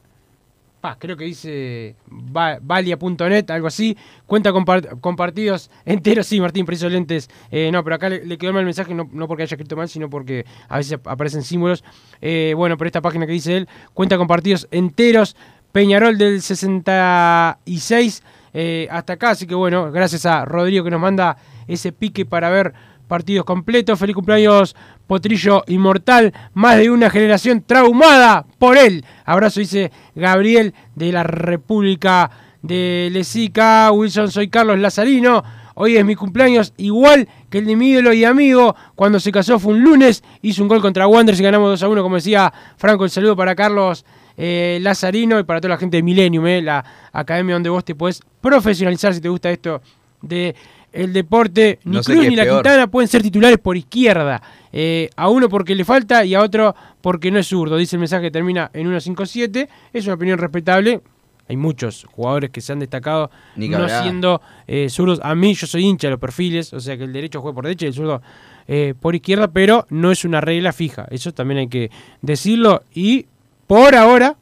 Pa, 0.81 0.97
creo 0.99 1.15
que 1.15 1.23
dice 1.23 1.95
va- 2.11 2.59
valia.net, 2.61 3.49
algo 3.51 3.67
así. 3.67 3.95
Cuenta 4.25 4.51
con, 4.51 4.65
par- 4.65 4.99
con 4.99 5.15
partidos 5.15 5.71
enteros. 5.85 6.27
Sí, 6.27 6.41
Martín, 6.41 6.65
preciso 6.65 6.89
lentes. 6.89 7.29
Eh, 7.51 7.69
no, 7.71 7.81
pero 7.85 7.95
acá 7.95 8.09
le, 8.09 8.37
quedó 8.37 8.51
mal 8.51 8.59
el 8.59 8.65
mensaje, 8.65 8.93
no, 8.93 9.09
no 9.13 9.25
porque 9.29 9.43
haya 9.43 9.55
escrito 9.55 9.77
mal, 9.77 9.87
sino 9.87 10.09
porque 10.09 10.45
a 10.67 10.75
veces 10.77 10.93
ap- 10.93 11.07
aparecen 11.07 11.41
símbolos. 11.43 11.85
Eh, 12.21 12.53
bueno, 12.57 12.77
pero 12.77 12.87
esta 12.87 12.99
página 13.01 13.25
que 13.25 13.31
dice 13.31 13.55
él 13.55 13.69
cuenta 13.93 14.17
con 14.17 14.27
partidos 14.27 14.67
enteros. 14.71 15.37
Peñarol 15.73 16.17
del 16.19 16.41
66 16.41 18.23
eh, 18.53 18.87
hasta 18.91 19.13
acá. 19.13 19.31
Así 19.31 19.47
que 19.47 19.55
bueno, 19.55 19.91
gracias 19.91 20.25
a 20.25 20.45
Rodrigo 20.45 20.85
que 20.85 20.91
nos 20.91 21.01
manda 21.01 21.35
ese 21.67 21.91
pique 21.91 22.25
para 22.25 22.49
ver 22.51 22.73
partidos 23.07 23.43
completos. 23.43 23.97
Feliz 23.97 24.15
cumpleaños, 24.15 24.75
Potrillo 25.07 25.63
Inmortal. 25.67 26.31
Más 26.53 26.77
de 26.77 26.91
una 26.91 27.09
generación 27.09 27.63
traumada 27.65 28.45
por 28.59 28.77
él. 28.77 29.03
Abrazo, 29.25 29.59
dice 29.59 29.91
Gabriel 30.13 30.75
de 30.95 31.11
la 31.11 31.23
República 31.23 32.29
de 32.61 33.09
Lesica. 33.11 33.91
Wilson, 33.91 34.29
soy 34.29 34.49
Carlos 34.49 34.77
Lazarino. 34.77 35.43
Hoy 35.73 35.97
es 35.97 36.05
mi 36.05 36.13
cumpleaños, 36.13 36.71
igual 36.77 37.27
que 37.49 37.57
el 37.57 37.65
de 37.65 37.75
mi 37.75 37.89
ídolo 37.89 38.13
y 38.13 38.25
amigo. 38.25 38.75
Cuando 38.93 39.19
se 39.19 39.31
casó 39.31 39.57
fue 39.57 39.73
un 39.73 39.83
lunes, 39.83 40.23
hizo 40.43 40.61
un 40.61 40.67
gol 40.67 40.81
contra 40.81 41.07
Wanderers 41.07 41.39
y 41.39 41.43
ganamos 41.43 41.71
2 41.71 41.81
a 41.81 41.89
1, 41.89 42.03
como 42.03 42.15
decía 42.17 42.53
Franco. 42.77 43.05
El 43.05 43.09
saludo 43.09 43.35
para 43.35 43.55
Carlos 43.55 44.05
eh, 44.37 44.79
Lazarino 44.81 45.39
y 45.39 45.43
para 45.43 45.61
toda 45.61 45.75
la 45.75 45.77
gente 45.77 45.97
de 45.97 46.03
Millennium, 46.03 46.45
eh, 46.47 46.61
la 46.61 46.83
academia 47.11 47.55
donde 47.55 47.69
vos 47.69 47.83
te 47.85 47.95
podés 47.95 48.21
profesionalizar 48.41 49.13
si 49.13 49.21
te 49.21 49.29
gusta 49.29 49.51
esto 49.51 49.81
de 50.21 50.55
el 50.93 51.11
deporte. 51.11 51.79
Ni 51.83 51.95
No 51.95 52.03
sé 52.03 52.13
Cruz 52.13 52.27
ni 52.27 52.35
la 52.35 52.43
peor. 52.43 52.57
Quintana 52.57 52.87
pueden 52.87 53.07
ser 53.07 53.21
titulares 53.21 53.57
por 53.57 53.75
izquierda. 53.75 54.41
Eh, 54.71 55.09
a 55.15 55.29
uno 55.29 55.49
porque 55.49 55.75
le 55.75 55.83
falta 55.83 56.23
y 56.23 56.35
a 56.35 56.41
otro 56.41 56.75
porque 57.01 57.31
no 57.31 57.39
es 57.39 57.47
zurdo. 57.47 57.75
Dice 57.77 57.95
el 57.95 57.99
mensaje 57.99 58.23
que 58.23 58.31
termina 58.31 58.69
en 58.73 58.87
1.57. 58.87 59.67
Es 59.91 60.05
una 60.05 60.15
opinión 60.15 60.37
respetable. 60.37 61.01
Hay 61.49 61.57
muchos 61.57 62.05
jugadores 62.09 62.51
que 62.51 62.61
se 62.61 62.71
han 62.71 62.79
destacado 62.79 63.29
Ni 63.57 63.67
no 63.67 63.89
siendo 63.89 64.41
eh, 64.65 64.87
zurdos. 64.89 65.19
A 65.23 65.35
mí 65.35 65.53
yo 65.55 65.67
soy 65.67 65.83
hincha 65.83 66.07
de 66.07 66.11
los 66.11 66.19
perfiles, 66.19 66.71
o 66.71 66.79
sea 66.79 66.95
que 66.95 67.03
el 67.03 67.11
derecho 67.11 67.41
juega 67.41 67.55
por 67.55 67.65
derecha 67.65 67.85
y 67.85 67.89
el 67.89 67.93
zurdo 67.93 68.21
eh, 68.65 68.93
por 68.97 69.13
izquierda, 69.13 69.49
pero 69.49 69.85
no 69.89 70.11
es 70.11 70.23
una 70.23 70.39
regla 70.39 70.71
fija. 70.71 71.05
Eso 71.11 71.33
también 71.33 71.59
hay 71.59 71.67
que 71.67 71.91
decirlo. 72.21 72.83
Y 72.93 73.25
por 73.67 73.95
ahora, 73.95 74.37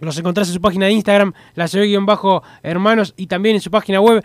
Los 0.00 0.18
encontrás 0.18 0.48
en 0.48 0.54
su 0.54 0.60
página 0.60 0.84
de 0.84 0.92
Instagram, 0.92 1.32
la 1.54 1.66
hermanos 2.62 3.14
y 3.16 3.28
también 3.28 3.54
en 3.54 3.62
su 3.62 3.70
página 3.70 4.02
web 4.02 4.22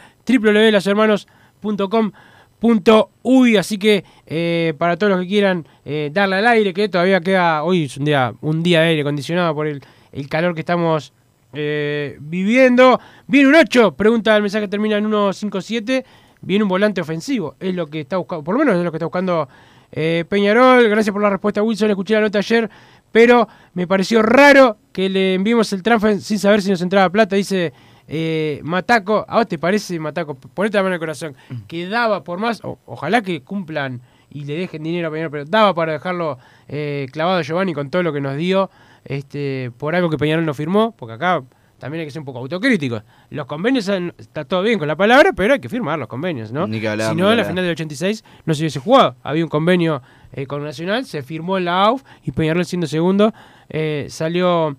www.lasohermanos.com.uy. 2.61 3.57
Así 3.57 3.77
que 3.77 4.03
eh, 4.25 4.73
para 4.77 4.97
todos 4.97 5.11
los 5.11 5.21
que 5.21 5.27
quieran 5.27 5.67
eh, 5.85 6.09
darle 6.13 6.37
al 6.37 6.47
aire, 6.47 6.73
que 6.73 6.89
todavía 6.89 7.21
queda, 7.21 7.63
hoy 7.63 7.85
es 7.85 7.97
un 7.97 8.05
día, 8.05 8.33
un 8.41 8.63
día 8.63 8.81
de 8.81 8.87
aire 8.89 9.01
acondicionado 9.01 9.53
por 9.53 9.67
el, 9.67 9.81
el 10.11 10.29
calor 10.29 10.53
que 10.53 10.61
estamos 10.61 11.13
eh, 11.53 12.17
viviendo. 12.19 12.99
Viene 13.27 13.49
un 13.49 13.55
8, 13.55 13.93
pregunta 13.93 14.35
el 14.35 14.41
mensaje 14.41 14.67
termina 14.67 14.97
en 14.97 15.05
157. 15.05 16.05
Viene 16.41 16.63
un 16.63 16.69
volante 16.69 17.01
ofensivo, 17.01 17.55
es 17.59 17.73
lo 17.73 17.87
que 17.87 18.01
está 18.01 18.17
buscando, 18.17 18.43
por 18.43 18.53
lo 18.53 18.59
menos 18.59 18.75
es 18.75 18.83
lo 18.83 18.91
que 18.91 18.97
está 18.97 19.05
buscando 19.05 19.47
eh, 19.91 20.25
Peñarol. 20.29 20.87
Gracias 20.89 21.11
por 21.11 21.21
la 21.21 21.29
respuesta, 21.29 21.63
Wilson. 21.63 21.89
Escuché 21.89 22.13
la 22.13 22.21
nota 22.21 22.37
ayer, 22.39 22.69
pero 23.11 23.47
me 23.73 23.87
pareció 23.87 24.21
raro 24.21 24.77
que 24.91 25.09
le 25.09 25.33
enviemos 25.33 25.71
el 25.73 25.81
transfer 25.81 26.19
sin 26.21 26.37
saber 26.37 26.61
si 26.61 26.69
nos 26.69 26.81
entraba 26.81 27.09
plata. 27.09 27.35
Dice 27.35 27.73
eh, 28.07 28.59
Mataco, 28.63 29.25
¿a 29.27 29.37
vos 29.37 29.47
te 29.47 29.57
parece, 29.57 29.99
Mataco? 29.99 30.35
Ponete 30.35 30.77
la 30.77 30.83
mano 30.83 30.91
en 30.91 30.93
el 30.95 30.99
corazón. 30.99 31.35
Que 31.67 31.87
daba 31.87 32.23
por 32.23 32.39
más, 32.39 32.61
o- 32.63 32.79
ojalá 32.85 33.21
que 33.21 33.41
cumplan 33.41 34.01
y 34.29 34.45
le 34.45 34.55
dejen 34.57 34.83
dinero 34.83 35.07
a 35.07 35.11
Peñarol, 35.11 35.31
pero 35.31 35.45
daba 35.45 35.73
para 35.73 35.93
dejarlo 35.93 36.37
eh, 36.67 37.07
clavado 37.11 37.39
a 37.39 37.41
Giovanni 37.41 37.73
con 37.73 37.89
todo 37.89 38.03
lo 38.03 38.11
que 38.13 38.21
nos 38.21 38.35
dio 38.37 38.69
este, 39.05 39.71
por 39.77 39.95
algo 39.95 40.09
que 40.09 40.17
Peñarol 40.17 40.45
no 40.45 40.53
firmó, 40.53 40.93
porque 40.97 41.13
acá 41.13 41.43
también 41.79 42.01
hay 42.01 42.07
que 42.07 42.11
ser 42.11 42.21
un 42.21 42.25
poco 42.25 42.39
autocríticos. 42.39 43.03
Los 43.29 43.45
convenios, 43.45 43.87
está 44.17 44.45
todo 44.45 44.61
bien 44.63 44.79
con 44.79 44.87
la 44.87 44.95
palabra, 44.95 45.31
pero 45.35 45.53
hay 45.53 45.59
que 45.59 45.69
firmar 45.69 45.99
los 45.99 46.07
convenios, 46.07 46.51
¿no? 46.51 46.65
Ni 46.67 46.79
que 46.79 46.87
hablar, 46.87 47.11
si 47.11 47.15
no, 47.15 47.29
la 47.35 47.43
final 47.49 47.63
del 47.63 47.71
86 47.73 48.23
no 48.45 48.53
se 48.53 48.61
hubiese 48.61 48.79
jugado. 48.79 49.15
Había 49.23 49.43
un 49.43 49.49
convenio 49.49 50.01
eh, 50.33 50.47
con 50.47 50.63
Nacional, 50.63 51.05
se 51.05 51.21
firmó 51.21 51.57
en 51.57 51.65
la 51.65 51.83
AUF 51.83 52.03
y 52.23 52.31
Peñarol 52.31 52.65
siendo 52.65 52.87
segundo 52.87 53.33
eh, 53.69 54.07
salió 54.09 54.75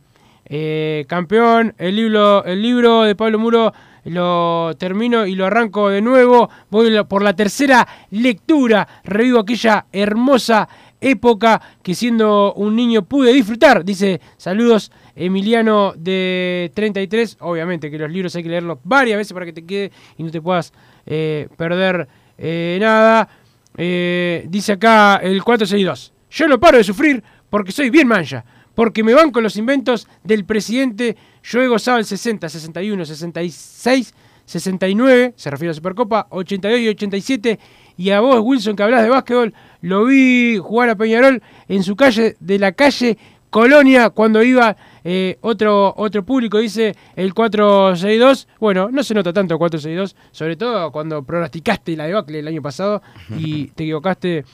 eh, 0.48 1.04
campeón. 1.08 1.74
El 1.78 1.96
libro, 1.96 2.44
el 2.44 2.62
libro 2.62 3.02
de 3.02 3.14
Pablo 3.14 3.38
Muro 3.38 3.72
lo 4.04 4.72
termino 4.78 5.26
y 5.26 5.34
lo 5.34 5.46
arranco 5.46 5.88
de 5.88 6.00
nuevo. 6.00 6.48
Voy 6.70 6.92
por 7.04 7.22
la 7.22 7.34
tercera 7.34 7.86
lectura. 8.10 8.86
Revivo 9.04 9.40
aquella 9.40 9.86
hermosa 9.92 10.68
época 11.00 11.60
que 11.82 11.94
siendo 11.94 12.54
un 12.54 12.76
niño 12.76 13.02
pude 13.02 13.32
disfrutar. 13.32 13.84
Dice, 13.84 14.20
saludos 14.36 14.92
Emiliano 15.16 15.92
de 15.96 16.70
33. 16.74 17.38
Obviamente 17.40 17.90
que 17.90 17.98
los 17.98 18.10
libros 18.10 18.34
hay 18.36 18.42
que 18.44 18.48
leerlos 18.48 18.78
varias 18.84 19.18
veces 19.18 19.32
para 19.32 19.46
que 19.46 19.52
te 19.52 19.64
quede 19.64 19.90
y 20.16 20.22
no 20.22 20.30
te 20.30 20.40
puedas 20.40 20.72
eh, 21.06 21.48
perder 21.56 22.06
eh, 22.38 22.78
nada. 22.80 23.28
Dice 23.76 24.72
acá 24.72 25.16
el 25.16 25.42
462. 25.42 26.12
Yo 26.30 26.48
no 26.48 26.58
paro 26.58 26.78
de 26.78 26.84
sufrir 26.84 27.22
porque 27.50 27.72
soy 27.72 27.90
bien 27.90 28.08
mancha. 28.08 28.44
Porque 28.76 29.02
me 29.02 29.14
van 29.14 29.32
con 29.32 29.42
los 29.42 29.56
inventos 29.56 30.06
del 30.22 30.44
presidente. 30.44 31.16
Yo 31.42 31.60
he 31.60 31.66
gozado 31.66 31.98
el 31.98 32.04
60, 32.04 32.48
61, 32.48 33.04
66, 33.04 34.14
69, 34.44 35.32
se 35.34 35.50
refiere 35.50 35.72
a 35.72 35.74
Supercopa, 35.74 36.28
82 36.30 36.80
y 36.80 36.88
87. 36.88 37.58
Y 37.96 38.10
a 38.10 38.20
vos, 38.20 38.38
Wilson, 38.40 38.76
que 38.76 38.82
hablas 38.84 39.02
de 39.02 39.08
básquetbol, 39.08 39.54
lo 39.80 40.04
vi 40.04 40.58
jugar 40.58 40.90
a 40.90 40.94
Peñarol 40.94 41.42
en 41.66 41.82
su 41.82 41.96
calle, 41.96 42.36
de 42.38 42.58
la 42.58 42.72
calle 42.72 43.18
Colonia, 43.50 44.10
cuando 44.10 44.42
iba 44.42 44.76
eh, 45.02 45.38
otro, 45.40 45.94
otro 45.96 46.22
público, 46.24 46.58
dice 46.58 46.94
el 47.14 47.32
462. 47.32 48.48
Bueno, 48.60 48.90
no 48.90 49.02
se 49.02 49.14
nota 49.14 49.32
tanto 49.32 49.54
el 49.54 49.58
462, 49.58 50.14
sobre 50.30 50.56
todo 50.56 50.92
cuando 50.92 51.22
pronosticaste 51.22 51.96
la 51.96 52.04
debacle 52.04 52.40
el 52.40 52.48
año 52.48 52.60
pasado 52.60 53.00
y 53.30 53.66
te 53.74 53.84
equivocaste 53.84 54.44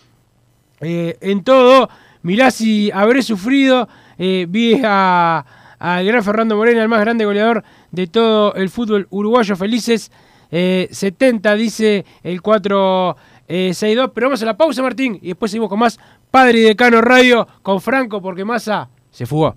eh, 0.80 1.16
en 1.20 1.42
todo. 1.42 1.88
Mirá 2.22 2.52
si 2.52 2.92
habré 2.92 3.22
sufrido. 3.22 3.88
Eh, 4.18 4.46
vi 4.48 4.80
a 4.84 5.44
al 5.78 6.06
gran 6.06 6.22
Fernando 6.22 6.56
Morena, 6.56 6.82
el 6.82 6.88
más 6.88 7.00
grande 7.00 7.24
goleador 7.24 7.64
de 7.90 8.06
todo 8.06 8.54
el 8.54 8.70
fútbol 8.70 9.08
uruguayo. 9.10 9.56
Felices 9.56 10.12
70, 10.50 11.54
dice 11.56 12.04
el 12.22 12.40
462. 12.40 14.10
Pero 14.14 14.26
vamos 14.28 14.42
a 14.42 14.46
la 14.46 14.56
pausa, 14.56 14.80
Martín, 14.80 15.18
y 15.20 15.28
después 15.28 15.50
seguimos 15.50 15.68
con 15.68 15.80
más 15.80 15.98
Padre 16.30 16.60
y 16.60 16.62
Decano 16.62 17.00
Radio 17.00 17.48
con 17.62 17.80
Franco, 17.80 18.22
porque 18.22 18.44
Massa 18.44 18.90
se 19.10 19.26
fugó. 19.26 19.56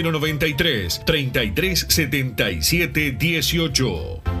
093 0.01 1.01
3377 1.05 3.17
18. 3.17 4.40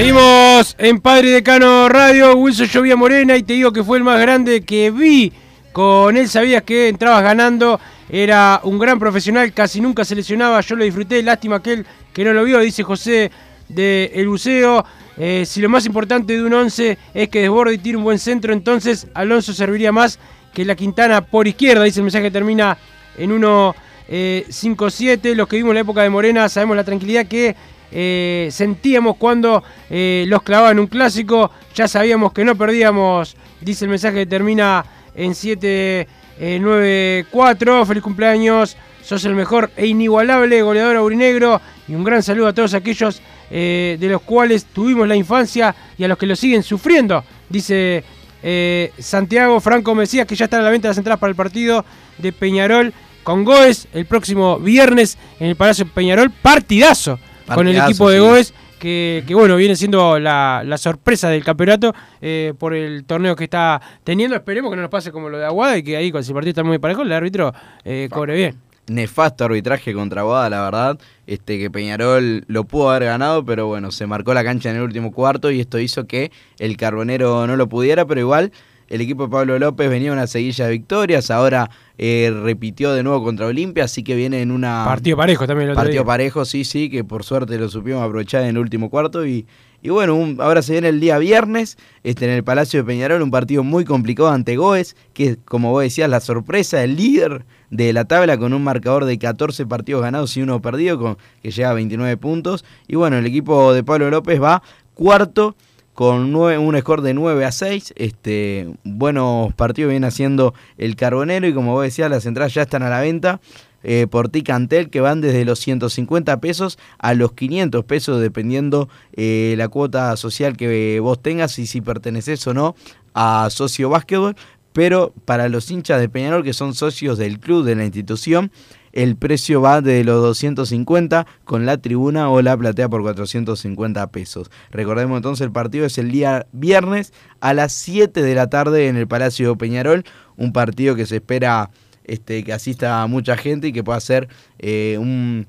Seguimos 0.00 0.76
en 0.78 0.98
Padre 0.98 1.28
Decano 1.28 1.86
Radio, 1.86 2.34
Wilson 2.34 2.68
Llovía 2.68 2.96
Morena 2.96 3.36
y 3.36 3.42
te 3.42 3.52
digo 3.52 3.70
que 3.70 3.84
fue 3.84 3.98
el 3.98 4.04
más 4.04 4.18
grande 4.18 4.62
que 4.62 4.90
vi. 4.90 5.30
Con 5.72 6.16
él 6.16 6.26
sabías 6.26 6.62
que 6.62 6.88
entrabas 6.88 7.22
ganando, 7.22 7.78
era 8.08 8.62
un 8.64 8.78
gran 8.78 8.98
profesional, 8.98 9.52
casi 9.52 9.78
nunca 9.82 10.06
se 10.06 10.14
lesionaba, 10.14 10.62
yo 10.62 10.76
lo 10.76 10.84
disfruté, 10.84 11.22
lástima 11.22 11.56
aquel 11.56 11.84
que 12.14 12.24
no 12.24 12.32
lo 12.32 12.44
vio, 12.44 12.60
dice 12.60 12.82
José 12.82 13.30
de 13.68 14.10
El 14.14 14.28
Buceo. 14.28 14.86
Eh, 15.18 15.44
si 15.44 15.60
lo 15.60 15.68
más 15.68 15.84
importante 15.84 16.32
de 16.32 16.44
un 16.44 16.54
11 16.54 16.96
es 17.12 17.28
que 17.28 17.42
desborde 17.42 17.74
y 17.74 17.78
tire 17.78 17.98
un 17.98 18.04
buen 18.04 18.18
centro, 18.18 18.54
entonces 18.54 19.06
Alonso 19.12 19.52
serviría 19.52 19.92
más 19.92 20.18
que 20.54 20.64
la 20.64 20.76
Quintana 20.76 21.26
por 21.26 21.46
izquierda, 21.46 21.84
dice 21.84 22.00
el 22.00 22.04
mensaje 22.04 22.24
que 22.24 22.30
termina 22.30 22.78
en 23.18 23.38
1.57. 23.38 25.34
Los 25.34 25.46
que 25.46 25.56
vimos 25.56 25.74
la 25.74 25.80
época 25.80 26.00
de 26.00 26.08
Morena 26.08 26.48
sabemos 26.48 26.74
la 26.74 26.84
tranquilidad 26.84 27.26
que 27.26 27.54
eh, 27.92 28.48
sentíamos 28.50 29.16
cuando 29.16 29.64
eh, 29.88 30.26
los 30.28 30.42
clavaban 30.42 30.78
un 30.78 30.86
clásico. 30.86 31.50
Ya 31.74 31.88
sabíamos 31.88 32.32
que 32.32 32.44
no 32.44 32.54
perdíamos, 32.56 33.36
dice 33.60 33.86
el 33.86 33.90
mensaje 33.90 34.18
que 34.18 34.26
termina 34.26 34.84
en 35.14 35.34
794. 35.34 37.86
Feliz 37.86 38.02
cumpleaños, 38.02 38.76
sos 39.02 39.24
el 39.24 39.34
mejor 39.34 39.70
e 39.76 39.86
inigualable 39.86 40.60
goleador 40.62 40.96
aurinegro. 40.96 41.60
Y 41.88 41.94
un 41.94 42.04
gran 42.04 42.22
saludo 42.22 42.48
a 42.48 42.52
todos 42.52 42.74
aquellos 42.74 43.22
eh, 43.52 43.96
de 43.98 44.08
los 44.08 44.22
cuales 44.22 44.66
tuvimos 44.66 45.08
la 45.08 45.16
infancia 45.16 45.74
y 45.98 46.04
a 46.04 46.08
los 46.08 46.16
que 46.16 46.26
lo 46.26 46.36
siguen 46.36 46.62
sufriendo, 46.62 47.24
dice 47.48 48.04
eh, 48.44 48.92
Santiago 48.96 49.58
Franco 49.58 49.92
Mesías, 49.92 50.24
que 50.24 50.36
ya 50.36 50.44
está 50.44 50.60
a 50.60 50.62
la 50.62 50.70
venta 50.70 50.86
las 50.86 50.98
entradas 50.98 51.18
para 51.18 51.30
el 51.30 51.36
partido 51.36 51.84
de 52.18 52.32
Peñarol 52.32 52.94
con 53.24 53.44
Goes 53.44 53.88
el 53.92 54.06
próximo 54.06 54.60
viernes 54.60 55.18
en 55.40 55.48
el 55.48 55.56
Palacio 55.56 55.84
Peñarol. 55.86 56.30
Partidazo, 56.30 57.18
con 57.54 57.68
el 57.68 57.76
equipo 57.76 58.10
de 58.10 58.18
sí. 58.18 58.24
Goes. 58.24 58.54
Que, 58.80 59.24
que, 59.26 59.34
bueno, 59.34 59.56
viene 59.56 59.76
siendo 59.76 60.18
la, 60.18 60.62
la 60.64 60.78
sorpresa 60.78 61.28
del 61.28 61.44
campeonato 61.44 61.94
eh, 62.22 62.54
por 62.58 62.72
el 62.72 63.04
torneo 63.04 63.36
que 63.36 63.44
está 63.44 63.78
teniendo. 64.04 64.34
Esperemos 64.34 64.70
que 64.70 64.76
no 64.76 64.82
nos 64.82 64.90
pase 64.90 65.12
como 65.12 65.28
lo 65.28 65.36
de 65.36 65.44
Aguada 65.44 65.76
y 65.76 65.82
que 65.82 65.98
ahí, 65.98 66.10
con 66.10 66.24
el 66.24 66.32
partido 66.32 66.50
está 66.50 66.64
muy 66.64 66.78
parejo, 66.78 67.02
el 67.02 67.12
árbitro 67.12 67.52
eh, 67.84 68.08
cobre 68.10 68.34
bien. 68.36 68.56
Nefasto 68.86 69.44
arbitraje 69.44 69.92
contra 69.92 70.22
Aguada, 70.22 70.48
la 70.48 70.62
verdad. 70.62 70.98
Este 71.26 71.58
que 71.58 71.70
Peñarol 71.70 72.44
lo 72.48 72.64
pudo 72.64 72.90
haber 72.90 73.04
ganado, 73.04 73.44
pero 73.44 73.66
bueno, 73.66 73.90
se 73.92 74.06
marcó 74.06 74.32
la 74.32 74.42
cancha 74.42 74.70
en 74.70 74.76
el 74.76 74.82
último 74.82 75.12
cuarto 75.12 75.50
y 75.50 75.60
esto 75.60 75.78
hizo 75.78 76.06
que 76.06 76.32
el 76.58 76.78
Carbonero 76.78 77.46
no 77.46 77.56
lo 77.56 77.68
pudiera, 77.68 78.06
pero 78.06 78.20
igual 78.20 78.50
el 78.90 79.00
equipo 79.00 79.24
de 79.24 79.30
Pablo 79.30 79.58
López 79.58 79.88
venía 79.88 80.12
una 80.12 80.26
seguilla 80.26 80.66
de 80.66 80.72
victorias, 80.72 81.30
ahora 81.30 81.70
eh, 81.96 82.30
repitió 82.42 82.92
de 82.92 83.02
nuevo 83.02 83.22
contra 83.24 83.46
Olimpia, 83.46 83.84
así 83.84 84.02
que 84.02 84.14
viene 84.14 84.42
en 84.42 84.50
una... 84.50 84.84
Partido 84.84 85.16
parejo 85.16 85.46
también 85.46 85.68
el 85.68 85.72
otro 85.72 85.82
Partido 85.84 86.02
día. 86.02 86.06
parejo, 86.06 86.44
sí, 86.44 86.64
sí, 86.64 86.90
que 86.90 87.02
por 87.04 87.24
suerte 87.24 87.56
lo 87.58 87.68
supimos 87.68 88.02
aprovechar 88.02 88.42
en 88.42 88.48
el 88.50 88.58
último 88.58 88.90
cuarto 88.90 89.24
y, 89.26 89.46
y 89.82 89.88
bueno, 89.90 90.14
un- 90.14 90.38
ahora 90.40 90.60
se 90.62 90.72
viene 90.72 90.88
el 90.88 90.98
día 91.00 91.18
viernes 91.18 91.78
este, 92.04 92.24
en 92.26 92.32
el 92.32 92.42
Palacio 92.44 92.80
de 92.80 92.84
Peñarol, 92.86 93.22
un 93.22 93.30
partido 93.30 93.62
muy 93.64 93.84
complicado 93.84 94.28
ante 94.30 94.56
Goes, 94.56 94.96
que 95.14 95.36
como 95.44 95.70
vos 95.70 95.82
decías, 95.82 96.10
la 96.10 96.20
sorpresa, 96.20 96.82
el 96.82 96.96
líder 96.96 97.44
de 97.70 97.92
la 97.92 98.04
tabla 98.06 98.36
con 98.38 98.52
un 98.52 98.64
marcador 98.64 99.04
de 99.04 99.16
14 99.18 99.66
partidos 99.66 100.02
ganados 100.02 100.36
y 100.36 100.42
uno 100.42 100.60
perdido, 100.60 100.98
con, 100.98 101.16
que 101.42 101.52
llega 101.52 101.70
a 101.70 101.74
29 101.74 102.16
puntos. 102.16 102.64
Y 102.88 102.96
bueno, 102.96 103.16
el 103.18 103.26
equipo 103.26 103.72
de 103.72 103.84
Pablo 103.84 104.10
López 104.10 104.42
va 104.42 104.62
cuarto 104.94 105.54
con 105.94 106.34
un 106.34 106.78
score 106.78 107.02
de 107.02 107.14
9 107.14 107.44
a 107.44 107.52
6. 107.52 107.94
Este, 107.96 108.74
buenos 108.84 109.52
partidos 109.54 109.90
viene 109.90 110.06
haciendo 110.06 110.54
el 110.78 110.96
Carbonero 110.96 111.46
y 111.46 111.54
como 111.54 111.72
vos 111.72 111.84
decías, 111.84 112.10
las 112.10 112.26
entradas 112.26 112.54
ya 112.54 112.62
están 112.62 112.82
a 112.82 112.90
la 112.90 113.00
venta 113.00 113.40
eh, 113.82 114.06
por 114.10 114.28
Ticantel 114.28 114.90
que 114.90 115.00
van 115.00 115.20
desde 115.20 115.44
los 115.44 115.58
150 115.58 116.38
pesos 116.40 116.78
a 116.98 117.14
los 117.14 117.32
500 117.32 117.84
pesos 117.84 118.20
dependiendo 118.20 118.90
eh, 119.14 119.54
la 119.56 119.68
cuota 119.68 120.14
social 120.16 120.56
que 120.56 121.00
vos 121.00 121.20
tengas 121.22 121.58
y 121.58 121.66
si 121.66 121.80
perteneces 121.80 122.46
o 122.46 122.54
no 122.54 122.74
a 123.14 123.48
Socio 123.50 123.88
Básquetbol. 123.88 124.36
Pero 124.72 125.12
para 125.24 125.48
los 125.48 125.70
hinchas 125.70 126.00
de 126.00 126.08
Peñarol 126.08 126.44
que 126.44 126.52
son 126.52 126.74
socios 126.74 127.18
del 127.18 127.40
club 127.40 127.64
de 127.64 127.74
la 127.74 127.84
institución, 127.84 128.52
el 128.92 129.16
precio 129.16 129.60
va 129.60 129.80
de 129.80 130.04
los 130.04 130.22
250 130.22 131.26
con 131.44 131.66
la 131.66 131.78
tribuna 131.78 132.30
o 132.30 132.42
la 132.42 132.56
platea 132.56 132.88
por 132.88 133.02
450 133.02 134.06
pesos. 134.08 134.50
Recordemos 134.70 135.16
entonces 135.16 135.44
el 135.44 135.52
partido 135.52 135.86
es 135.86 135.98
el 135.98 136.10
día 136.10 136.46
viernes 136.52 137.12
a 137.40 137.54
las 137.54 137.72
7 137.72 138.22
de 138.22 138.34
la 138.34 138.48
tarde 138.48 138.88
en 138.88 138.96
el 138.96 139.06
Palacio 139.06 139.56
Peñarol, 139.56 140.04
un 140.36 140.52
partido 140.52 140.96
que 140.96 141.06
se 141.06 141.16
espera 141.16 141.70
este, 142.04 142.42
que 142.42 142.52
asista 142.52 143.02
a 143.02 143.06
mucha 143.06 143.36
gente 143.36 143.68
y 143.68 143.72
que 143.72 143.84
pueda 143.84 144.00
ser 144.00 144.28
eh, 144.58 144.98
un, 144.98 145.46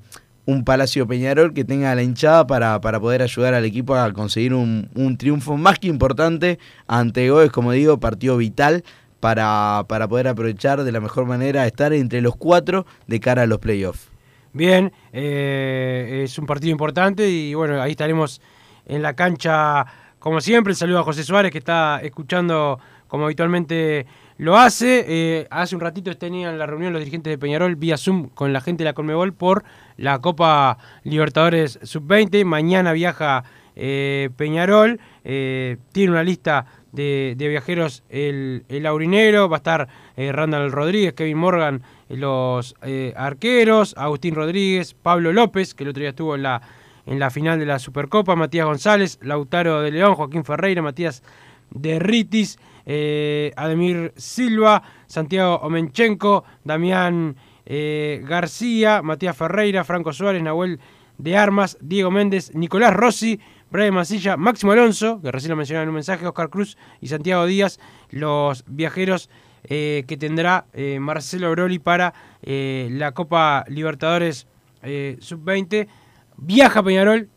Palacio 0.64 1.08
Peñarol 1.08 1.54
que 1.54 1.64
tenga 1.64 1.94
la 1.94 2.02
hinchada 2.02 2.46
para, 2.46 2.80
para 2.80 3.00
poder 3.00 3.22
ayudar 3.22 3.54
al 3.54 3.64
equipo 3.64 3.96
a 3.96 4.12
conseguir 4.12 4.52
un, 4.52 4.90
un 4.94 5.16
triunfo 5.16 5.56
más 5.56 5.78
que 5.78 5.88
importante 5.88 6.58
ante 6.86 7.30
Goes, 7.30 7.50
como 7.50 7.72
digo, 7.72 7.98
partido 7.98 8.36
vital 8.36 8.84
para, 9.22 9.84
para 9.86 10.08
poder 10.08 10.26
aprovechar 10.26 10.82
de 10.82 10.90
la 10.90 10.98
mejor 10.98 11.26
manera 11.26 11.64
estar 11.64 11.92
entre 11.92 12.20
los 12.20 12.34
cuatro 12.34 12.86
de 13.06 13.20
cara 13.20 13.42
a 13.42 13.46
los 13.46 13.60
playoffs. 13.60 14.10
Bien, 14.52 14.92
eh, 15.12 16.22
es 16.24 16.36
un 16.40 16.46
partido 16.46 16.72
importante 16.72 17.30
y 17.30 17.54
bueno, 17.54 17.80
ahí 17.80 17.92
estaremos 17.92 18.40
en 18.84 19.00
la 19.00 19.14
cancha 19.14 19.86
como 20.18 20.40
siempre. 20.40 20.74
Saludo 20.74 20.98
a 20.98 21.02
José 21.04 21.22
Suárez 21.22 21.52
que 21.52 21.58
está 21.58 22.00
escuchando 22.02 22.80
como 23.06 23.26
habitualmente 23.26 24.06
lo 24.38 24.56
hace. 24.56 25.04
Eh, 25.06 25.46
hace 25.52 25.76
un 25.76 25.82
ratito 25.82 26.12
tenían 26.16 26.58
la 26.58 26.66
reunión 26.66 26.92
los 26.92 26.98
dirigentes 26.98 27.30
de 27.30 27.38
Peñarol 27.38 27.76
vía 27.76 27.98
Zoom 27.98 28.28
con 28.28 28.52
la 28.52 28.60
gente 28.60 28.82
de 28.82 28.90
la 28.90 28.92
Conmebol 28.92 29.34
por 29.34 29.62
la 29.98 30.18
Copa 30.18 30.78
Libertadores 31.04 31.78
Sub-20. 31.80 32.44
Mañana 32.44 32.92
viaja 32.92 33.44
eh, 33.76 34.30
Peñarol, 34.36 34.98
tiene 35.22 36.10
una 36.10 36.24
lista 36.24 36.66
de, 36.92 37.34
de 37.36 37.48
viajeros 37.48 38.02
el, 38.10 38.64
el 38.68 38.86
Aurinero, 38.86 39.48
va 39.48 39.56
a 39.56 39.58
estar 39.58 39.88
eh, 40.16 40.30
Randall 40.30 40.70
Rodríguez, 40.70 41.14
Kevin 41.14 41.38
Morgan, 41.38 41.82
eh, 42.08 42.16
los 42.16 42.74
eh, 42.82 43.14
arqueros, 43.16 43.94
Agustín 43.96 44.34
Rodríguez, 44.34 44.94
Pablo 44.94 45.32
López, 45.32 45.74
que 45.74 45.84
el 45.84 45.90
otro 45.90 46.00
día 46.00 46.10
estuvo 46.10 46.34
en 46.34 46.42
la, 46.42 46.62
en 47.06 47.18
la 47.18 47.30
final 47.30 47.58
de 47.58 47.66
la 47.66 47.78
Supercopa, 47.78 48.36
Matías 48.36 48.66
González, 48.66 49.18
Lautaro 49.22 49.80
de 49.80 49.90
León, 49.90 50.14
Joaquín 50.14 50.44
Ferreira, 50.44 50.82
Matías 50.82 51.22
de 51.70 51.98
Ritis, 51.98 52.58
Ademir 52.84 54.12
Silva, 54.16 54.82
Santiago 55.06 55.56
Omenchenko, 55.62 56.44
Damián 56.64 57.36
García, 57.64 59.00
Matías 59.02 59.36
Ferreira, 59.36 59.84
Franco 59.84 60.12
Suárez, 60.12 60.42
Nahuel 60.42 60.80
de 61.16 61.36
Armas, 61.36 61.78
Diego 61.80 62.10
Méndez, 62.10 62.54
Nicolás 62.54 62.92
Rossi, 62.92 63.40
Brian 63.72 63.94
Masilla, 63.94 64.36
Máximo 64.36 64.72
Alonso, 64.72 65.20
que 65.22 65.32
recién 65.32 65.48
lo 65.48 65.56
mencionaba 65.56 65.84
en 65.84 65.88
un 65.88 65.94
mensaje, 65.94 66.26
Oscar 66.26 66.50
Cruz 66.50 66.76
y 67.00 67.08
Santiago 67.08 67.46
Díaz, 67.46 67.80
los 68.10 68.64
viajeros 68.66 69.30
eh, 69.64 70.04
que 70.06 70.18
tendrá 70.18 70.66
eh, 70.74 70.98
Marcelo 71.00 71.50
Broli 71.50 71.78
para 71.78 72.12
eh, 72.42 72.88
la 72.92 73.12
Copa 73.12 73.64
Libertadores 73.68 74.46
eh, 74.82 75.16
Sub-20. 75.20 75.88
Viaja 76.36 76.82
Peñarol 76.82 77.30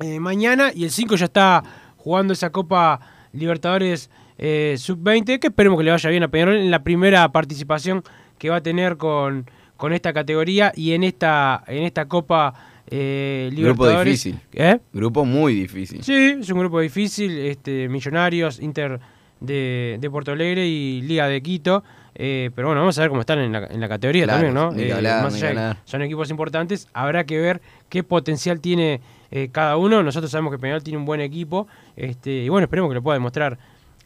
eh, 0.00 0.18
mañana 0.18 0.72
y 0.74 0.82
el 0.82 0.90
5 0.90 1.14
ya 1.14 1.26
está 1.26 1.62
jugando 1.96 2.32
esa 2.32 2.50
Copa 2.50 2.98
Libertadores 3.32 4.10
eh, 4.38 4.74
Sub-20, 4.76 5.38
que 5.38 5.46
esperemos 5.46 5.78
que 5.78 5.84
le 5.84 5.92
vaya 5.92 6.10
bien 6.10 6.24
a 6.24 6.28
Peñarol 6.28 6.56
en 6.56 6.72
la 6.72 6.82
primera 6.82 7.30
participación 7.30 8.02
que 8.36 8.50
va 8.50 8.56
a 8.56 8.62
tener 8.62 8.96
con, 8.96 9.48
con 9.76 9.92
esta 9.92 10.12
categoría 10.12 10.72
y 10.74 10.92
en 10.94 11.04
esta, 11.04 11.62
en 11.68 11.84
esta 11.84 12.08
Copa 12.08 12.52
eh, 12.88 13.50
Grupo 13.54 13.88
difícil. 13.88 14.38
¿Eh? 14.52 14.78
Grupo 14.92 15.24
muy 15.24 15.54
difícil. 15.54 16.02
Sí, 16.02 16.36
es 16.40 16.50
un 16.50 16.58
grupo 16.58 16.80
difícil, 16.80 17.38
este, 17.38 17.88
Millonarios, 17.88 18.60
Inter 18.60 19.00
de, 19.40 19.98
de 20.00 20.10
Porto 20.10 20.32
Alegre 20.32 20.66
y 20.66 21.00
Liga 21.02 21.26
de 21.28 21.40
Quito. 21.42 21.82
eh, 22.14 22.50
pero 22.54 22.68
bueno, 22.68 22.80
vamos 22.82 22.98
a 22.98 23.00
ver 23.00 23.08
cómo 23.08 23.20
están 23.20 23.38
en 23.38 23.52
la, 23.52 23.66
en 23.66 23.80
la 23.80 23.88
categoría 23.88 24.24
Claro, 24.24 24.42
también, 24.42 24.54
¿no? 24.54 24.72
Eh, 24.78 24.92
hablar, 24.92 25.24
más 25.24 25.34
allá 25.42 25.78
son 25.84 26.02
equipos 26.02 26.30
importantes, 26.30 26.86
habrá 26.92 27.24
que 27.24 27.38
ver 27.38 27.60
qué 27.88 28.02
potencial 28.02 28.60
tiene 28.60 29.00
eh, 29.30 29.48
cada 29.50 29.76
uno. 29.78 30.02
Nosotros 30.02 30.30
sabemos 30.30 30.52
que 30.52 30.58
Peñarol 30.58 30.82
tiene 30.82 30.98
un 30.98 31.06
buen 31.06 31.20
equipo 31.20 31.66
este, 31.96 32.30
y 32.44 32.48
bueno, 32.50 32.64
esperemos 32.66 32.90
que 32.90 32.96
lo 32.96 33.02
pueda 33.02 33.16
demostrar 33.16 33.58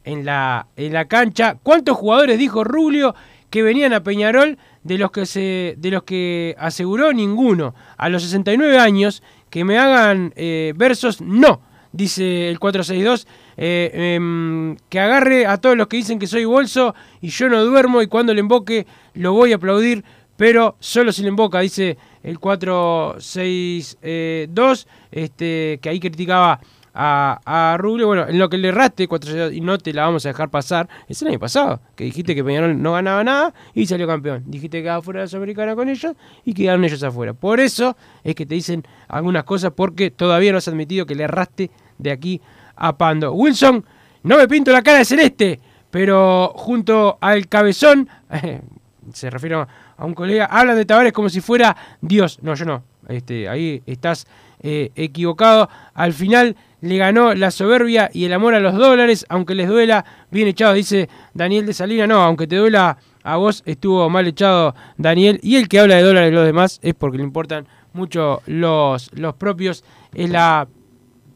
en 0.05 0.25
la, 0.25 0.69
en 0.77 0.93
la 0.93 1.07
cancha. 1.07 1.57
¿Cuántos 1.63 1.97
jugadores 1.97 2.39
dijo 2.39 2.63
Rubio 2.63 3.15
que 3.51 3.63
venían 3.63 3.93
a 3.93 4.03
Peñarol 4.03 4.59
de 4.83 4.99
los 4.99 5.11
que 5.11 5.27
se 5.27 5.75
de 5.79 5.91
los 5.91 6.03
que 6.03 6.55
aseguró 6.59 7.13
ninguno? 7.13 7.75
A 7.97 8.09
los 8.09 8.23
69 8.23 8.79
años 8.79 9.23
que 9.51 9.65
me 9.65 9.79
hagan 9.79 10.33
eh, 10.37 10.73
versos, 10.77 11.21
no, 11.21 11.61
dice 11.93 12.49
el 12.49 12.59
462, 12.59 13.27
eh, 13.57 14.15
em, 14.17 14.77
que 14.89 15.01
agarre 15.01 15.47
a 15.47 15.59
todos 15.59 15.77
los 15.77 15.87
que 15.87 15.97
dicen 15.97 16.19
que 16.19 16.27
soy 16.27 16.45
bolso 16.45 16.95
y 17.21 17.29
yo 17.29 17.49
no 17.49 17.65
duermo 17.65 18.03
y 18.03 18.07
cuando 18.07 18.35
le 18.35 18.41
emboque 18.41 18.87
lo 19.15 19.33
voy 19.33 19.53
a 19.53 19.57
aplaudir, 19.57 20.05
pero 20.37 20.77
solo 20.81 21.13
si 21.13 21.23
le 21.23 21.29
emboca, 21.29 21.61
dice 21.61 21.97
el 22.23 22.39
462, 22.39 24.87
este, 25.11 25.79
que 25.81 25.89
ahí 25.89 26.01
criticaba 26.01 26.61
a, 26.99 27.41
a 27.45 27.77
Rubio, 27.77 28.07
bueno, 28.07 28.27
en 28.27 28.39
lo 28.39 28.49
que 28.49 28.57
le 28.57 28.69
erraste, 28.69 29.07
462, 29.07 29.57
y 29.57 29.61
no 29.61 29.77
te 29.77 29.93
la 29.93 30.07
vamos 30.07 30.25
a 30.25 30.31
dejar 30.31 30.49
pasar, 30.49 30.89
es 31.07 31.21
el 31.21 31.29
año 31.29 31.39
pasado, 31.39 31.81
que 31.95 32.05
dijiste 32.05 32.35
que 32.35 32.43
Peñarol 32.43 32.81
no 32.81 32.93
ganaba 32.93 33.23
nada 33.23 33.53
y 33.75 33.87
salió 33.87 34.07
campeón. 34.07 34.45
Dijiste 34.47 34.79
que 34.79 34.85
quedaba 34.85 35.03
fuera 35.03 35.21
de 35.21 35.25
la 35.25 35.29
Sudamericana 35.29 35.75
con 35.75 35.91
ellos 35.91 36.15
y 36.45 36.55
quedaron 36.55 36.85
ellos 36.85 37.03
afuera. 37.03 37.35
Por 37.35 37.61
eso 37.61 37.97
es 38.25 38.35
que 38.35 38.47
te 38.47 38.55
dicen 38.55 38.83
algunas 39.09 39.45
cosas 39.45 39.73
porque 39.77 40.11
todavía 40.11 40.53
no 40.53 40.59
has 40.59 40.69
admitido 40.69 41.05
que 41.05 41.15
le 41.15 41.25
erraste 41.25 41.71
de 41.99 42.11
aquí 42.11 42.41
a 42.77 42.97
Pando. 42.97 43.33
Wilson, 43.35 43.85
no 44.23 44.39
me 44.39 44.49
pinto 44.49 44.73
la 44.73 44.83
cara 44.83 44.99
de 44.99 45.05
celeste, 45.05 45.61
pero 45.91 46.55
junto 46.57 47.19
al 47.21 47.47
cabezón, 47.47 48.09
se 49.13 49.29
refiere 49.29 49.57
a 49.57 50.05
un 50.05 50.15
colega, 50.15 50.47
hablan 50.47 50.77
de 50.77 50.87
Tavares 50.87 51.13
como 51.13 51.29
si 51.29 51.43
fuera 51.43 51.77
Dios. 52.01 52.39
No, 52.41 52.55
yo 52.55 52.65
no. 52.65 52.85
Este, 53.07 53.49
ahí 53.49 53.83
estás 53.87 54.27
eh, 54.61 54.91
equivocado. 54.97 55.69
Al 55.95 56.13
final 56.13 56.57
le 56.87 56.97
ganó 56.97 57.35
la 57.35 57.51
soberbia 57.51 58.11
y 58.13 58.25
el 58.25 58.33
amor 58.33 58.55
a 58.55 58.61
los 58.61 58.75
dólares, 58.75 59.27
aunque 59.29 59.55
les 59.55 59.69
duela, 59.69 60.05
bien 60.31 60.49
echado, 60.49 60.75
dice 60.75 61.09
Daniel 61.35 61.67
de 61.67 61.75
Salina. 61.75 62.07
No, 62.07 62.23
aunque 62.23 62.47
te 62.47 62.57
duela 62.57 62.99
a 63.23 63.37
vos, 63.37 63.63
estuvo 63.67 64.09
mal 64.09 64.27
echado 64.27 64.75
Daniel. 64.97 65.41
Y 65.43 65.57
el 65.57 65.69
que 65.69 65.81
habla 65.81 65.97
de 65.97 66.03
dólares 66.03 66.33
los 66.33 66.47
demás 66.47 66.81
es 66.83 66.95
porque 66.95 67.19
le 67.19 67.25
importan 67.25 67.67
mucho 67.93 68.43
los, 68.47 69.11
los 69.15 69.35
propios. 69.35 69.85
Es 70.15 70.31
la, 70.31 70.69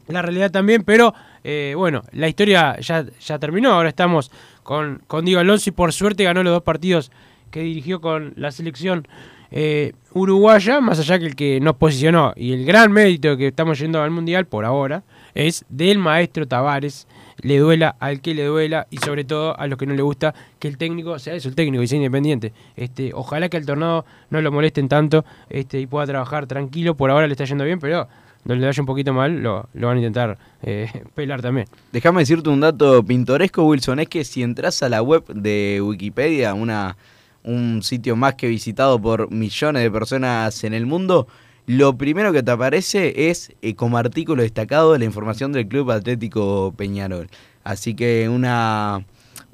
la 0.07 0.21
realidad 0.21 0.51
también, 0.51 0.83
pero 0.83 1.13
eh, 1.43 1.73
bueno, 1.75 2.03
la 2.13 2.27
historia 2.27 2.79
ya, 2.79 3.05
ya 3.19 3.39
terminó. 3.39 3.71
Ahora 3.73 3.89
estamos 3.89 4.31
con, 4.63 5.01
con 5.07 5.25
Diego 5.25 5.41
Alonso 5.41 5.69
y 5.69 5.73
por 5.73 5.93
suerte 5.93 6.23
ganó 6.23 6.43
los 6.43 6.53
dos 6.53 6.63
partidos 6.63 7.11
que 7.49 7.61
dirigió 7.61 7.99
con 7.99 8.33
la 8.37 8.51
selección 8.51 9.07
eh, 9.51 9.91
uruguaya, 10.13 10.79
más 10.79 10.99
allá 10.99 11.19
que 11.19 11.25
el 11.25 11.35
que 11.35 11.59
nos 11.59 11.75
posicionó 11.75 12.33
y 12.37 12.53
el 12.53 12.65
gran 12.65 12.91
mérito 12.91 13.35
que 13.35 13.47
estamos 13.47 13.77
yendo 13.79 14.01
al 14.01 14.09
Mundial 14.09 14.45
por 14.45 14.63
ahora 14.63 15.03
es 15.35 15.65
del 15.69 15.97
maestro 15.97 16.47
Tavares, 16.47 17.07
le 17.41 17.57
duela 17.57 17.95
al 17.99 18.21
que 18.21 18.33
le 18.33 18.45
duela 18.45 18.87
y 18.89 18.97
sobre 18.97 19.23
todo 19.23 19.59
a 19.59 19.67
los 19.67 19.77
que 19.77 19.85
no 19.85 19.93
le 19.93 20.01
gusta 20.01 20.33
que 20.59 20.67
el 20.67 20.77
técnico 20.77 21.17
sea 21.19 21.33
eso, 21.33 21.49
el 21.49 21.55
técnico 21.55 21.83
y 21.83 21.87
sea 21.87 21.97
independiente. 21.97 22.53
Este, 22.75 23.11
ojalá 23.13 23.49
que 23.49 23.57
al 23.57 23.65
tornado 23.65 24.05
no 24.29 24.41
lo 24.41 24.51
molesten 24.51 24.87
tanto 24.87 25.25
este, 25.49 25.79
y 25.79 25.87
pueda 25.87 26.05
trabajar 26.05 26.47
tranquilo, 26.47 26.95
por 26.95 27.09
ahora 27.09 27.27
le 27.27 27.33
está 27.33 27.45
yendo 27.45 27.63
bien, 27.63 27.79
pero 27.79 28.07
donde 28.43 28.61
le 28.61 28.67
vaya 28.67 28.81
un 28.81 28.87
poquito 28.87 29.13
mal 29.13 29.41
lo, 29.41 29.69
lo 29.73 29.87
van 29.87 29.97
a 29.97 29.99
intentar 29.99 30.37
eh, 30.63 30.89
pelar 31.15 31.41
también. 31.41 31.67
Déjame 31.91 32.21
decirte 32.21 32.49
un 32.49 32.61
dato 32.61 33.03
pintoresco, 33.03 33.63
Wilson, 33.63 33.99
es 33.99 34.07
que 34.07 34.23
si 34.23 34.43
entras 34.43 34.81
a 34.83 34.89
la 34.89 35.01
web 35.01 35.25
de 35.27 35.79
Wikipedia, 35.83 36.53
una, 36.53 36.97
un 37.43 37.83
sitio 37.83 38.15
más 38.15 38.35
que 38.35 38.47
visitado 38.47 39.01
por 39.01 39.31
millones 39.31 39.83
de 39.83 39.91
personas 39.91 40.63
en 40.63 40.73
el 40.73 40.85
mundo, 40.85 41.27
lo 41.67 41.97
primero 41.97 42.33
que 42.33 42.43
te 42.43 42.51
aparece 42.51 43.29
es 43.29 43.53
eh, 43.61 43.75
como 43.75 43.97
artículo 43.97 44.43
destacado 44.43 44.97
la 44.97 45.05
información 45.05 45.51
del 45.51 45.67
Club 45.67 45.91
Atlético 45.91 46.73
Peñarol. 46.75 47.29
Así 47.63 47.93
que 47.93 48.27
una, 48.27 49.05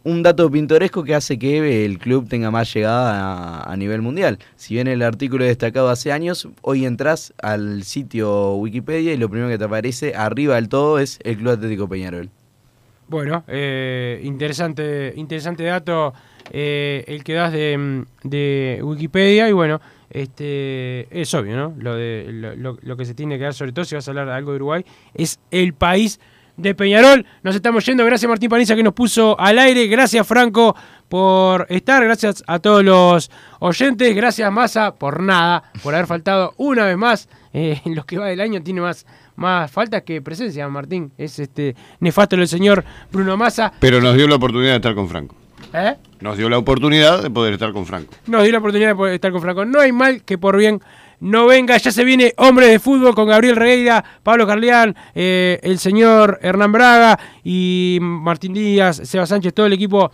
un 0.04 0.24
dato 0.24 0.50
pintoresco 0.50 1.04
que 1.04 1.14
hace 1.14 1.38
que 1.38 1.84
el 1.84 2.00
club 2.00 2.30
tenga 2.30 2.50
más 2.50 2.74
llegada 2.74 3.62
a, 3.62 3.76
nivel 3.76 4.02
mundial. 4.02 4.40
Si 4.56 4.76
bien 4.76 4.88
el 4.88 5.02
artículo 5.02 5.44
es 5.44 5.50
destacado 5.50 5.90
hace 5.90 6.14
años, 6.14 6.48
hoy 6.62 6.86
entras 6.86 7.34
al 7.42 7.84
sitio 7.84 8.56
Wikipedia 8.56 9.14
y 9.14 9.18
lo 9.18 9.30
primero 9.30 9.50
que 9.50 9.58
te 9.58 9.66
aparece 9.66 10.16
arriba 10.16 10.56
del 10.56 10.70
todo 10.70 11.00
es 11.00 11.20
el 11.24 11.38
Club 11.38 11.52
Atlético 11.52 11.90
Peñarol. 11.90 12.30
Bueno, 13.10 13.44
eh, 13.48 14.22
interesante, 14.24 15.14
interesante 15.18 15.64
dato 15.64 16.14
eh, 16.52 17.04
el 17.08 17.24
que 17.26 17.34
das 17.34 17.52
de, 17.52 18.06
de 18.24 18.80
Wikipedia 18.84 19.50
y 19.50 19.54
bueno, 19.54 19.82
este 20.10 21.08
es 21.12 21.34
obvio, 21.34 21.56
¿no? 21.58 21.74
Lo, 21.78 21.96
de, 21.96 22.56
lo, 22.58 22.98
que 22.98 23.06
se 23.06 23.14
tiene 23.14 23.38
que 23.38 23.44
dar, 23.44 23.54
sobre 23.54 23.72
todo 23.72 23.86
si 23.86 23.96
vas 23.96 24.08
a 24.08 24.12
hablar 24.12 24.28
de 24.28 24.34
algo 24.34 24.52
de 24.52 24.58
Uruguay, 24.58 24.86
es 25.14 25.40
el 25.52 25.74
país 25.74 26.20
de 26.56 26.74
Peñarol. 26.74 27.26
Nos 27.44 27.56
estamos 27.56 27.86
yendo. 27.86 28.04
Gracias 28.06 28.28
Martín 28.28 28.50
Paniza 28.50 28.76
que 28.76 28.84
nos 28.84 28.94
puso 28.94 29.40
al 29.40 29.60
aire. 29.60 29.88
Gracias 29.88 30.26
Franco 30.26 30.76
por 31.08 31.68
estar. 31.70 32.04
Gracias 32.04 32.44
a 32.48 32.60
todos 32.60 32.84
los 32.84 33.30
oyentes. 33.60 34.16
Gracias 34.16 34.52
Massa 34.52 34.96
por 34.96 35.22
nada, 35.22 35.64
por 35.84 35.94
haber 35.94 36.08
faltado 36.08 36.54
una 36.58 36.86
vez 36.86 36.98
más. 36.98 37.30
Eh, 37.54 37.82
en 37.86 37.96
lo 37.96 38.06
que 38.06 38.18
va 38.18 38.28
del 38.28 38.42
año 38.42 38.62
tiene 38.62 38.82
más, 38.82 39.06
más 39.36 39.72
faltas 39.72 40.04
que 40.04 40.22
presencia, 40.22 40.68
Martín. 40.68 41.12
Es 41.18 41.40
este 41.40 41.76
nefasto 42.00 42.36
el 42.36 42.48
señor 42.48 42.84
Bruno 43.12 43.38
Massa. 43.38 43.72
Pero 43.80 44.02
nos 44.02 44.16
dio 44.16 44.28
la 44.28 44.36
oportunidad 44.36 44.72
de 44.72 44.78
estar 44.78 44.96
con 44.96 45.08
Franco. 45.10 45.36
¿Eh? 45.74 45.96
Nos 46.20 46.38
dio 46.38 46.50
la 46.50 46.58
oportunidad 46.58 47.22
de 47.22 47.30
poder 47.30 47.54
estar 47.54 47.72
con 47.74 47.86
Franco. 47.86 48.14
Nos 48.26 48.44
dio 48.44 48.52
la 48.52 48.60
oportunidad 48.60 48.90
de 48.90 48.96
poder 48.96 49.14
estar 49.14 49.32
con 49.32 49.42
Franco. 49.42 49.66
No 49.66 49.80
hay 49.80 49.92
mal 49.92 50.24
que 50.24 50.38
por 50.38 50.58
bien 50.58 50.82
no 51.20 51.46
venga. 51.48 51.78
Ya 51.78 51.92
se 51.92 52.04
viene 52.04 52.34
Hombre 52.38 52.68
de 52.68 52.80
Fútbol 52.80 53.16
con 53.16 53.28
Gabriel 53.28 53.56
Regueira, 53.56 54.04
Pablo 54.24 54.48
Carleán, 54.48 54.96
eh, 55.16 55.60
el 55.64 55.80
señor 55.80 56.40
Hernán 56.42 56.72
Braga 56.72 57.20
y 57.44 58.00
Martín 58.02 58.54
Díaz, 58.54 59.02
Seba 59.04 59.26
Sánchez, 59.26 59.54
todo 59.54 59.66
el 59.66 59.74
equipo 59.74 60.12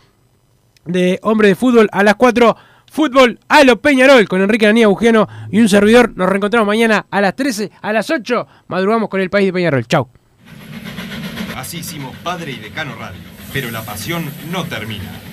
de 0.85 1.19
Hombre 1.23 1.49
de 1.49 1.55
Fútbol 1.55 1.89
a 1.91 2.03
las 2.03 2.15
4. 2.15 2.55
Fútbol 2.91 3.39
a 3.47 3.63
lo 3.63 3.81
Peñarol 3.81 4.27
con 4.27 4.41
Enrique 4.41 4.67
Anía 4.67 4.87
Bujeno 4.87 5.27
y 5.51 5.59
un 5.59 5.67
servidor. 5.67 6.15
Nos 6.15 6.29
reencontramos 6.29 6.67
mañana 6.67 7.07
a 7.09 7.21
las 7.21 7.35
13, 7.35 7.71
a 7.81 7.91
las 7.91 8.09
8. 8.09 8.47
Madrugamos 8.67 9.09
con 9.09 9.19
el 9.19 9.29
país 9.29 9.47
de 9.47 9.53
Peñarol. 9.53 9.87
Chau. 9.87 10.09
Así 11.55 11.79
hicimos 11.79 12.15
Padre 12.17 12.51
y 12.51 12.57
Decano 12.57 12.95
Radio, 12.99 13.21
pero 13.51 13.71
la 13.71 13.81
pasión 13.81 14.29
no 14.51 14.65
termina. 14.65 15.32